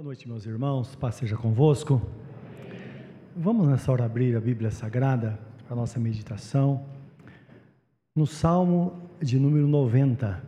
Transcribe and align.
Boa 0.00 0.06
noite, 0.06 0.26
meus 0.26 0.46
irmãos. 0.46 0.96
Paz 0.96 1.16
seja 1.16 1.36
convosco. 1.36 2.00
Vamos 3.36 3.68
nessa 3.68 3.92
hora 3.92 4.06
abrir 4.06 4.34
a 4.34 4.40
Bíblia 4.40 4.70
Sagrada 4.70 5.38
para 5.64 5.74
a 5.74 5.76
nossa 5.76 6.00
meditação. 6.00 6.86
No 8.16 8.26
Salmo 8.26 8.98
de 9.20 9.38
número 9.38 9.68
90. 9.68 10.42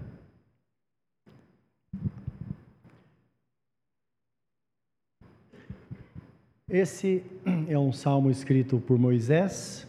Esse 6.70 7.22
é 7.68 7.78
um 7.78 7.92
salmo 7.92 8.30
escrito 8.30 8.80
por 8.80 8.98
Moisés. 8.98 9.86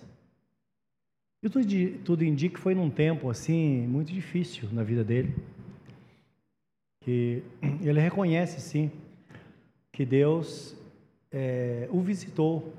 E 1.41 1.47
tudo, 1.47 1.65
tudo 2.03 2.25
indica 2.25 2.55
que 2.55 2.59
foi 2.59 2.75
num 2.75 2.89
tempo 2.89 3.29
assim 3.29 3.87
muito 3.87 4.11
difícil 4.11 4.67
na 4.73 4.83
vida 4.83 5.05
dele. 5.05 5.33
Que 7.05 7.41
ele 7.81 8.01
reconhece 8.01 8.59
sim 8.59 8.91
que 9.93 10.03
Deus 10.03 10.75
é, 11.31 11.87
o 11.91 12.01
visitou, 12.01 12.73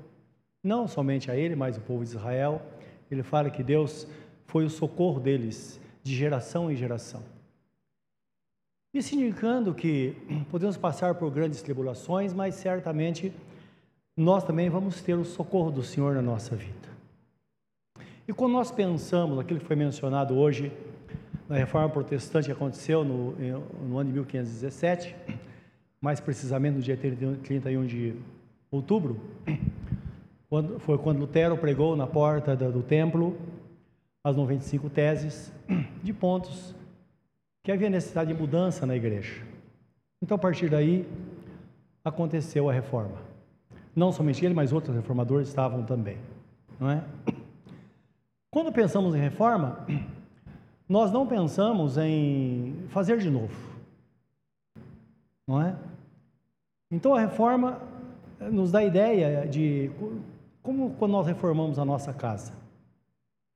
não 0.61 0.87
somente 0.87 1.31
a 1.31 1.35
ele, 1.35 1.55
mas 1.55 1.77
o 1.77 1.81
povo 1.81 2.03
de 2.03 2.11
Israel. 2.11 2.61
Ele 3.09 3.23
fala 3.23 3.49
que 3.49 3.63
Deus 3.63 4.07
foi 4.45 4.65
o 4.65 4.69
socorro 4.69 5.19
deles 5.19 5.79
de 6.03 6.13
geração 6.13 6.69
em 6.69 6.75
geração. 6.75 7.23
Isso 8.93 9.15
indicando 9.15 9.73
que 9.73 10.15
podemos 10.51 10.77
passar 10.77 11.15
por 11.15 11.31
grandes 11.31 11.61
tribulações, 11.61 12.33
mas 12.33 12.55
certamente 12.55 13.33
nós 14.15 14.43
também 14.43 14.69
vamos 14.69 15.01
ter 15.01 15.15
o 15.15 15.25
socorro 15.25 15.71
do 15.71 15.83
Senhor 15.83 16.15
na 16.15 16.21
nossa 16.21 16.55
vida. 16.55 16.89
E 18.27 18.33
quando 18.33 18.53
nós 18.53 18.71
pensamos 18.71 19.37
aquilo 19.39 19.59
que 19.59 19.65
foi 19.65 19.75
mencionado 19.75 20.37
hoje 20.37 20.71
na 21.47 21.55
reforma 21.55 21.89
protestante 21.89 22.47
que 22.47 22.51
aconteceu 22.51 23.03
no, 23.03 23.31
no 23.31 23.97
ano 23.97 24.09
de 24.09 24.13
1517, 24.13 25.15
mais 26.05 26.19
precisamente 26.19 26.75
no 26.75 26.81
dia 26.83 26.95
31 26.95 27.83
de 27.87 28.15
outubro, 28.69 29.19
quando, 30.47 30.79
foi 30.79 30.99
quando 30.99 31.17
Lutero 31.17 31.57
pregou 31.57 31.95
na 31.95 32.05
porta 32.05 32.55
do, 32.55 32.71
do 32.71 32.83
templo 32.83 33.35
as 34.23 34.35
95 34.35 34.87
teses 34.87 35.51
de 36.03 36.13
pontos 36.13 36.75
que 37.63 37.71
havia 37.71 37.89
necessidade 37.89 38.31
de 38.31 38.39
mudança 38.39 38.85
na 38.85 38.95
igreja. 38.95 39.41
Então, 40.21 40.35
a 40.35 40.37
partir 40.37 40.69
daí, 40.69 41.07
aconteceu 42.03 42.69
a 42.69 42.73
reforma. 42.73 43.17
Não 43.95 44.11
somente 44.11 44.45
ele, 44.45 44.53
mas 44.53 44.71
outros 44.71 44.95
reformadores 44.95 45.47
estavam 45.47 45.83
também, 45.85 46.19
não 46.79 46.87
é? 46.87 47.03
Quando 48.53 48.71
pensamos 48.71 49.15
em 49.15 49.19
reforma, 49.19 49.83
nós 50.87 51.11
não 51.11 51.25
pensamos 51.25 51.97
em 51.97 52.75
fazer 52.89 53.17
de 53.17 53.31
novo, 53.31 53.55
não 55.47 55.59
é? 55.59 55.75
Então 56.91 57.13
a 57.13 57.19
reforma 57.19 57.81
eh, 58.39 58.49
nos 58.49 58.71
dá 58.71 58.79
a 58.79 58.83
ideia 58.83 59.47
de 59.47 59.89
como 60.61 60.91
quando 60.91 61.11
nós 61.11 61.27
reformamos 61.27 61.79
a 61.79 61.85
nossa 61.85 62.13
casa. 62.13 62.53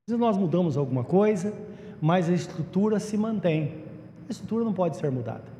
Nós 0.08 0.38
mudamos 0.38 0.76
alguma 0.76 1.04
coisa, 1.04 1.54
mas 2.02 2.30
a 2.30 2.34
estrutura 2.34 3.00
se 3.00 3.16
mantém. 3.18 3.84
A 4.28 4.32
estrutura 4.32 4.64
não 4.66 4.74
pode 4.74 4.98
ser 4.98 5.12
mudada. 5.12 5.60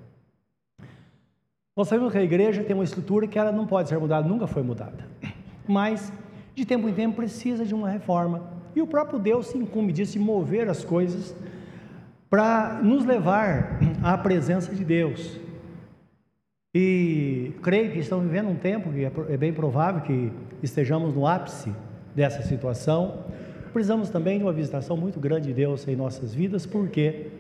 Nós 1.76 1.88
sabemos 1.88 2.12
que 2.12 2.18
a 2.18 2.24
igreja 2.24 2.64
tem 2.64 2.76
uma 2.76 2.84
estrutura 2.84 3.28
que 3.28 3.38
ela 3.38 3.52
não 3.52 3.66
pode 3.66 3.90
ser 3.90 3.98
mudada, 4.00 4.28
nunca 4.28 4.48
foi 4.48 4.64
mudada. 4.64 5.08
Mas, 5.68 6.12
de 6.56 6.66
tempo 6.66 6.90
em 6.90 6.94
tempo, 6.94 7.16
precisa 7.16 7.66
de 7.66 7.74
uma 7.74 7.90
reforma. 7.90 8.44
E 8.76 8.82
o 8.82 8.88
próprio 8.88 9.20
Deus 9.20 9.48
se 9.48 9.58
incumbe 9.58 9.94
disso, 9.94 10.14
de 10.14 10.20
mover 10.20 10.68
as 10.68 10.84
coisas 10.84 11.36
para 12.30 12.80
nos 12.84 13.06
levar 13.06 13.80
à 14.04 14.18
presença 14.18 14.74
de 14.74 14.84
Deus. 14.84 15.40
E 16.74 17.52
creio 17.64 17.92
que 17.92 18.00
estamos 18.00 18.26
vivendo 18.26 18.50
um 18.50 18.56
tempo 18.56 18.92
que 18.92 19.04
é, 19.04 19.12
é 19.30 19.38
bem 19.38 19.52
provável 19.52 20.02
que 20.02 20.32
estejamos 20.62 21.16
no 21.16 21.26
ápice 21.26 21.74
dessa 22.16 22.44
situação. 22.44 23.24
Precisamos 23.74 24.10
também 24.10 24.38
de 24.38 24.44
uma 24.44 24.54
visitação 24.54 24.96
muito 24.96 25.20
grande 25.20 25.48
de 25.48 25.54
Deus 25.54 25.88
em 25.88 25.96
nossas 25.96 26.34
vidas, 26.34 26.68
porque 26.68 27.32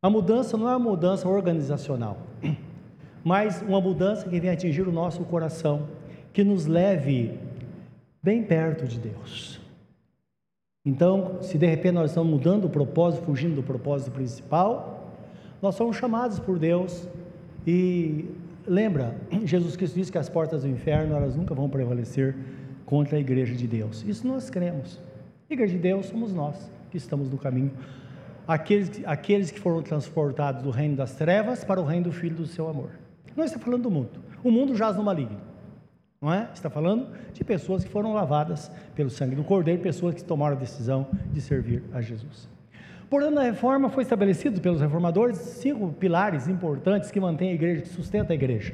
a 0.00 0.08
mudança 0.08 0.56
não 0.56 0.68
é 0.68 0.76
uma 0.76 0.90
mudança 0.90 1.28
organizacional, 1.28 2.18
mas 3.24 3.62
uma 3.62 3.80
mudança 3.80 4.28
que 4.28 4.38
vem 4.38 4.50
atingir 4.50 4.86
o 4.86 4.92
nosso 4.92 5.24
coração, 5.24 5.88
que 6.32 6.44
nos 6.44 6.66
leve 6.66 7.36
bem 8.22 8.44
perto 8.44 8.86
de 8.86 8.98
Deus. 8.98 9.60
Então, 10.86 11.42
se 11.42 11.58
de 11.58 11.66
repente 11.66 11.94
nós 11.94 12.10
estamos 12.12 12.30
mudando 12.32 12.66
o 12.66 12.70
propósito, 12.70 13.24
fugindo 13.24 13.56
do 13.56 13.62
propósito 13.62 14.12
principal, 14.12 15.12
nós 15.60 15.74
somos 15.74 15.96
chamados 15.96 16.38
por 16.38 16.58
Deus 16.58 17.08
e 17.66 18.26
lembra, 18.66 19.14
Jesus 19.44 19.76
Cristo 19.76 19.94
disse 19.94 20.12
que 20.12 20.18
as 20.18 20.28
portas 20.28 20.62
do 20.62 20.68
inferno 20.68 21.14
elas 21.14 21.36
nunca 21.36 21.54
vão 21.54 21.68
prevalecer 21.68 22.34
contra 22.86 23.16
a 23.16 23.20
igreja 23.20 23.54
de 23.54 23.66
Deus. 23.66 24.04
Isso 24.06 24.26
nós 24.26 24.50
cremos. 24.50 25.00
Igreja 25.48 25.74
de 25.74 25.80
Deus 25.80 26.06
somos 26.06 26.32
nós 26.32 26.70
que 26.90 26.96
estamos 26.96 27.30
no 27.30 27.38
caminho. 27.38 27.72
Aqueles, 28.46 28.90
aqueles 29.04 29.50
que 29.50 29.60
foram 29.60 29.82
transportados 29.82 30.62
do 30.62 30.70
reino 30.70 30.96
das 30.96 31.14
trevas 31.14 31.62
para 31.62 31.80
o 31.80 31.84
reino 31.84 32.04
do 32.04 32.12
Filho 32.12 32.34
do 32.34 32.46
seu 32.46 32.68
amor. 32.68 32.90
Não 33.36 33.44
está 33.44 33.58
falando 33.58 33.82
do 33.82 33.90
mundo. 33.90 34.10
O 34.42 34.50
mundo 34.50 34.74
jaz 34.74 34.96
no 34.96 35.02
maligno. 35.02 35.38
Não 36.20 36.32
é? 36.32 36.50
Está 36.52 36.68
falando 36.68 37.08
de 37.32 37.44
pessoas 37.44 37.84
que 37.84 37.90
foram 37.90 38.12
lavadas 38.12 38.70
pelo 38.94 39.08
sangue 39.08 39.34
do 39.34 39.44
Cordeiro, 39.44 39.80
pessoas 39.80 40.14
que 40.14 40.24
tomaram 40.24 40.56
a 40.56 40.58
decisão 40.58 41.06
de 41.32 41.40
servir 41.40 41.82
a 41.92 42.00
Jesus. 42.00 42.48
Portanto, 43.10 43.34
na 43.34 43.42
reforma 43.42 43.90
foi 43.90 44.04
estabelecido 44.04 44.60
pelos 44.60 44.80
reformadores 44.80 45.36
cinco 45.36 45.92
pilares 45.92 46.46
importantes 46.46 47.10
que 47.10 47.18
mantêm 47.18 47.50
a 47.50 47.54
igreja, 47.54 47.82
que 47.82 47.88
sustenta 47.88 48.32
a 48.32 48.36
igreja. 48.36 48.72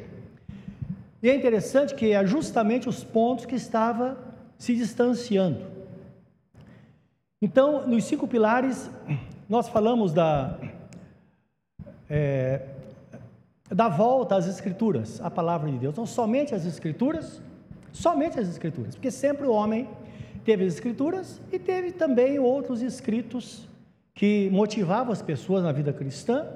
E 1.22 1.30
é 1.30 1.34
interessante 1.34 1.94
que 1.94 2.12
é 2.12 2.26
justamente 2.26 2.86
os 2.86 3.02
pontos 3.02 3.46
que 3.46 3.54
estava 3.54 4.18
se 4.58 4.76
distanciando. 4.76 5.64
Então, 7.40 7.86
nos 7.88 8.04
cinco 8.04 8.28
pilares, 8.28 8.90
nós 9.48 9.70
falamos 9.70 10.12
da, 10.12 10.58
é, 12.10 12.60
da 13.70 13.88
volta 13.88 14.36
às 14.36 14.46
Escrituras, 14.46 15.18
à 15.22 15.30
palavra 15.30 15.70
de 15.70 15.78
Deus. 15.78 15.94
Então, 15.94 16.04
somente 16.04 16.54
as 16.54 16.66
Escrituras, 16.66 17.40
somente 17.90 18.38
as 18.38 18.48
Escrituras, 18.50 18.94
porque 18.94 19.10
sempre 19.10 19.46
o 19.46 19.52
homem 19.52 19.88
teve 20.44 20.66
as 20.66 20.74
Escrituras 20.74 21.40
e 21.50 21.58
teve 21.58 21.90
também 21.90 22.38
outros 22.38 22.82
escritos 22.82 23.66
que 24.16 24.48
motivava 24.50 25.12
as 25.12 25.20
pessoas 25.20 25.62
na 25.62 25.70
vida 25.70 25.92
cristã. 25.92 26.46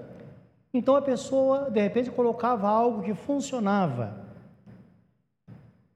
Então 0.73 0.97
a 0.97 1.03
pessoa, 1.03 1.71
de 1.71 1.81
repente, 1.81 2.11
colocava 2.11 2.67
algo 2.67 3.03
que 3.03 3.13
funcionava. 3.13 4.25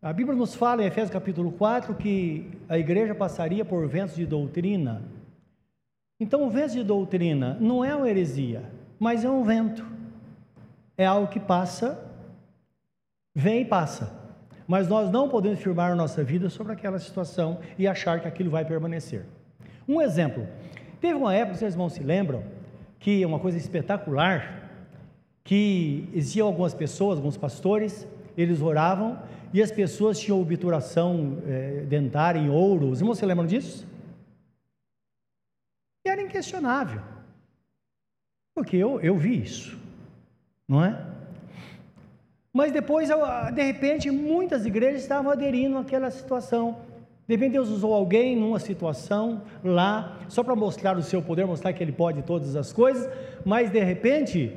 A 0.03 0.13
Bíblia 0.13 0.37
nos 0.37 0.55
fala 0.55 0.83
em 0.83 0.87
Efésios 0.87 1.11
capítulo 1.11 1.51
4 1.51 1.95
que 1.95 2.51
a 2.69 2.79
igreja 2.79 3.15
passaria 3.15 3.65
por 3.65 3.89
ventos 3.89 4.15
de 4.15 4.27
doutrina. 4.27 5.03
Então, 6.21 6.47
o 6.47 6.51
vento 6.51 6.75
de 6.75 6.85
doutrina 6.85 7.57
não 7.59 7.83
é 7.83 7.95
uma 7.95 8.09
heresia, 8.09 8.63
mas 8.99 9.25
é 9.25 9.31
um 9.31 9.43
vento. 9.43 9.85
É 10.99 11.07
algo 11.07 11.29
que 11.29 11.41
passa, 11.41 11.99
vem 13.35 13.63
e 13.63 13.65
passa. 13.65 14.13
Mas 14.69 14.87
nós 14.87 15.11
não 15.11 15.31
podemos 15.31 15.59
firmar 15.59 15.93
a 15.93 15.97
nossa 15.97 16.23
vida 16.23 16.51
sobre 16.51 16.75
aquela 16.75 16.99
situação 16.99 17.59
e 17.79 17.89
achar 17.89 18.21
que 18.21 18.29
aquilo 18.29 18.51
vai 18.51 18.65
permanecer. 18.67 19.25
Um 19.89 20.01
exemplo: 20.01 20.47
Teve 21.05 21.19
uma 21.19 21.35
época, 21.35 21.59
vocês 21.59 21.75
irmãos 21.75 21.93
se 21.93 22.03
lembram, 22.03 22.43
que 22.99 23.23
é 23.23 23.27
uma 23.27 23.39
coisa 23.39 23.59
espetacular, 23.59 24.71
que 25.45 26.09
existiam 26.15 26.47
algumas 26.47 26.73
pessoas, 26.73 27.19
alguns 27.19 27.37
pastores, 27.37 28.09
eles 28.39 28.63
oravam 28.63 29.21
e 29.53 29.61
as 29.61 29.71
pessoas 29.71 30.19
tinham 30.19 30.41
obturação 30.41 31.43
é, 31.47 31.83
dentária 31.83 32.39
em 32.39 32.49
ouro. 32.49 32.89
Os 32.89 33.01
irmãos 33.01 33.19
se 33.19 33.27
lembram 33.27 33.47
disso? 33.47 33.87
E 36.07 36.09
era 36.09 36.23
inquestionável, 36.23 37.03
porque 38.55 38.75
eu, 38.75 38.99
eu 39.03 39.15
vi 39.15 39.43
isso, 39.43 39.79
não 40.67 40.83
é? 40.83 41.07
Mas 42.51 42.73
depois, 42.73 43.11
de 43.55 43.63
repente, 43.63 44.11
muitas 44.11 44.65
igrejas 44.65 45.03
estavam 45.03 45.31
aderindo 45.31 45.77
àquela 45.77 46.11
situação. 46.11 46.79
De 47.27 47.35
repente 47.35 47.53
Deus 47.53 47.71
usou 47.71 47.95
alguém 47.95 48.37
numa 48.37 48.59
situação 48.59 49.43
lá, 49.63 50.19
só 50.29 50.43
para 50.43 50.55
mostrar 50.55 50.97
o 50.99 51.03
seu 51.03 51.23
poder, 51.23 51.47
mostrar 51.47 51.73
que 51.73 51.83
Ele 51.83 51.93
pode 51.93 52.23
todas 52.23 52.55
as 52.55 52.71
coisas, 52.73 53.11
mas 53.45 53.71
de 53.71 53.83
repente, 53.83 54.55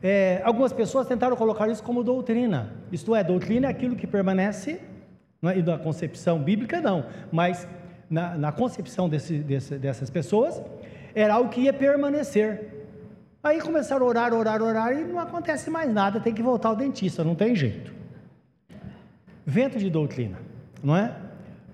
é, 0.00 0.40
algumas 0.44 0.72
pessoas 0.72 1.08
tentaram 1.08 1.36
colocar 1.36 1.68
isso 1.68 1.82
como 1.82 2.04
doutrina. 2.04 2.72
Isto 2.92 3.14
é, 3.14 3.24
doutrina 3.24 3.66
é 3.66 3.70
aquilo 3.70 3.96
que 3.96 4.06
permanece, 4.06 4.80
não 5.42 5.50
é? 5.50 5.58
e 5.58 5.62
na 5.62 5.76
concepção 5.76 6.38
bíblica 6.38 6.80
não, 6.80 7.06
mas 7.32 7.66
na, 8.08 8.36
na 8.36 8.52
concepção 8.52 9.08
desse, 9.08 9.38
desse, 9.38 9.76
dessas 9.76 10.08
pessoas, 10.08 10.62
era 11.12 11.34
algo 11.34 11.50
que 11.50 11.62
ia 11.62 11.72
permanecer. 11.72 12.72
Aí 13.42 13.60
começaram 13.60 14.06
a 14.06 14.08
orar, 14.08 14.32
orar, 14.32 14.62
orar, 14.62 14.92
e 14.92 15.04
não 15.04 15.18
acontece 15.18 15.68
mais 15.70 15.92
nada, 15.92 16.20
tem 16.20 16.32
que 16.32 16.42
voltar 16.42 16.68
ao 16.68 16.76
dentista, 16.76 17.24
não 17.24 17.34
tem 17.34 17.54
jeito. 17.54 17.92
Vento 19.44 19.76
de 19.76 19.90
doutrina, 19.90 20.38
não 20.82 20.96
é? 20.96 21.23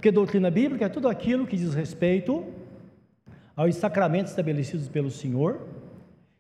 Porque 0.01 0.11
doutrina 0.11 0.51
bíblica 0.51 0.87
é 0.87 0.89
tudo 0.89 1.11
aquilo 1.11 1.47
que 1.47 1.59
diz 1.59 1.75
respeito 1.75 2.43
aos 3.55 3.77
sacramentos 3.77 4.33
estabelecidos 4.33 4.89
pelo 4.89 5.11
Senhor, 5.11 5.61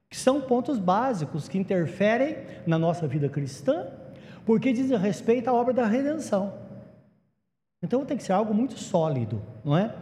que 0.08 0.16
são 0.16 0.40
pontos 0.40 0.78
básicos 0.78 1.46
que 1.46 1.58
interferem 1.58 2.38
na 2.66 2.78
nossa 2.78 3.06
vida 3.06 3.28
cristã, 3.28 3.86
porque 4.46 4.72
diz 4.72 4.88
respeito 4.92 5.48
à 5.48 5.52
obra 5.52 5.74
da 5.74 5.84
redenção. 5.84 6.54
Então 7.82 8.02
tem 8.06 8.16
que 8.16 8.22
ser 8.22 8.32
algo 8.32 8.54
muito 8.54 8.78
sólido, 8.78 9.42
não 9.62 9.76
é? 9.76 9.94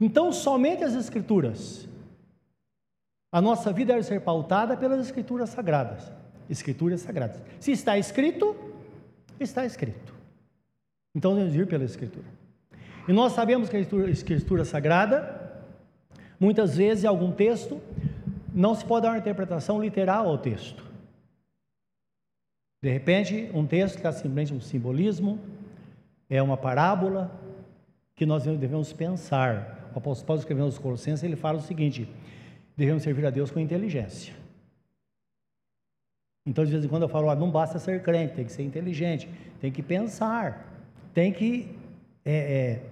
Então, 0.00 0.32
somente 0.32 0.82
as 0.82 0.96
Escrituras. 0.96 1.88
A 3.30 3.40
nossa 3.40 3.72
vida 3.72 3.92
deve 3.92 4.04
ser 4.04 4.20
pautada 4.20 4.76
pelas 4.76 4.98
Escrituras 4.98 5.50
sagradas. 5.50 6.10
Escrituras 6.50 7.02
sagradas. 7.02 7.40
Se 7.60 7.70
está 7.70 7.96
escrito, 7.96 8.56
está 9.38 9.64
escrito. 9.64 10.12
Então 11.14 11.36
devemos 11.36 11.54
ir 11.54 11.68
pela 11.68 11.84
Escritura. 11.84 12.45
E 13.08 13.12
nós 13.12 13.32
sabemos 13.32 13.68
que 13.68 13.76
a 13.76 13.80
Escritura, 13.80 14.08
a 14.08 14.10
escritura 14.10 14.64
Sagrada, 14.64 15.62
muitas 16.40 16.76
vezes, 16.76 17.04
em 17.04 17.06
algum 17.06 17.30
texto, 17.30 17.80
não 18.52 18.74
se 18.74 18.84
pode 18.84 19.02
dar 19.02 19.12
uma 19.12 19.18
interpretação 19.18 19.80
literal 19.80 20.28
ao 20.28 20.38
texto. 20.38 20.84
De 22.82 22.90
repente, 22.90 23.50
um 23.54 23.66
texto 23.66 24.00
que 24.00 24.06
é 24.06 24.12
simplesmente 24.12 24.52
um 24.52 24.60
simbolismo, 24.60 25.38
é 26.28 26.42
uma 26.42 26.56
parábola 26.56 27.30
que 28.14 28.26
nós 28.26 28.44
devemos 28.44 28.92
pensar. 28.92 29.90
O 29.94 29.98
apóstolo 29.98 30.26
Paulo 30.26 30.40
escrevendo 30.40 30.66
aos 30.66 30.78
Colossenses, 30.78 31.22
ele 31.22 31.36
fala 31.36 31.58
o 31.58 31.62
seguinte: 31.62 32.08
devemos 32.76 33.02
servir 33.02 33.24
a 33.26 33.30
Deus 33.30 33.50
com 33.50 33.60
inteligência. 33.60 34.34
Então, 36.44 36.64
de 36.64 36.70
vez 36.70 36.84
em 36.84 36.88
quando 36.88 37.02
eu 37.02 37.08
falo, 37.08 37.28
ah, 37.28 37.34
não 37.34 37.50
basta 37.50 37.78
ser 37.78 38.02
crente, 38.02 38.34
tem 38.34 38.44
que 38.44 38.52
ser 38.52 38.62
inteligente, 38.62 39.28
tem 39.60 39.72
que 39.72 39.82
pensar, 39.82 40.72
tem 41.12 41.32
que 41.32 41.74
é, 42.24 42.34
é, 42.34 42.82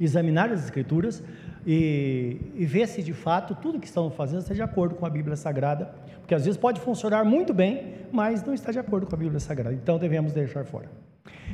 examinar 0.00 0.50
as 0.52 0.64
Escrituras 0.64 1.22
e, 1.66 2.36
e, 2.54 2.64
ver 2.64 2.86
se 2.86 3.02
de 3.02 3.12
fato 3.12 3.54
tudo 3.54 3.80
que 3.80 3.86
estão 3.86 4.10
fazendo 4.10 4.40
está 4.40 4.54
de 4.54 4.62
acordo 4.62 4.94
com 4.94 5.04
a 5.04 5.10
Bíblia 5.10 5.36
Sagrada, 5.36 5.90
porque 6.20 6.34
às 6.34 6.44
vezes 6.44 6.56
pode 6.56 6.80
funcionar 6.80 7.24
muito 7.24 7.52
bem, 7.52 7.94
mas 8.12 8.44
não 8.44 8.54
está 8.54 8.70
de 8.70 8.78
acordo 8.78 9.06
com 9.06 9.14
a 9.14 9.18
Bíblia 9.18 9.40
Sagrada, 9.40 9.74
então 9.74 9.98
devemos 9.98 10.32
deixar 10.32 10.64
fora. 10.64 10.88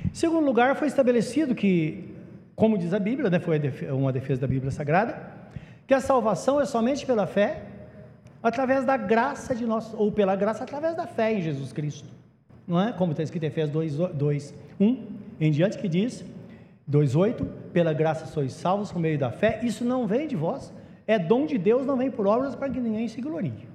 Em 0.04 0.14
segundo 0.14 0.44
lugar, 0.44 0.76
foi 0.76 0.88
estabelecido 0.88 1.54
que, 1.54 2.14
como 2.54 2.76
diz 2.76 2.92
a 2.92 2.98
Bíblia, 2.98 3.30
né, 3.30 3.40
foi 3.40 3.58
uma 3.90 4.12
defesa 4.12 4.42
da 4.42 4.46
Bíblia 4.46 4.70
Sagrada, 4.70 5.32
que 5.86 5.94
a 5.94 6.00
salvação 6.00 6.60
é 6.60 6.66
somente 6.66 7.06
pela 7.06 7.26
fé, 7.26 7.62
através 8.42 8.84
da 8.84 8.96
graça 8.96 9.54
de 9.54 9.64
nós, 9.64 9.94
ou 9.94 10.10
pela 10.10 10.34
graça 10.36 10.64
através 10.64 10.96
da 10.96 11.06
fé 11.06 11.32
em 11.32 11.40
Jesus 11.40 11.72
Cristo. 11.72 12.08
Não 12.66 12.80
é? 12.80 12.92
Como 12.92 13.12
está 13.12 13.22
escrito 13.22 13.44
em 13.44 13.46
Efésios 13.46 13.70
2, 13.70 13.96
2 14.14 14.54
1 14.80 15.06
em 15.40 15.50
diante, 15.50 15.78
que 15.78 15.88
diz, 15.88 16.24
2,8: 16.90 17.44
Pela 17.72 17.92
graça 17.92 18.26
sois 18.26 18.52
salvos 18.52 18.92
por 18.92 19.00
meio 19.00 19.18
da 19.18 19.30
fé, 19.30 19.60
isso 19.62 19.84
não 19.84 20.06
vem 20.06 20.26
de 20.26 20.36
vós, 20.36 20.72
é 21.06 21.18
dom 21.18 21.46
de 21.46 21.58
Deus, 21.58 21.86
não 21.86 21.96
vem 21.96 22.10
por 22.10 22.26
obras 22.26 22.54
para 22.54 22.70
que 22.70 22.80
ninguém 22.80 23.08
se 23.08 23.20
glorie. 23.20 23.68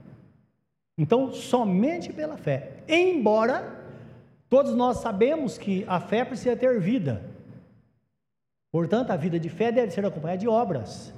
Então, 0.97 1.31
somente 1.31 2.11
pela 2.11 2.37
fé. 2.37 2.77
Embora 2.87 3.77
Todos 4.49 4.73
nós 4.73 4.97
sabemos 4.97 5.57
que 5.57 5.83
a 5.87 5.99
fé 5.99 6.23
precisa 6.23 6.55
ter 6.55 6.79
vida. 6.79 7.21
Portanto, 8.71 9.11
a 9.11 9.17
vida 9.17 9.39
de 9.39 9.49
fé 9.49 9.71
deve 9.71 9.91
ser 9.91 10.05
acompanhada 10.05 10.39
de 10.39 10.47
obras. 10.47 11.13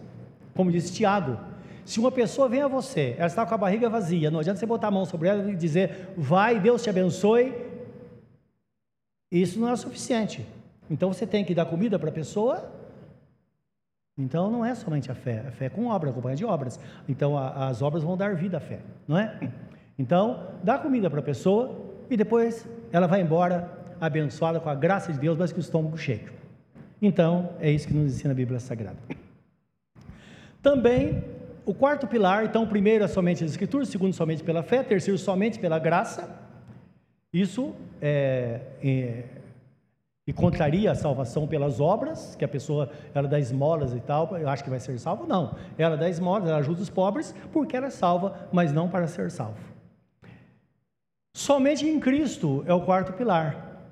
Como 0.55 0.71
disse 0.71 0.93
Tiago, 0.93 1.37
se 1.85 1.99
uma 1.99 2.11
pessoa 2.11 2.49
vem 2.49 2.61
a 2.61 2.67
você, 2.67 3.15
ela 3.17 3.27
está 3.27 3.45
com 3.45 3.53
a 3.53 3.57
barriga 3.57 3.89
vazia, 3.89 4.31
não 4.31 4.39
adianta 4.39 4.59
você 4.59 4.65
botar 4.65 4.87
a 4.87 4.91
mão 4.91 5.05
sobre 5.05 5.27
ela 5.27 5.51
e 5.51 5.55
dizer, 5.55 6.13
vai, 6.17 6.59
Deus 6.59 6.81
te 6.81 6.89
abençoe. 6.89 7.53
Isso 9.31 9.59
não 9.59 9.69
é 9.69 9.75
suficiente. 9.75 10.45
Então 10.89 11.11
você 11.11 11.25
tem 11.27 11.45
que 11.45 11.53
dar 11.53 11.65
comida 11.65 11.99
para 11.99 12.09
a 12.09 12.13
pessoa. 12.13 12.71
Então 14.17 14.51
não 14.51 14.65
é 14.65 14.75
somente 14.75 15.09
a 15.09 15.15
fé, 15.15 15.45
a 15.47 15.51
fé 15.51 15.65
é 15.65 15.69
com 15.69 15.87
obra, 15.87 16.09
acompanhada 16.09 16.37
de 16.37 16.45
obras. 16.45 16.79
Então 17.07 17.37
a, 17.37 17.67
as 17.67 17.81
obras 17.81 18.03
vão 18.03 18.17
dar 18.17 18.35
vida 18.35 18.57
à 18.57 18.59
fé, 18.59 18.79
não 19.07 19.17
é? 19.17 19.39
Então, 19.99 20.47
dá 20.63 20.77
comida 20.77 21.09
para 21.09 21.19
a 21.19 21.23
pessoa 21.23 21.77
e 22.09 22.15
depois 22.15 22.65
ela 22.89 23.05
vai 23.05 23.21
embora 23.21 23.69
abençoada 23.99 24.57
com 24.57 24.69
a 24.69 24.73
graça 24.73 25.11
de 25.11 25.19
Deus, 25.19 25.37
mas 25.37 25.51
com 25.51 25.57
o 25.57 25.61
estômago 25.61 25.97
cheio. 25.97 26.31
Então, 27.01 27.49
é 27.59 27.69
isso 27.69 27.85
que 27.85 27.93
nos 27.93 28.13
ensina 28.15 28.31
a 28.31 28.35
Bíblia 28.35 28.61
Sagrada. 28.61 28.97
Também, 30.61 31.21
o 31.65 31.73
quarto 31.73 32.07
pilar, 32.07 32.45
então, 32.45 32.63
o 32.63 32.67
primeiro 32.67 33.03
é 33.03 33.09
somente 33.09 33.43
as 33.43 33.51
Escrituras, 33.51 33.89
o 33.89 33.91
segundo 33.91 34.13
somente 34.13 34.41
pela 34.41 34.63
fé, 34.63 34.83
terceiro 34.83 35.17
somente 35.17 35.59
pela 35.59 35.77
graça. 35.77 36.33
Isso 37.33 37.75
é, 38.01 38.61
é, 38.81 39.23
e 40.29 40.33
contraria 40.33 40.91
a 40.91 40.95
salvação 40.95 41.47
pelas 41.47 41.79
obras, 41.79 42.35
que 42.35 42.45
a 42.45 42.47
pessoa 42.47 42.91
ela 43.15 43.27
dá 43.27 43.39
esmolas 43.39 43.95
e 43.95 43.99
tal, 43.99 44.37
eu 44.37 44.47
acho 44.47 44.63
que 44.63 44.69
vai 44.69 44.79
ser 44.79 44.99
salvo. 44.99 45.25
Não, 45.25 45.55
ela 45.75 45.97
dá 45.97 46.07
esmolas, 46.07 46.47
ela 46.47 46.59
ajuda 46.59 46.83
os 46.83 46.89
pobres, 46.89 47.33
porque 47.51 47.75
ela 47.75 47.87
é 47.87 47.89
salva, 47.89 48.47
mas 48.51 48.71
não 48.71 48.87
para 48.87 49.07
ser 49.07 49.31
salvo. 49.31 49.57
Somente 51.35 51.83
em 51.87 51.99
Cristo 51.99 52.63
é 52.67 52.73
o 52.75 52.81
quarto 52.81 53.11
pilar. 53.13 53.89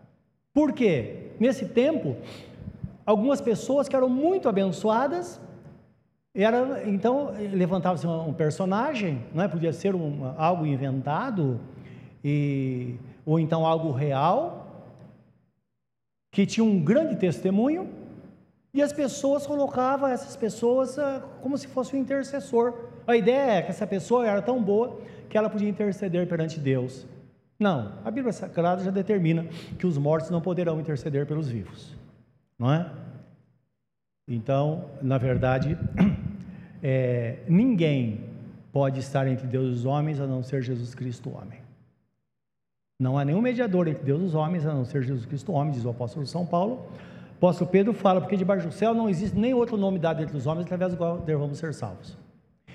Por 0.53 0.73
quê? 0.73 1.31
Nesse 1.39 1.65
tempo, 1.65 2.15
algumas 3.03 3.41
pessoas 3.41 3.89
que 3.89 3.95
eram 3.95 4.07
muito 4.07 4.47
abençoadas, 4.47 5.41
era, 6.35 6.83
então 6.87 7.31
levantava-se 7.51 8.05
um 8.05 8.31
personagem, 8.31 9.23
não 9.33 9.43
é? 9.43 9.47
podia 9.47 9.73
ser 9.73 9.95
um, 9.95 10.35
algo 10.37 10.67
inventado, 10.67 11.59
e, 12.23 12.93
ou 13.25 13.39
então 13.39 13.65
algo 13.65 13.91
real, 13.91 14.66
que 16.37 16.45
tinha 16.45 16.63
um 16.63 16.79
grande 16.79 17.15
testemunho, 17.15 17.89
e 18.71 18.79
as 18.79 18.93
pessoas 18.93 19.47
colocavam 19.47 20.07
essas 20.07 20.35
pessoas 20.35 20.99
ah, 20.99 21.19
como 21.41 21.57
se 21.57 21.67
fosse 21.67 21.95
um 21.95 21.99
intercessor. 21.99 22.75
A 23.07 23.15
ideia 23.15 23.53
é 23.53 23.61
que 23.63 23.71
essa 23.71 23.87
pessoa 23.87 24.27
era 24.27 24.39
tão 24.39 24.61
boa 24.61 25.01
que 25.27 25.35
ela 25.35 25.49
podia 25.49 25.67
interceder 25.67 26.27
perante 26.27 26.59
Deus. 26.59 27.07
Não, 27.57 27.91
a 28.05 28.11
Bíblia 28.11 28.31
Sagrada 28.31 28.83
já 28.83 28.91
determina 28.91 29.47
que 29.79 29.87
os 29.87 29.97
mortos 29.97 30.29
não 30.29 30.39
poderão 30.39 30.79
interceder 30.79 31.25
pelos 31.25 31.49
vivos, 31.49 31.95
não 32.59 32.71
é? 32.71 32.87
Então, 34.27 34.91
na 35.01 35.17
verdade, 35.17 35.75
é, 36.83 37.39
ninguém 37.49 38.25
pode 38.71 38.99
estar 38.99 39.27
entre 39.27 39.47
Deus 39.47 39.69
e 39.69 39.71
os 39.71 39.85
homens 39.85 40.19
a 40.19 40.27
não 40.27 40.43
ser 40.43 40.61
Jesus 40.61 40.93
Cristo, 40.93 41.35
homem. 41.35 41.66
Não 42.99 43.15
há 43.15 43.23
nenhum 43.23 43.41
mediador 43.41 43.87
entre 43.87 44.03
Deus 44.03 44.21
e 44.21 44.25
os 44.25 44.33
homens 44.33 44.65
a 44.65 44.73
não 44.73 44.83
ser 44.83 45.03
Jesus 45.03 45.23
Cristo, 45.25 45.51
homem, 45.51 45.71
diz 45.71 45.85
o 45.85 45.89
apóstolo 45.89 46.25
São 46.25 46.43
Paulo. 46.43 46.87
O 47.33 47.37
apóstolo 47.37 47.69
Pedro 47.69 47.93
fala, 47.93 48.19
porque 48.19 48.35
debaixo 48.35 48.67
do 48.67 48.73
céu 48.73 48.91
não 48.91 49.07
existe 49.07 49.37
nem 49.37 49.53
outro 49.53 49.77
nome 49.77 49.99
dado 49.99 50.23
entre 50.23 50.35
os 50.35 50.47
homens 50.47 50.65
através 50.65 50.93
do 50.93 50.97
qual 50.97 51.19
devemos 51.19 51.59
ser 51.59 51.75
salvos. 51.75 52.17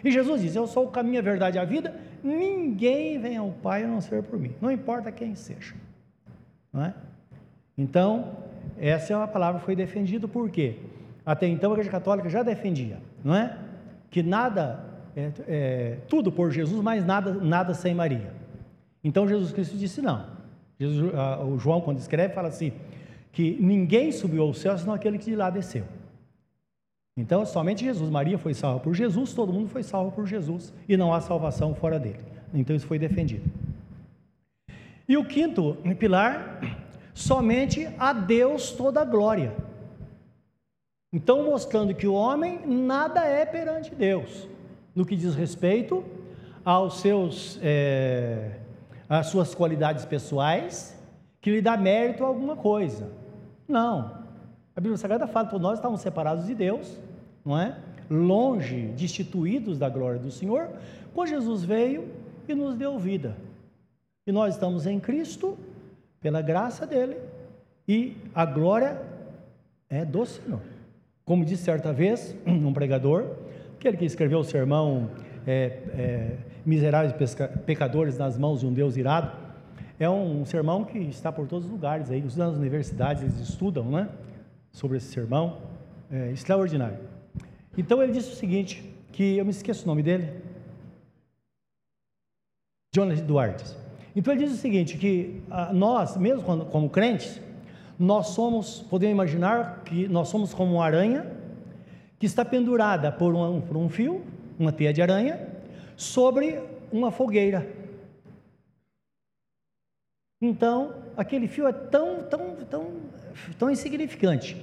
E 0.04 0.12
Jesus 0.12 0.40
diz: 0.40 0.54
Eu 0.54 0.68
sou 0.68 0.86
o 0.86 0.90
caminho, 0.92 1.18
a 1.18 1.22
verdade 1.22 1.56
e 1.56 1.60
a 1.60 1.64
vida. 1.64 1.94
Ninguém 2.22 3.18
vem 3.18 3.36
ao 3.36 3.50
Pai 3.50 3.82
a 3.82 3.88
não 3.88 4.00
ser 4.00 4.22
por 4.22 4.38
mim. 4.38 4.52
Não 4.60 4.70
importa 4.70 5.10
quem 5.10 5.34
seja. 5.34 5.74
Não 6.72 6.84
é? 6.84 6.94
Então, 7.76 8.36
essa 8.78 9.12
é 9.12 9.16
uma 9.16 9.26
palavra 9.26 9.58
que 9.58 9.66
foi 9.66 9.74
defendida 9.74 10.28
por 10.28 10.48
quê? 10.50 10.76
Até 11.26 11.48
então 11.48 11.70
a 11.70 11.74
Igreja 11.74 11.90
Católica 11.90 12.28
já 12.28 12.44
defendia, 12.44 12.98
não 13.24 13.34
é? 13.34 13.56
Que 14.08 14.22
nada, 14.22 14.84
é, 15.16 15.32
é, 15.48 15.98
tudo 16.08 16.30
por 16.30 16.52
Jesus, 16.52 16.80
mas 16.80 17.04
nada, 17.04 17.32
nada 17.32 17.74
sem 17.74 17.92
Maria. 17.92 18.41
Então 19.02 19.28
Jesus 19.28 19.52
Cristo 19.52 19.76
disse 19.76 20.00
não. 20.00 20.26
Jesus, 20.78 21.12
o 21.46 21.58
João, 21.58 21.80
quando 21.80 21.98
escreve, 21.98 22.34
fala 22.34 22.48
assim: 22.48 22.72
que 23.32 23.56
ninguém 23.60 24.12
subiu 24.12 24.42
ao 24.42 24.54
céu 24.54 24.76
senão 24.76 24.94
aquele 24.94 25.18
que 25.18 25.24
de 25.24 25.36
lá 25.36 25.48
desceu. 25.48 25.84
Então, 27.16 27.44
somente 27.44 27.84
Jesus. 27.84 28.08
Maria 28.08 28.38
foi 28.38 28.54
salva 28.54 28.80
por 28.80 28.94
Jesus, 28.94 29.34
todo 29.34 29.52
mundo 29.52 29.68
foi 29.68 29.82
salvo 29.82 30.12
por 30.12 30.26
Jesus, 30.26 30.72
e 30.88 30.96
não 30.96 31.12
há 31.12 31.20
salvação 31.20 31.74
fora 31.74 31.98
dele. 31.98 32.20
Então, 32.54 32.74
isso 32.74 32.86
foi 32.86 32.98
defendido. 32.98 33.44
E 35.08 35.16
o 35.16 35.24
quinto 35.24 35.76
pilar, 35.98 36.60
somente 37.12 37.88
a 37.98 38.12
Deus 38.12 38.72
toda 38.72 39.00
a 39.00 39.04
glória. 39.04 39.54
Então, 41.12 41.44
mostrando 41.44 41.94
que 41.94 42.06
o 42.06 42.14
homem 42.14 42.66
nada 42.66 43.26
é 43.26 43.44
perante 43.44 43.94
Deus, 43.94 44.48
no 44.94 45.04
que 45.04 45.14
diz 45.14 45.34
respeito 45.34 46.02
aos 46.64 47.00
seus, 47.00 47.58
é, 47.62 48.58
às 49.18 49.26
suas 49.26 49.54
qualidades 49.54 50.06
pessoais, 50.06 50.98
que 51.38 51.50
lhe 51.50 51.60
dá 51.60 51.76
mérito 51.76 52.24
a 52.24 52.28
alguma 52.28 52.56
coisa. 52.56 53.10
Não, 53.68 54.10
a 54.74 54.80
Bíblia 54.80 54.96
Sagrada 54.96 55.26
fala 55.26 55.48
que 55.48 55.58
nós 55.58 55.74
estávamos 55.74 56.00
separados 56.00 56.46
de 56.46 56.54
Deus, 56.54 56.98
não 57.44 57.58
é? 57.58 57.76
Longe, 58.08 58.86
destituídos 58.96 59.78
da 59.78 59.86
glória 59.90 60.18
do 60.18 60.30
Senhor, 60.30 60.70
quando 61.12 61.28
Jesus 61.28 61.62
veio 61.62 62.08
e 62.48 62.54
nos 62.54 62.74
deu 62.74 62.98
vida. 62.98 63.36
E 64.26 64.32
nós 64.32 64.54
estamos 64.54 64.86
em 64.86 64.98
Cristo, 64.98 65.58
pela 66.18 66.40
graça 66.40 66.86
dele, 66.86 67.18
e 67.86 68.16
a 68.34 68.46
glória 68.46 68.98
é 69.90 70.06
do 70.06 70.24
Senhor. 70.24 70.60
Como 71.22 71.44
disse 71.44 71.64
certa 71.64 71.92
vez 71.92 72.34
um 72.46 72.72
pregador, 72.72 73.26
aquele 73.76 73.98
que 73.98 74.06
escreveu 74.06 74.38
o 74.38 74.44
sermão 74.44 75.10
é, 75.46 75.82
é, 75.98 76.36
Miseráveis 76.64 77.14
Pecadores 77.66 78.18
nas 78.18 78.38
mãos 78.38 78.60
de 78.60 78.66
um 78.66 78.72
Deus 78.72 78.96
irado, 78.96 79.32
é 79.98 80.08
um 80.08 80.44
sermão 80.44 80.84
que 80.84 80.98
está 80.98 81.30
por 81.30 81.46
todos 81.46 81.66
os 81.66 81.72
lugares 81.72 82.10
aí, 82.10 82.22
nas 82.36 82.56
universidades 82.56 83.22
eles 83.22 83.38
estudam, 83.38 83.84
né? 83.90 84.08
sobre 84.72 84.96
esse 84.96 85.06
sermão, 85.06 85.58
é, 86.10 86.30
extraordinário. 86.32 86.98
Então 87.76 88.02
ele 88.02 88.12
disse 88.12 88.32
o 88.32 88.36
seguinte, 88.36 88.92
que 89.12 89.36
eu 89.36 89.44
me 89.44 89.50
esqueço 89.50 89.84
o 89.84 89.86
nome 89.86 90.02
dele, 90.02 90.42
Jonas 92.94 93.20
Duarte. 93.20 93.64
Então 94.14 94.32
ele 94.32 94.44
diz 94.44 94.52
o 94.52 94.56
seguinte: 94.56 94.98
que 94.98 95.42
ah, 95.50 95.72
nós, 95.72 96.16
mesmo 96.16 96.42
como 96.66 96.90
crentes, 96.90 97.40
nós 97.98 98.28
somos, 98.28 98.80
podemos 98.90 99.14
imaginar 99.14 99.82
que 99.84 100.08
nós 100.08 100.28
somos 100.28 100.52
como 100.52 100.74
uma 100.74 100.84
aranha 100.84 101.26
que 102.18 102.26
está 102.26 102.44
pendurada 102.44 103.10
por 103.10 103.34
um, 103.34 103.60
por 103.60 103.76
um 103.76 103.88
fio, 103.88 104.22
uma 104.58 104.72
teia 104.72 104.92
de 104.92 105.00
aranha, 105.00 105.48
sobre 106.02 106.60
uma 106.90 107.10
fogueira. 107.10 107.66
Então, 110.40 110.94
aquele 111.16 111.46
fio 111.46 111.68
é 111.68 111.72
tão, 111.72 112.24
tão, 112.24 112.56
tão, 112.68 112.92
tão 113.58 113.70
insignificante. 113.70 114.60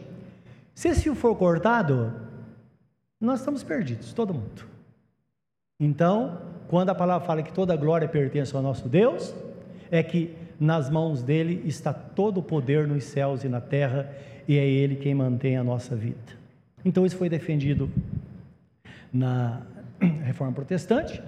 Se 0.76 0.90
esse 0.90 1.04
fio 1.04 1.16
for 1.16 1.36
cortado, 1.36 2.14
nós 3.20 3.40
estamos 3.40 3.64
perdidos, 3.64 4.14
todo 4.14 4.34
mundo. 4.34 4.66
Então, 5.80 6.42
quando 6.68 6.90
a 6.90 6.96
palavra 6.96 7.26
fala 7.26 7.42
que 7.42 7.54
toda 7.54 7.76
glória 7.76 8.08
pertence 8.08 8.54
ao 8.54 8.62
nosso 8.62 8.90
Deus, 8.90 9.34
é 9.90 10.04
que 10.04 10.36
nas 10.60 10.90
mãos 10.90 11.24
dele 11.24 11.64
está 11.66 11.94
todo 11.94 12.40
o 12.42 12.44
poder 12.44 12.86
nos 12.86 13.06
céus 13.06 13.46
e 13.46 13.50
na 13.50 13.62
terra, 13.62 14.14
e 14.46 14.58
é 14.58 14.68
ele 14.68 14.98
quem 14.98 15.16
mantém 15.16 15.56
a 15.56 15.64
nossa 15.64 15.96
vida. 15.96 16.38
Então, 16.84 17.06
isso 17.06 17.16
foi 17.16 17.30
defendido 17.30 17.90
na 19.14 19.62
reforma 20.24 20.54
protestante, 20.54 21.22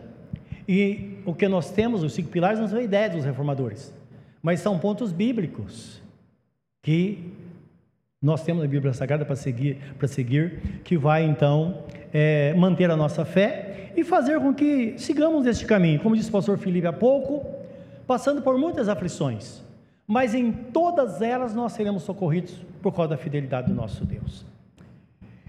e 0.67 1.17
o 1.25 1.33
que 1.33 1.47
nós 1.47 1.71
temos, 1.71 2.03
os 2.03 2.13
cinco 2.13 2.29
pilares, 2.29 2.59
não 2.59 2.67
são 2.67 2.79
a 2.79 2.83
ideia 2.83 3.09
dos 3.09 3.25
reformadores, 3.25 3.93
mas 4.41 4.59
são 4.59 4.77
pontos 4.79 5.11
bíblicos 5.11 6.01
que 6.81 7.33
nós 8.21 8.43
temos 8.43 8.63
a 8.63 8.67
Bíblia 8.67 8.93
Sagrada 8.93 9.25
para 9.25 9.35
seguir, 9.35 9.77
para 9.97 10.07
seguir, 10.07 10.81
que 10.83 10.97
vai 10.97 11.23
então 11.23 11.83
é, 12.13 12.53
manter 12.53 12.89
a 12.91 12.95
nossa 12.95 13.25
fé 13.25 13.91
e 13.95 14.03
fazer 14.03 14.39
com 14.39 14.53
que 14.53 14.95
sigamos 14.97 15.45
este 15.45 15.65
caminho. 15.65 15.99
Como 15.99 16.15
disse 16.15 16.29
o 16.29 16.31
pastor 16.31 16.57
Felipe 16.57 16.87
há 16.87 16.93
pouco, 16.93 17.45
passando 18.05 18.41
por 18.41 18.57
muitas 18.57 18.87
aflições, 18.87 19.63
mas 20.07 20.35
em 20.35 20.51
todas 20.51 21.21
elas 21.21 21.53
nós 21.53 21.73
seremos 21.73 22.03
socorridos 22.03 22.55
por 22.81 22.93
causa 22.93 23.11
da 23.11 23.17
fidelidade 23.17 23.67
do 23.67 23.73
nosso 23.73 24.05
Deus. 24.05 24.45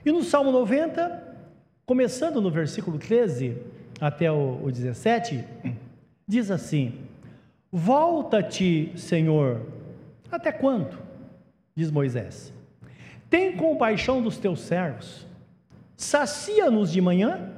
E 0.05 0.11
no 0.11 0.23
Salmo 0.23 0.51
90, 0.51 1.32
começando 1.87 2.41
no 2.41 2.51
versículo 2.51 2.99
13 2.99 3.57
até 4.01 4.31
o, 4.31 4.61
o 4.65 4.71
17, 4.71 5.45
diz 6.27 6.51
assim: 6.51 6.95
Volta-te, 7.71 8.93
Senhor, 8.97 9.67
até 10.31 10.53
quando? 10.53 10.99
Diz 11.75 11.91
Moisés. 11.91 12.53
Tem 13.31 13.57
compaixão 13.57 14.23
dos 14.23 14.37
teus 14.37 14.61
servos, 14.61 15.27
sacia-nos 15.97 16.93
de 16.93 17.01
manhã 17.01 17.51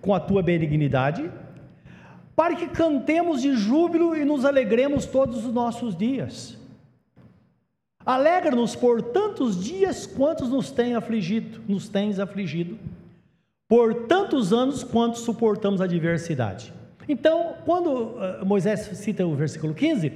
com 0.00 0.14
a 0.14 0.20
tua 0.20 0.42
benignidade 0.42 1.30
para 2.34 2.54
que 2.54 2.66
cantemos 2.68 3.42
de 3.42 3.54
júbilo 3.54 4.16
e 4.16 4.24
nos 4.24 4.44
alegremos 4.44 5.06
todos 5.06 5.44
os 5.44 5.52
nossos 5.52 5.96
dias. 5.96 6.58
Alegra-nos 8.04 8.74
por 8.74 9.00
tantos 9.00 9.62
dias 9.62 10.06
quantos 10.06 10.50
nos 10.50 10.70
tem 10.70 10.94
afligido, 10.94 11.60
nos 11.68 11.88
tens 11.88 12.18
afligido, 12.18 12.78
por 13.72 14.06
tantos 14.06 14.52
anos 14.52 14.84
quanto 14.84 15.18
suportamos 15.18 15.80
a 15.80 15.84
adversidade. 15.84 16.70
Então, 17.08 17.54
quando 17.64 17.88
uh, 17.88 18.44
Moisés 18.44 18.80
cita 18.98 19.26
o 19.26 19.34
versículo 19.34 19.72
15, 19.72 20.12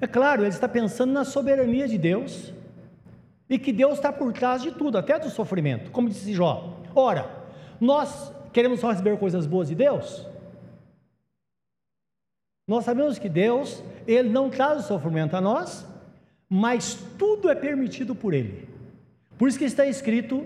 é 0.00 0.06
claro, 0.08 0.42
ele 0.42 0.48
está 0.48 0.68
pensando 0.68 1.12
na 1.12 1.24
soberania 1.24 1.86
de 1.86 1.96
Deus 1.96 2.52
e 3.48 3.56
que 3.56 3.72
Deus 3.72 3.92
está 3.92 4.12
por 4.12 4.32
trás 4.32 4.62
de 4.62 4.72
tudo, 4.72 4.98
até 4.98 5.16
do 5.16 5.30
sofrimento, 5.30 5.92
como 5.92 6.08
disse 6.08 6.32
Jó. 6.34 6.76
Ora, 6.92 7.30
nós 7.80 8.32
queremos 8.52 8.80
só 8.80 8.90
receber 8.90 9.16
coisas 9.16 9.46
boas 9.46 9.68
de 9.68 9.76
Deus? 9.76 10.26
Nós 12.66 12.84
sabemos 12.84 13.16
que 13.16 13.28
Deus, 13.28 13.80
Ele 14.08 14.28
não 14.28 14.50
traz 14.50 14.80
o 14.80 14.88
sofrimento 14.88 15.36
a 15.36 15.40
nós, 15.40 15.86
mas 16.50 16.98
tudo 17.16 17.48
é 17.48 17.54
permitido 17.54 18.12
por 18.12 18.34
Ele. 18.34 18.68
Por 19.38 19.48
isso 19.48 19.56
que 19.56 19.66
está 19.66 19.86
escrito 19.86 20.44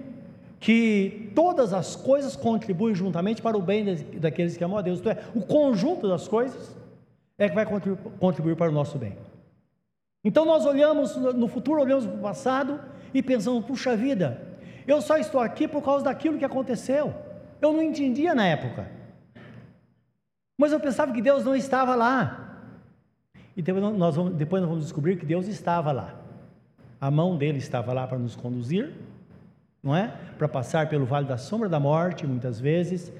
que 0.63 1.33
todas 1.35 1.73
as 1.73 1.97
coisas 1.97 2.37
contribuem 2.37 2.95
juntamente 2.95 3.43
para 3.43 3.59
o 3.59 3.61
bem 3.61 3.85
daqueles 4.21 4.57
que 4.57 4.63
amam 4.63 4.79
a 4.79 4.81
Deus. 4.81 4.99
Isto 5.01 5.11
é, 5.11 5.19
o 5.35 5.41
conjunto 5.41 6.07
das 6.07 6.29
coisas 6.29 6.77
é 7.37 7.49
que 7.49 7.55
vai 7.57 7.67
contribuir 8.21 8.55
para 8.55 8.71
o 8.71 8.73
nosso 8.73 8.97
bem. 8.97 9.19
Então 10.23 10.45
nós 10.45 10.65
olhamos 10.65 11.17
no 11.17 11.49
futuro, 11.49 11.83
olhamos 11.83 12.07
para 12.07 12.15
o 12.15 12.21
passado 12.21 12.81
e 13.13 13.21
pensamos: 13.21 13.65
puxa 13.65 13.97
vida, 13.97 14.41
eu 14.87 15.03
só 15.03 15.17
estou 15.17 15.41
aqui 15.41 15.67
por 15.67 15.83
causa 15.83 16.05
daquilo 16.05 16.39
que 16.39 16.45
aconteceu. 16.45 17.13
Eu 17.61 17.73
não 17.73 17.83
entendia 17.83 18.33
na 18.33 18.47
época. 18.47 18.89
Mas 20.57 20.71
eu 20.71 20.79
pensava 20.79 21.13
que 21.13 21.21
Deus 21.21 21.45
não 21.45 21.57
estava 21.57 21.97
lá. 21.97 22.69
E 23.57 23.63
depois 23.63 23.99
nós 23.99 24.15
vamos, 24.15 24.35
depois 24.35 24.63
nós 24.63 24.69
vamos 24.69 24.85
descobrir 24.85 25.17
que 25.17 25.27
Deus 25.27 25.49
estava 25.49 25.91
lá. 25.91 26.15
A 27.01 27.11
mão 27.11 27.37
dele 27.37 27.59
estava 27.59 27.93
lá 27.93 28.07
para 28.07 28.17
nos 28.17 28.37
conduzir, 28.37 28.95
não 29.83 29.97
é? 29.97 30.13
Para 30.39 30.49
passar 30.49 30.89
pelo 30.89 31.05
vale 31.05 31.27
da 31.27 31.37
sombra 31.37 31.69
da 31.69 31.81
morte, 31.81 32.27
muitas 32.27 32.61
vezes, 32.61 33.13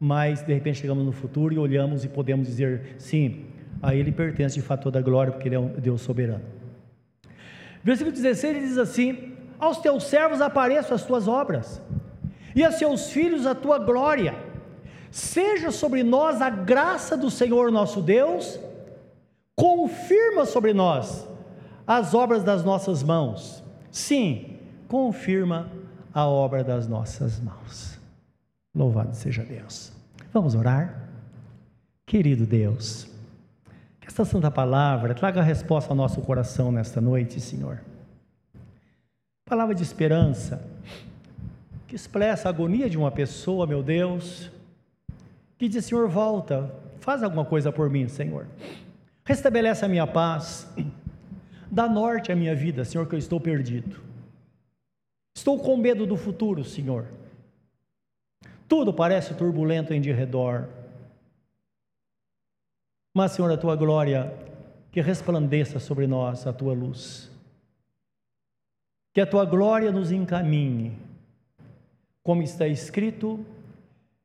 mas 0.00 0.42
de 0.42 0.52
repente 0.52 0.80
chegamos 0.80 1.04
no 1.04 1.12
futuro 1.12 1.54
e 1.54 1.58
olhamos 1.58 2.04
e 2.04 2.08
podemos 2.08 2.48
dizer: 2.48 2.96
sim, 2.98 3.46
a 3.80 3.94
ele 3.94 4.10
pertence 4.10 4.56
de 4.56 4.62
fato 4.62 4.82
toda 4.84 4.98
a 4.98 5.02
glória, 5.02 5.32
porque 5.32 5.48
ele 5.48 5.54
é 5.54 5.60
um 5.60 5.68
Deus 5.68 6.00
soberano. 6.00 6.44
Versículo 7.84 8.14
16 8.14 8.56
ele 8.56 8.66
diz 8.66 8.78
assim: 8.78 9.32
Aos 9.58 9.78
teus 9.78 10.04
servos 10.04 10.40
apareçam 10.40 10.94
as 10.94 11.04
tuas 11.04 11.28
obras, 11.28 11.80
e 12.54 12.64
a 12.64 12.72
seus 12.72 13.10
filhos 13.10 13.46
a 13.46 13.54
tua 13.54 13.78
glória. 13.78 14.34
Seja 15.10 15.70
sobre 15.70 16.02
nós 16.02 16.42
a 16.42 16.50
graça 16.50 17.16
do 17.16 17.30
Senhor 17.30 17.72
nosso 17.72 18.02
Deus, 18.02 18.60
confirma 19.56 20.44
sobre 20.44 20.74
nós 20.74 21.26
as 21.86 22.12
obras 22.12 22.44
das 22.44 22.62
nossas 22.62 23.02
mãos. 23.02 23.64
Sim, 23.90 24.58
confirma 24.86 25.70
a 26.18 26.26
obra 26.26 26.64
das 26.64 26.88
nossas 26.88 27.38
mãos. 27.38 27.96
Louvado 28.74 29.14
seja 29.14 29.44
Deus. 29.44 29.92
Vamos 30.32 30.56
orar? 30.56 31.08
Querido 32.04 32.44
Deus, 32.44 33.08
que 34.00 34.08
esta 34.08 34.24
santa 34.24 34.50
palavra 34.50 35.14
traga 35.14 35.40
a 35.40 35.44
resposta 35.44 35.92
ao 35.92 35.96
nosso 35.96 36.20
coração 36.22 36.72
nesta 36.72 37.00
noite, 37.00 37.40
Senhor. 37.40 37.80
Palavra 39.44 39.74
de 39.74 39.82
esperança, 39.82 40.60
que 41.86 41.94
expressa 41.94 42.48
a 42.48 42.50
agonia 42.50 42.90
de 42.90 42.98
uma 42.98 43.12
pessoa, 43.12 43.64
meu 43.64 43.82
Deus, 43.82 44.50
que 45.56 45.68
diz: 45.68 45.84
Senhor, 45.84 46.08
volta, 46.08 46.74
faz 46.98 47.22
alguma 47.22 47.44
coisa 47.44 47.70
por 47.70 47.88
mim, 47.88 48.08
Senhor. 48.08 48.46
Restabelece 49.24 49.84
a 49.84 49.88
minha 49.88 50.06
paz, 50.06 50.68
dá 51.70 51.88
norte 51.88 52.32
à 52.32 52.36
minha 52.36 52.56
vida, 52.56 52.84
Senhor, 52.84 53.06
que 53.06 53.14
eu 53.14 53.18
estou 53.18 53.40
perdido. 53.40 54.08
Estou 55.38 55.56
com 55.56 55.76
medo 55.76 56.04
do 56.04 56.16
futuro, 56.16 56.64
Senhor. 56.64 57.06
Tudo 58.66 58.92
parece 58.92 59.34
turbulento 59.34 59.94
em 59.94 60.00
de 60.00 60.10
redor. 60.10 60.68
Mas, 63.14 63.32
Senhor, 63.32 63.48
a 63.52 63.56
tua 63.56 63.76
glória, 63.76 64.34
que 64.90 65.00
resplandeça 65.00 65.78
sobre 65.78 66.08
nós 66.08 66.44
a 66.44 66.52
tua 66.52 66.74
luz. 66.74 67.30
Que 69.14 69.20
a 69.20 69.26
tua 69.26 69.44
glória 69.44 69.92
nos 69.92 70.10
encaminhe, 70.10 70.98
como 72.20 72.42
está 72.42 72.66
escrito 72.66 73.46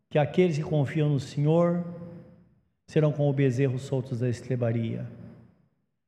que 0.09 0.17
aqueles 0.17 0.57
que 0.57 0.63
confiam 0.63 1.09
no 1.09 1.19
Senhor 1.19 1.85
serão 2.87 3.11
como 3.11 3.29
o 3.29 3.33
bezerro 3.33 3.77
soltos 3.77 4.21
da 4.21 4.29
estrebaria, 4.29 5.07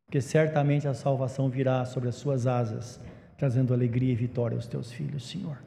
porque 0.07 0.19
certamente 0.19 0.87
a 0.87 0.95
salvação 0.95 1.47
virá 1.47 1.85
sobre 1.85 2.09
as 2.09 2.15
suas 2.15 2.47
asas, 2.47 2.99
trazendo 3.37 3.73
alegria 3.73 4.11
e 4.11 4.15
vitória 4.15 4.55
aos 4.55 4.67
teus 4.67 4.91
filhos, 4.91 5.27
Senhor. 5.27 5.57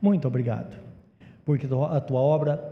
Muito 0.00 0.26
obrigado, 0.26 0.76
porque 1.44 1.66
a 1.66 2.00
tua 2.00 2.20
obra 2.20 2.62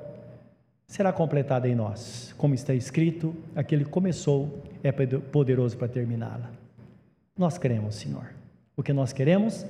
será 0.86 1.12
completada 1.12 1.68
em 1.68 1.74
nós, 1.74 2.34
como 2.36 2.54
está 2.54 2.74
escrito, 2.74 3.34
aquele 3.54 3.84
que 3.84 3.90
começou 3.90 4.62
é 4.82 4.90
poderoso 4.90 5.76
para 5.76 5.88
terminá-la. 5.88 6.50
Nós 7.38 7.56
queremos, 7.56 7.94
Senhor. 7.94 8.26
O 8.76 8.82
que 8.82 8.92
nós 8.92 9.12
queremos 9.12 9.64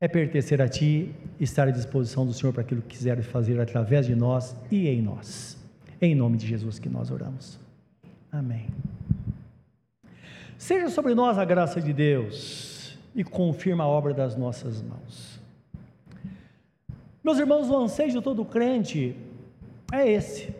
é 0.00 0.06
pertencer 0.06 0.62
a 0.62 0.68
Ti, 0.68 1.12
estar 1.40 1.66
à 1.66 1.70
disposição 1.70 2.24
do 2.24 2.32
Senhor 2.32 2.52
para 2.52 2.62
aquilo 2.62 2.82
que 2.82 2.96
quiser 2.96 3.20
fazer 3.22 3.58
através 3.60 4.06
de 4.06 4.14
nós 4.14 4.56
e 4.70 4.88
em 4.88 5.02
nós. 5.02 5.58
Em 6.00 6.14
nome 6.14 6.36
de 6.36 6.46
Jesus 6.46 6.78
que 6.78 6.88
nós 6.88 7.10
oramos. 7.10 7.58
Amém. 8.30 8.66
Seja 10.56 10.88
sobre 10.90 11.14
nós 11.14 11.38
a 11.38 11.44
graça 11.44 11.80
de 11.80 11.92
Deus 11.92 12.73
e 13.14 13.22
confirma 13.22 13.84
a 13.84 13.88
obra 13.88 14.12
das 14.12 14.36
nossas 14.36 14.82
mãos. 14.82 15.40
Meus 17.22 17.38
irmãos, 17.38 17.70
o 17.70 17.76
anseio 17.76 18.10
de 18.10 18.20
todo 18.20 18.44
crente 18.44 19.16
é 19.92 20.10
esse. 20.10 20.54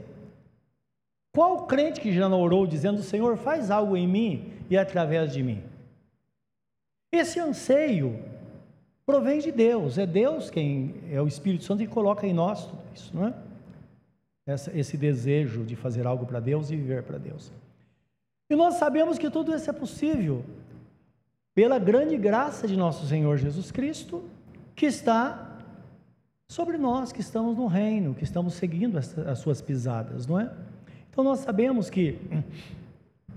Qual 1.34 1.66
crente 1.66 2.00
que 2.00 2.12
já 2.12 2.28
não 2.28 2.40
orou 2.40 2.66
dizendo: 2.66 3.02
Senhor, 3.02 3.36
faz 3.36 3.70
algo 3.70 3.96
em 3.96 4.06
mim 4.06 4.52
e 4.70 4.76
através 4.78 5.32
de 5.32 5.42
mim? 5.42 5.62
Esse 7.12 7.38
anseio 7.40 8.18
provém 9.04 9.40
de 9.40 9.52
Deus, 9.52 9.98
é 9.98 10.06
Deus 10.06 10.48
quem, 10.48 10.94
é 11.10 11.20
o 11.20 11.28
Espírito 11.28 11.64
Santo 11.64 11.80
que 11.80 11.86
coloca 11.86 12.26
em 12.26 12.32
nós 12.32 12.66
tudo 12.66 12.82
isso, 12.94 13.14
não 13.14 13.26
é? 13.26 13.34
Essa, 14.46 14.76
esse 14.76 14.96
desejo 14.96 15.64
de 15.64 15.74
fazer 15.76 16.06
algo 16.06 16.24
para 16.24 16.40
Deus 16.40 16.70
e 16.70 16.76
viver 16.76 17.02
para 17.02 17.18
Deus. 17.18 17.52
E 18.48 18.54
nós 18.54 18.74
sabemos 18.74 19.18
que 19.18 19.30
tudo 19.30 19.54
isso 19.54 19.68
é 19.68 19.72
possível 19.72 20.44
pela 21.54 21.78
grande 21.78 22.16
graça 22.16 22.66
de 22.66 22.76
nosso 22.76 23.06
Senhor 23.06 23.36
Jesus 23.38 23.70
Cristo, 23.70 24.24
que 24.74 24.86
está 24.86 25.56
sobre 26.50 26.76
nós, 26.76 27.12
que 27.12 27.20
estamos 27.20 27.56
no 27.56 27.66
reino, 27.66 28.14
que 28.14 28.24
estamos 28.24 28.54
seguindo 28.54 28.98
as 28.98 29.38
suas 29.38 29.62
pisadas, 29.62 30.26
não 30.26 30.38
é? 30.38 30.50
Então 31.10 31.22
nós 31.22 31.40
sabemos 31.40 31.88
que 31.88 32.18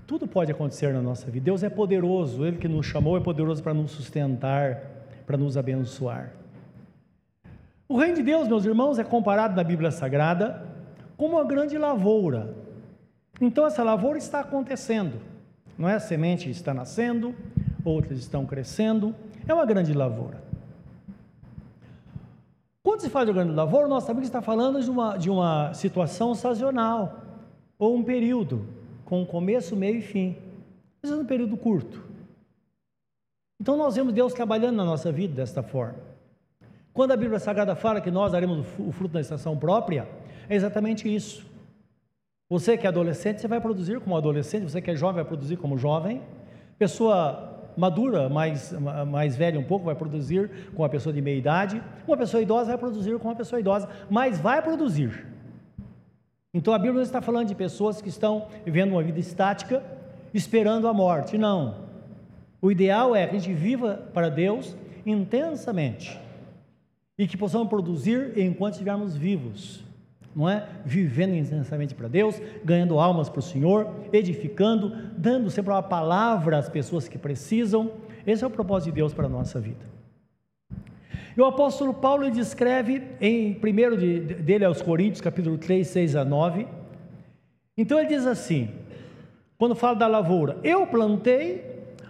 tudo 0.06 0.26
pode 0.26 0.50
acontecer 0.50 0.92
na 0.92 1.00
nossa 1.00 1.30
vida. 1.30 1.44
Deus 1.44 1.62
é 1.62 1.70
poderoso, 1.70 2.44
Ele 2.44 2.58
que 2.58 2.66
nos 2.66 2.86
chamou 2.86 3.16
é 3.16 3.20
poderoso 3.20 3.62
para 3.62 3.72
nos 3.72 3.92
sustentar, 3.92 4.82
para 5.24 5.36
nos 5.36 5.56
abençoar. 5.56 6.32
O 7.88 7.96
reino 7.96 8.16
de 8.16 8.22
Deus, 8.22 8.48
meus 8.48 8.64
irmãos, 8.64 8.98
é 8.98 9.04
comparado 9.04 9.54
na 9.54 9.62
Bíblia 9.62 9.90
Sagrada 9.90 10.66
como 11.16 11.36
uma 11.36 11.44
grande 11.44 11.78
lavoura. 11.78 12.54
Então 13.40 13.66
essa 13.66 13.84
lavoura 13.84 14.18
está 14.18 14.40
acontecendo, 14.40 15.20
não 15.78 15.88
é? 15.88 15.94
A 15.94 16.00
semente 16.00 16.50
está 16.50 16.74
nascendo, 16.74 17.34
outras 17.84 18.18
estão 18.18 18.44
crescendo, 18.44 19.14
é 19.46 19.54
uma 19.54 19.66
grande 19.66 19.92
lavoura. 19.92 20.42
Quando 22.82 23.00
se 23.00 23.10
fala 23.10 23.26
de 23.26 23.32
grande 23.32 23.52
lavoura, 23.52 23.86
nós 23.86 24.04
sabemos 24.04 24.22
que 24.22 24.36
está 24.36 24.40
falando 24.40 24.82
de 24.82 24.90
uma, 24.90 25.16
de 25.16 25.28
uma 25.28 25.74
situação 25.74 26.34
sazonal 26.34 27.20
ou 27.78 27.94
um 27.94 28.02
período 28.02 28.66
com 29.04 29.24
começo, 29.24 29.76
meio 29.76 29.98
e 29.98 30.02
fim. 30.02 30.36
Mas 31.02 31.12
é 31.12 31.16
um 31.16 31.24
período 31.24 31.56
curto. 31.56 32.02
Então 33.60 33.76
nós 33.76 33.96
vemos 33.96 34.12
Deus 34.12 34.32
trabalhando 34.32 34.76
na 34.76 34.84
nossa 34.84 35.10
vida 35.10 35.34
desta 35.34 35.62
forma. 35.62 35.98
Quando 36.92 37.12
a 37.12 37.16
Bíblia 37.16 37.38
Sagrada 37.38 37.76
fala 37.76 38.00
que 38.00 38.10
nós 38.10 38.32
daremos 38.32 38.66
o 38.78 38.90
fruto 38.90 39.14
da 39.14 39.20
estação 39.20 39.56
própria, 39.56 40.08
é 40.48 40.56
exatamente 40.56 41.12
isso. 41.12 41.46
Você 42.50 42.76
que 42.78 42.86
é 42.86 42.88
adolescente, 42.88 43.40
você 43.40 43.48
vai 43.48 43.60
produzir 43.60 44.00
como 44.00 44.16
adolescente, 44.16 44.62
você 44.62 44.80
que 44.80 44.90
é 44.90 44.96
jovem, 44.96 45.16
vai 45.16 45.24
produzir 45.24 45.56
como 45.56 45.76
jovem. 45.76 46.22
Pessoa 46.78 47.47
madura, 47.78 48.28
mais, 48.28 48.72
mais 49.06 49.36
velha 49.36 49.58
um 49.58 49.64
pouco, 49.64 49.86
vai 49.86 49.94
produzir 49.94 50.50
com 50.74 50.82
uma 50.82 50.88
pessoa 50.88 51.12
de 51.12 51.22
meia 51.22 51.38
idade. 51.38 51.82
Uma 52.06 52.16
pessoa 52.16 52.42
idosa 52.42 52.66
vai 52.66 52.78
produzir 52.78 53.16
com 53.18 53.28
uma 53.28 53.36
pessoa 53.36 53.60
idosa, 53.60 53.88
mas 54.10 54.40
vai 54.40 54.60
produzir. 54.60 55.26
Então 56.52 56.74
a 56.74 56.78
Bíblia 56.78 56.94
não 56.94 57.02
está 57.02 57.22
falando 57.22 57.46
de 57.46 57.54
pessoas 57.54 58.02
que 58.02 58.08
estão 58.08 58.48
vivendo 58.64 58.92
uma 58.92 59.02
vida 59.02 59.20
estática, 59.20 59.82
esperando 60.34 60.88
a 60.88 60.92
morte. 60.92 61.38
Não. 61.38 61.86
O 62.60 62.72
ideal 62.72 63.14
é 63.14 63.26
que 63.26 63.36
a 63.36 63.38
gente 63.38 63.54
viva 63.54 64.02
para 64.12 64.28
Deus 64.28 64.76
intensamente 65.06 66.18
e 67.16 67.26
que 67.28 67.36
possamos 67.36 67.68
produzir 67.68 68.36
enquanto 68.36 68.74
estivermos 68.74 69.16
vivos, 69.16 69.84
não 70.38 70.48
é? 70.48 70.68
Vivendo 70.84 71.34
intensamente 71.34 71.96
para 71.96 72.06
Deus, 72.06 72.40
ganhando 72.64 73.00
almas 73.00 73.28
para 73.28 73.40
o 73.40 73.42
Senhor, 73.42 73.92
edificando, 74.12 74.90
dando 75.16 75.50
sempre 75.50 75.72
uma 75.72 75.82
palavra 75.82 76.58
às 76.58 76.68
pessoas 76.68 77.08
que 77.08 77.18
precisam. 77.18 77.90
Esse 78.24 78.44
é 78.44 78.46
o 78.46 78.50
propósito 78.50 78.90
de 78.90 78.92
Deus 79.00 79.12
para 79.12 79.26
a 79.26 79.28
nossa 79.28 79.58
vida. 79.58 79.84
E 81.36 81.40
o 81.40 81.44
apóstolo 81.44 81.92
Paulo 81.92 82.30
descreve 82.30 83.02
em 83.20 83.58
1 83.60 83.96
de, 83.96 84.20
dele 84.20 84.64
aos 84.64 84.80
Coríntios, 84.80 85.20
capítulo 85.20 85.58
3, 85.58 85.84
6 85.84 86.14
a 86.14 86.24
9. 86.24 86.68
Então 87.76 87.98
ele 87.98 88.08
diz 88.08 88.24
assim: 88.24 88.70
quando 89.58 89.74
fala 89.74 89.96
da 89.96 90.06
lavoura, 90.06 90.56
eu 90.62 90.86
plantei, 90.86 91.64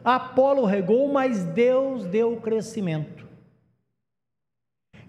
Apolo 0.04 0.66
regou, 0.66 1.10
mas 1.10 1.44
Deus 1.44 2.04
deu 2.04 2.34
o 2.34 2.40
crescimento. 2.42 3.26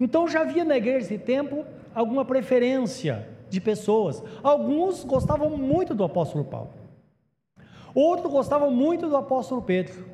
Então 0.00 0.26
já 0.26 0.40
havia 0.40 0.64
na 0.64 0.78
igreja 0.78 1.04
esse 1.04 1.18
tempo 1.18 1.66
alguma 2.00 2.24
preferência 2.24 3.28
de 3.48 3.60
pessoas. 3.60 4.22
Alguns 4.42 5.04
gostavam 5.04 5.50
muito 5.56 5.94
do 5.94 6.04
apóstolo 6.04 6.44
Paulo, 6.44 6.70
outros 7.94 8.32
gostavam 8.32 8.70
muito 8.70 9.08
do 9.08 9.16
apóstolo 9.16 9.62
Pedro. 9.62 10.10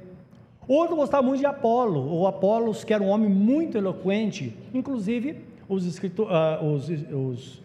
Outro 0.69 0.97
gostava 0.97 1.23
muito 1.23 1.39
de 1.39 1.47
Apolo, 1.47 2.11
ou 2.11 2.27
Apolos, 2.27 2.83
que 2.83 2.93
era 2.93 3.01
um 3.01 3.09
homem 3.09 3.29
muito 3.29 3.79
eloquente, 3.79 4.53
inclusive 4.75 5.45
os, 5.69 5.87
escritor, 5.87 6.29
uh, 6.29 6.65
os, 6.65 6.89
os 6.89 7.63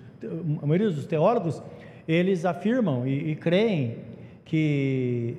a 0.62 0.68
maioria 0.68 0.92
dos 0.92 1.08
teólogos, 1.08 1.64
eles 2.08 2.46
afirmam 2.46 3.08
e, 3.08 3.32
e 3.32 3.36
creem 3.36 3.98
que 4.46 5.36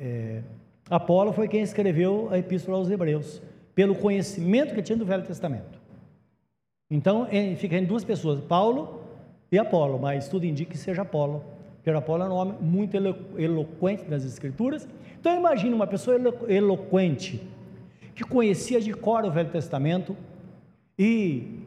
é, 0.00 0.40
Apolo 0.88 1.32
foi 1.32 1.48
quem 1.48 1.62
escreveu 1.62 2.28
a 2.30 2.38
Epístola 2.38 2.76
aos 2.76 2.88
Hebreus, 2.88 3.42
pelo 3.74 3.96
conhecimento 3.96 4.72
que 4.72 4.82
tinha 4.82 4.96
do 4.96 5.04
Velho 5.04 5.24
Testamento. 5.24 5.80
Então, 6.94 7.26
fica 7.56 7.76
em 7.76 7.84
duas 7.84 8.04
pessoas, 8.04 8.40
Paulo 8.40 9.00
e 9.50 9.58
Apolo, 9.58 9.98
mas 9.98 10.28
tudo 10.28 10.46
indica 10.46 10.70
que 10.70 10.78
seja 10.78 11.02
Apolo, 11.02 11.42
porque 11.76 11.90
Apolo 11.90 12.22
era 12.22 12.32
um 12.32 12.36
homem 12.36 12.54
muito 12.60 12.96
eloquente 13.36 14.04
nas 14.08 14.24
Escrituras 14.24 14.88
então 15.24 15.34
imagine 15.34 15.72
uma 15.72 15.86
pessoa 15.86 16.18
eloquente, 16.46 17.40
que 18.14 18.22
conhecia 18.22 18.78
de 18.78 18.92
cor 18.92 19.24
o 19.24 19.30
Velho 19.30 19.48
Testamento 19.48 20.14
e 20.98 21.60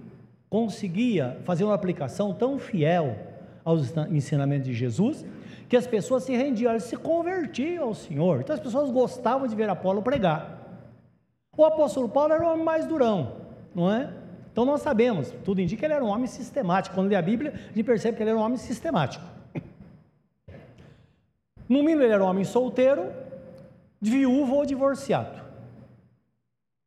conseguia 0.47 1.39
fazer 1.43 1.63
uma 1.63 1.73
aplicação 1.73 2.31
tão 2.31 2.59
fiel 2.59 3.17
aos 3.65 3.91
ensinamentos 4.11 4.67
de 4.67 4.75
Jesus, 4.75 5.25
que 5.67 5.75
as 5.75 5.87
pessoas 5.87 6.21
se 6.21 6.37
rendiam, 6.37 6.69
elas 6.69 6.83
se 6.83 6.95
convertiam 6.95 7.85
ao 7.85 7.95
Senhor. 7.95 8.41
Então 8.41 8.53
as 8.53 8.59
pessoas 8.59 8.91
gostavam 8.91 9.47
de 9.47 9.55
ver 9.55 9.67
Apolo 9.71 10.03
pregar. 10.03 10.85
O 11.57 11.65
apóstolo 11.65 12.07
Paulo 12.07 12.33
era 12.33 12.45
o 12.45 12.51
homem 12.53 12.63
mais 12.63 12.85
durão, 12.85 13.37
não 13.73 13.91
é? 13.91 14.13
Então 14.58 14.65
nós 14.65 14.82
sabemos, 14.82 15.32
tudo 15.46 15.62
indica 15.62 15.82
que 15.82 15.86
ele 15.86 15.93
era 15.93 16.04
um 16.04 16.08
homem 16.08 16.26
sistemático. 16.26 16.96
Quando 16.96 17.10
lê 17.10 17.15
a 17.15 17.22
Bíblia, 17.22 17.54
a 17.54 17.67
gente 17.67 17.84
percebe 17.84 18.17
que 18.17 18.24
ele 18.24 18.32
era 18.32 18.39
um 18.39 18.41
homem 18.41 18.58
sistemático. 18.58 19.24
No 21.70 21.84
mínimo, 21.84 22.02
ele 22.02 22.12
era 22.12 22.24
um 22.24 22.28
homem 22.28 22.43
solteiro, 22.43 23.12
viúvo 24.02 24.56
ou 24.56 24.65
divorciado. 24.65 25.39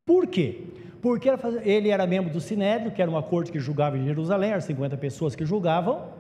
Por 0.05 0.27
quê? 0.27 0.65
Porque 1.01 1.29
ele 1.63 1.91
era 1.91 2.09
membro 2.09 2.33
do 2.33 2.41
Sinédrio, 2.41 2.91
que 2.91 3.01
era 3.01 3.09
uma 3.09 3.23
corte 3.23 3.53
que 3.53 3.61
julgava 3.61 3.97
em 3.97 4.05
Jerusalém, 4.05 4.51
eram 4.51 4.61
50 4.61 4.97
pessoas 4.97 5.37
que 5.37 5.47
julgavam, 5.47 6.13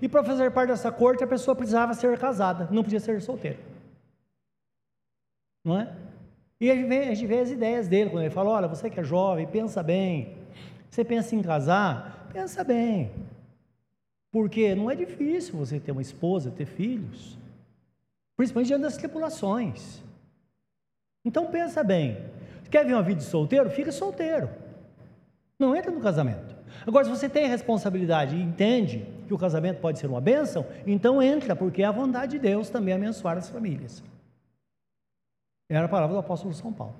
e 0.00 0.08
para 0.08 0.22
fazer 0.22 0.52
parte 0.52 0.68
dessa 0.68 0.92
corte 0.92 1.24
a 1.24 1.26
pessoa 1.26 1.56
precisava 1.56 1.94
ser 1.94 2.16
casada, 2.16 2.68
não 2.70 2.84
podia 2.84 3.00
ser 3.00 3.20
solteira. 3.20 3.58
Não 5.64 5.80
é? 5.80 5.92
E 6.60 6.70
a 6.70 6.76
gente, 6.76 6.86
vê, 6.86 6.98
a 6.98 7.14
gente 7.14 7.26
vê 7.26 7.40
as 7.40 7.50
ideias 7.50 7.88
dele, 7.88 8.08
quando 8.08 8.22
ele 8.22 8.30
fala: 8.30 8.50
olha, 8.50 8.68
você 8.68 8.88
que 8.88 9.00
é 9.00 9.02
jovem, 9.02 9.48
pensa 9.48 9.82
bem. 9.82 10.41
Você 10.92 11.02
pensa 11.02 11.34
em 11.34 11.40
casar? 11.40 12.28
Pensa 12.34 12.62
bem. 12.62 13.10
Porque 14.30 14.74
não 14.74 14.90
é 14.90 14.94
difícil 14.94 15.56
você 15.56 15.80
ter 15.80 15.90
uma 15.90 16.02
esposa, 16.02 16.50
ter 16.50 16.66
filhos. 16.66 17.38
Principalmente 18.36 18.68
diante 18.68 18.82
das 18.82 18.98
tripulações. 18.98 20.02
Então 21.24 21.46
pensa 21.46 21.82
bem, 21.82 22.18
quer 22.70 22.84
ver 22.84 22.92
uma 22.92 23.02
vida 23.02 23.20
de 23.20 23.24
solteiro? 23.24 23.70
Fica 23.70 23.90
solteiro. 23.90 24.50
Não 25.58 25.74
entra 25.74 25.90
no 25.90 25.98
casamento. 25.98 26.54
Agora, 26.86 27.06
se 27.06 27.10
você 27.10 27.26
tem 27.26 27.48
responsabilidade 27.48 28.36
e 28.36 28.42
entende 28.42 29.06
que 29.26 29.32
o 29.32 29.38
casamento 29.38 29.80
pode 29.80 29.98
ser 29.98 30.08
uma 30.08 30.20
bênção, 30.20 30.66
então 30.86 31.22
entra, 31.22 31.56
porque 31.56 31.82
é 31.82 31.86
a 31.86 31.90
vontade 31.90 32.32
de 32.32 32.38
Deus 32.38 32.68
também 32.68 32.92
abençoar 32.92 33.38
as 33.38 33.48
famílias. 33.48 34.04
Era 35.70 35.86
a 35.86 35.88
palavra 35.88 36.16
do 36.16 36.20
apóstolo 36.20 36.52
São 36.52 36.70
Paulo. 36.70 36.96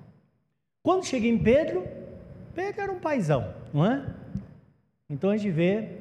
Quando 0.81 1.05
chega 1.05 1.27
em 1.27 1.37
Pedro, 1.37 1.87
Pedro 2.55 2.81
era 2.81 2.91
um 2.91 2.99
paizão, 2.99 3.53
não 3.73 3.85
é? 3.85 4.05
Então 5.09 5.29
a 5.29 5.37
gente 5.37 5.49
vê 5.51 5.97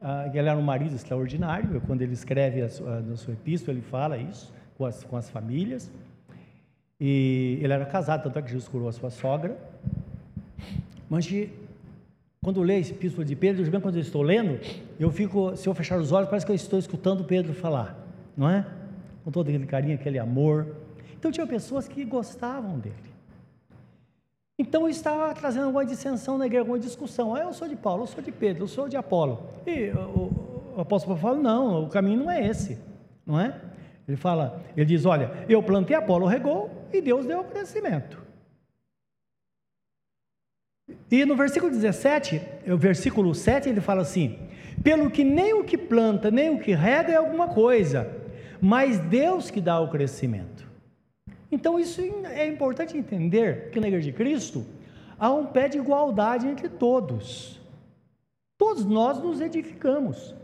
ah, 0.00 0.28
que 0.32 0.38
ele 0.38 0.48
era 0.48 0.58
um 0.58 0.62
marido 0.62 0.94
extraordinário, 0.94 1.80
quando 1.86 2.00
ele 2.00 2.14
escreve 2.14 2.62
a 2.62 2.70
sua, 2.70 3.00
na 3.00 3.16
sua 3.16 3.34
epístola, 3.34 3.76
ele 3.76 3.86
fala 3.86 4.16
isso 4.16 4.52
com 4.78 4.86
as, 4.86 5.04
com 5.04 5.16
as 5.16 5.28
famílias. 5.28 5.90
E 6.98 7.58
ele 7.62 7.72
era 7.72 7.84
casado, 7.84 8.22
tanto 8.22 8.38
é 8.38 8.42
que 8.42 8.48
Jesus 8.48 8.66
curou 8.66 8.88
a 8.88 8.92
sua 8.92 9.10
sogra. 9.10 9.58
Mas 11.08 11.28
quando 12.42 12.60
eu 12.60 12.62
leio 12.62 12.80
esse 12.80 12.92
epístola 12.92 13.24
de 13.24 13.36
Pedro, 13.36 13.62
mesmo 13.62 13.80
quando 13.80 13.96
eu 13.96 14.00
estou 14.00 14.22
lendo, 14.22 14.58
eu 14.98 15.10
fico, 15.10 15.54
se 15.54 15.68
eu 15.68 15.74
fechar 15.74 15.98
os 15.98 16.12
olhos, 16.12 16.30
parece 16.30 16.46
que 16.46 16.52
eu 16.52 16.56
estou 16.56 16.78
escutando 16.78 17.22
Pedro 17.24 17.52
falar, 17.52 17.98
não 18.34 18.48
é? 18.48 18.66
Com 19.22 19.30
todo 19.30 19.48
aquele 19.48 19.66
carinho, 19.66 19.94
aquele 19.96 20.18
amor. 20.18 20.76
Então 21.18 21.30
tinha 21.30 21.46
pessoas 21.46 21.86
que 21.86 22.04
gostavam 22.04 22.78
dele. 22.78 23.09
Então 24.60 24.86
estava 24.86 25.32
trazendo 25.32 25.64
alguma 25.64 25.86
dissensão 25.86 26.36
na 26.36 26.44
igreja, 26.44 26.60
alguma 26.60 26.78
discussão. 26.78 27.34
Ah, 27.34 27.40
eu 27.40 27.52
sou 27.54 27.66
de 27.66 27.74
Paulo, 27.74 28.02
eu 28.02 28.06
sou 28.06 28.22
de 28.22 28.30
Pedro, 28.30 28.64
eu 28.64 28.68
sou 28.68 28.90
de 28.90 28.94
Apolo. 28.94 29.42
E 29.66 29.88
o, 29.88 30.74
o 30.76 30.80
apóstolo 30.82 31.18
Paulo 31.18 31.38
fala: 31.38 31.42
não, 31.42 31.84
o 31.84 31.88
caminho 31.88 32.24
não 32.24 32.30
é 32.30 32.46
esse, 32.46 32.78
não 33.24 33.40
é? 33.40 33.58
Ele 34.06 34.18
fala, 34.18 34.62
ele 34.76 34.84
diz: 34.84 35.06
olha, 35.06 35.32
eu 35.48 35.62
plantei, 35.62 35.96
Apolo 35.96 36.26
regou, 36.26 36.70
e 36.92 37.00
Deus 37.00 37.24
deu 37.24 37.40
o 37.40 37.44
crescimento. 37.44 38.22
E 41.10 41.24
no 41.24 41.36
versículo 41.36 41.72
17, 41.72 42.42
o 42.68 42.76
versículo 42.76 43.34
7, 43.34 43.70
ele 43.70 43.80
fala 43.80 44.02
assim: 44.02 44.38
pelo 44.84 45.10
que 45.10 45.24
nem 45.24 45.54
o 45.54 45.64
que 45.64 45.78
planta, 45.78 46.30
nem 46.30 46.50
o 46.50 46.60
que 46.60 46.74
rega 46.74 47.10
é 47.10 47.16
alguma 47.16 47.48
coisa, 47.48 48.14
mas 48.60 48.98
Deus 48.98 49.50
que 49.50 49.62
dá 49.62 49.80
o 49.80 49.88
crescimento. 49.88 50.69
Então 51.50 51.78
isso 51.78 52.00
é 52.00 52.46
importante 52.46 52.96
entender 52.96 53.70
que 53.70 53.80
na 53.80 53.88
igreja 53.88 54.10
de 54.10 54.16
Cristo 54.16 54.64
há 55.18 55.30
um 55.32 55.46
pé 55.46 55.68
de 55.68 55.78
igualdade 55.78 56.46
entre 56.46 56.68
todos. 56.68 57.60
Todos 58.56 58.84
nós 58.84 59.18
nos 59.18 59.40
edificamos. 59.40 60.34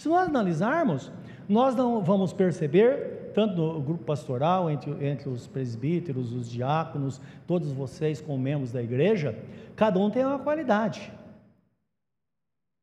Se 0.00 0.08
nós 0.08 0.28
analisarmos, 0.28 1.12
nós 1.48 1.76
não 1.76 2.02
vamos 2.02 2.32
perceber 2.32 3.32
tanto 3.34 3.56
no 3.56 3.80
grupo 3.80 4.04
pastoral, 4.04 4.70
entre, 4.70 4.90
entre 5.04 5.28
os 5.28 5.46
presbíteros, 5.46 6.32
os 6.32 6.48
diáconos, 6.48 7.20
todos 7.46 7.72
vocês 7.72 8.20
como 8.20 8.38
membros 8.38 8.70
da 8.70 8.82
igreja, 8.82 9.36
cada 9.74 9.98
um 9.98 10.08
tem 10.08 10.24
uma 10.24 10.38
qualidade. 10.38 11.12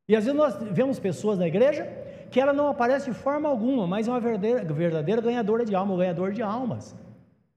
E 0.09 0.15
às 0.15 0.25
vezes 0.25 0.37
nós 0.37 0.55
vemos 0.71 0.99
pessoas 0.99 1.39
na 1.39 1.47
igreja 1.47 1.85
que 2.31 2.39
ela 2.39 2.53
não 2.53 2.69
aparece 2.69 3.11
de 3.11 3.15
forma 3.15 3.49
alguma, 3.49 3.85
mas 3.85 4.07
é 4.07 4.11
uma 4.11 4.19
verdadeira, 4.19 4.63
verdadeira 4.73 5.21
ganhadora 5.21 5.65
de 5.65 5.75
alma, 5.75 5.93
um 5.93 5.97
ganhador 5.97 6.31
de 6.31 6.41
almas. 6.41 6.95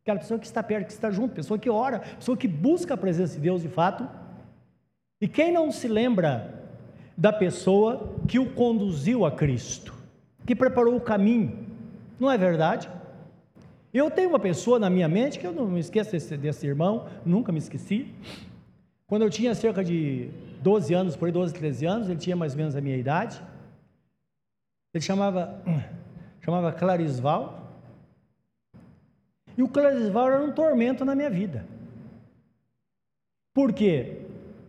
Aquela 0.02 0.18
pessoa 0.18 0.38
que 0.38 0.44
está 0.44 0.62
perto, 0.62 0.88
que 0.88 0.92
está 0.92 1.10
junto, 1.10 1.32
pessoa 1.32 1.58
que 1.58 1.70
ora, 1.70 2.00
pessoa 2.00 2.37
que 2.37 2.48
busca 2.48 2.94
a 2.94 2.96
presença 2.96 3.37
de 3.37 3.40
Deus 3.40 3.62
de 3.62 3.68
fato. 3.68 4.06
E 5.20 5.28
quem 5.28 5.52
não 5.52 5.70
se 5.70 5.87
lembra 5.87 6.62
da 7.16 7.32
pessoa 7.32 8.12
que 8.26 8.38
o 8.40 8.52
conduziu 8.52 9.24
a 9.24 9.30
Cristo, 9.30 9.94
que 10.44 10.56
preparou 10.56 10.96
o 10.96 11.00
caminho, 11.00 11.66
não 12.18 12.30
é 12.30 12.37
verdade? 12.37 12.90
Eu 13.92 14.10
tenho 14.10 14.30
uma 14.30 14.40
pessoa 14.40 14.76
na 14.76 14.90
minha 14.90 15.08
mente 15.08 15.38
que 15.38 15.46
eu 15.46 15.52
não 15.52 15.68
me 15.68 15.78
esqueço 15.78 16.10
desse, 16.10 16.37
desse 16.37 16.66
irmão, 16.66 17.06
nunca 17.24 17.52
me 17.52 17.58
esqueci. 17.58 18.12
Quando 19.06 19.22
eu 19.22 19.30
tinha 19.30 19.54
cerca 19.54 19.84
de 19.84 20.30
12 20.60 20.92
anos, 20.92 21.14
por 21.14 21.26
aí 21.26 21.32
12, 21.32 21.54
13 21.54 21.87
anos, 21.87 22.08
ele 22.08 22.18
tinha 22.18 22.34
mais 22.34 22.54
ou 22.54 22.58
menos 22.58 22.74
a 22.74 22.80
minha 22.80 22.96
idade. 22.96 23.40
Ele 24.94 25.02
chamava, 25.02 25.61
chamava 26.40 26.72
Clarisval. 26.72 27.61
E 29.59 29.62
o 29.62 29.68
Clarisval 29.68 30.30
era 30.30 30.42
um 30.42 30.52
tormento 30.52 31.04
na 31.04 31.16
minha 31.16 31.28
vida. 31.28 31.66
Por 33.52 33.72
quê? 33.72 34.22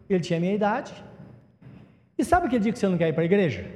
Ele 0.09 0.19
tinha 0.19 0.37
a 0.37 0.39
minha 0.39 0.53
idade. 0.53 0.93
E 2.17 2.25
sabe 2.25 2.47
aquele 2.47 2.63
dia 2.63 2.73
que 2.73 2.79
você 2.79 2.87
não 2.87 2.97
quer 2.97 3.09
ir 3.09 3.13
para 3.13 3.21
a 3.21 3.25
igreja? 3.25 3.71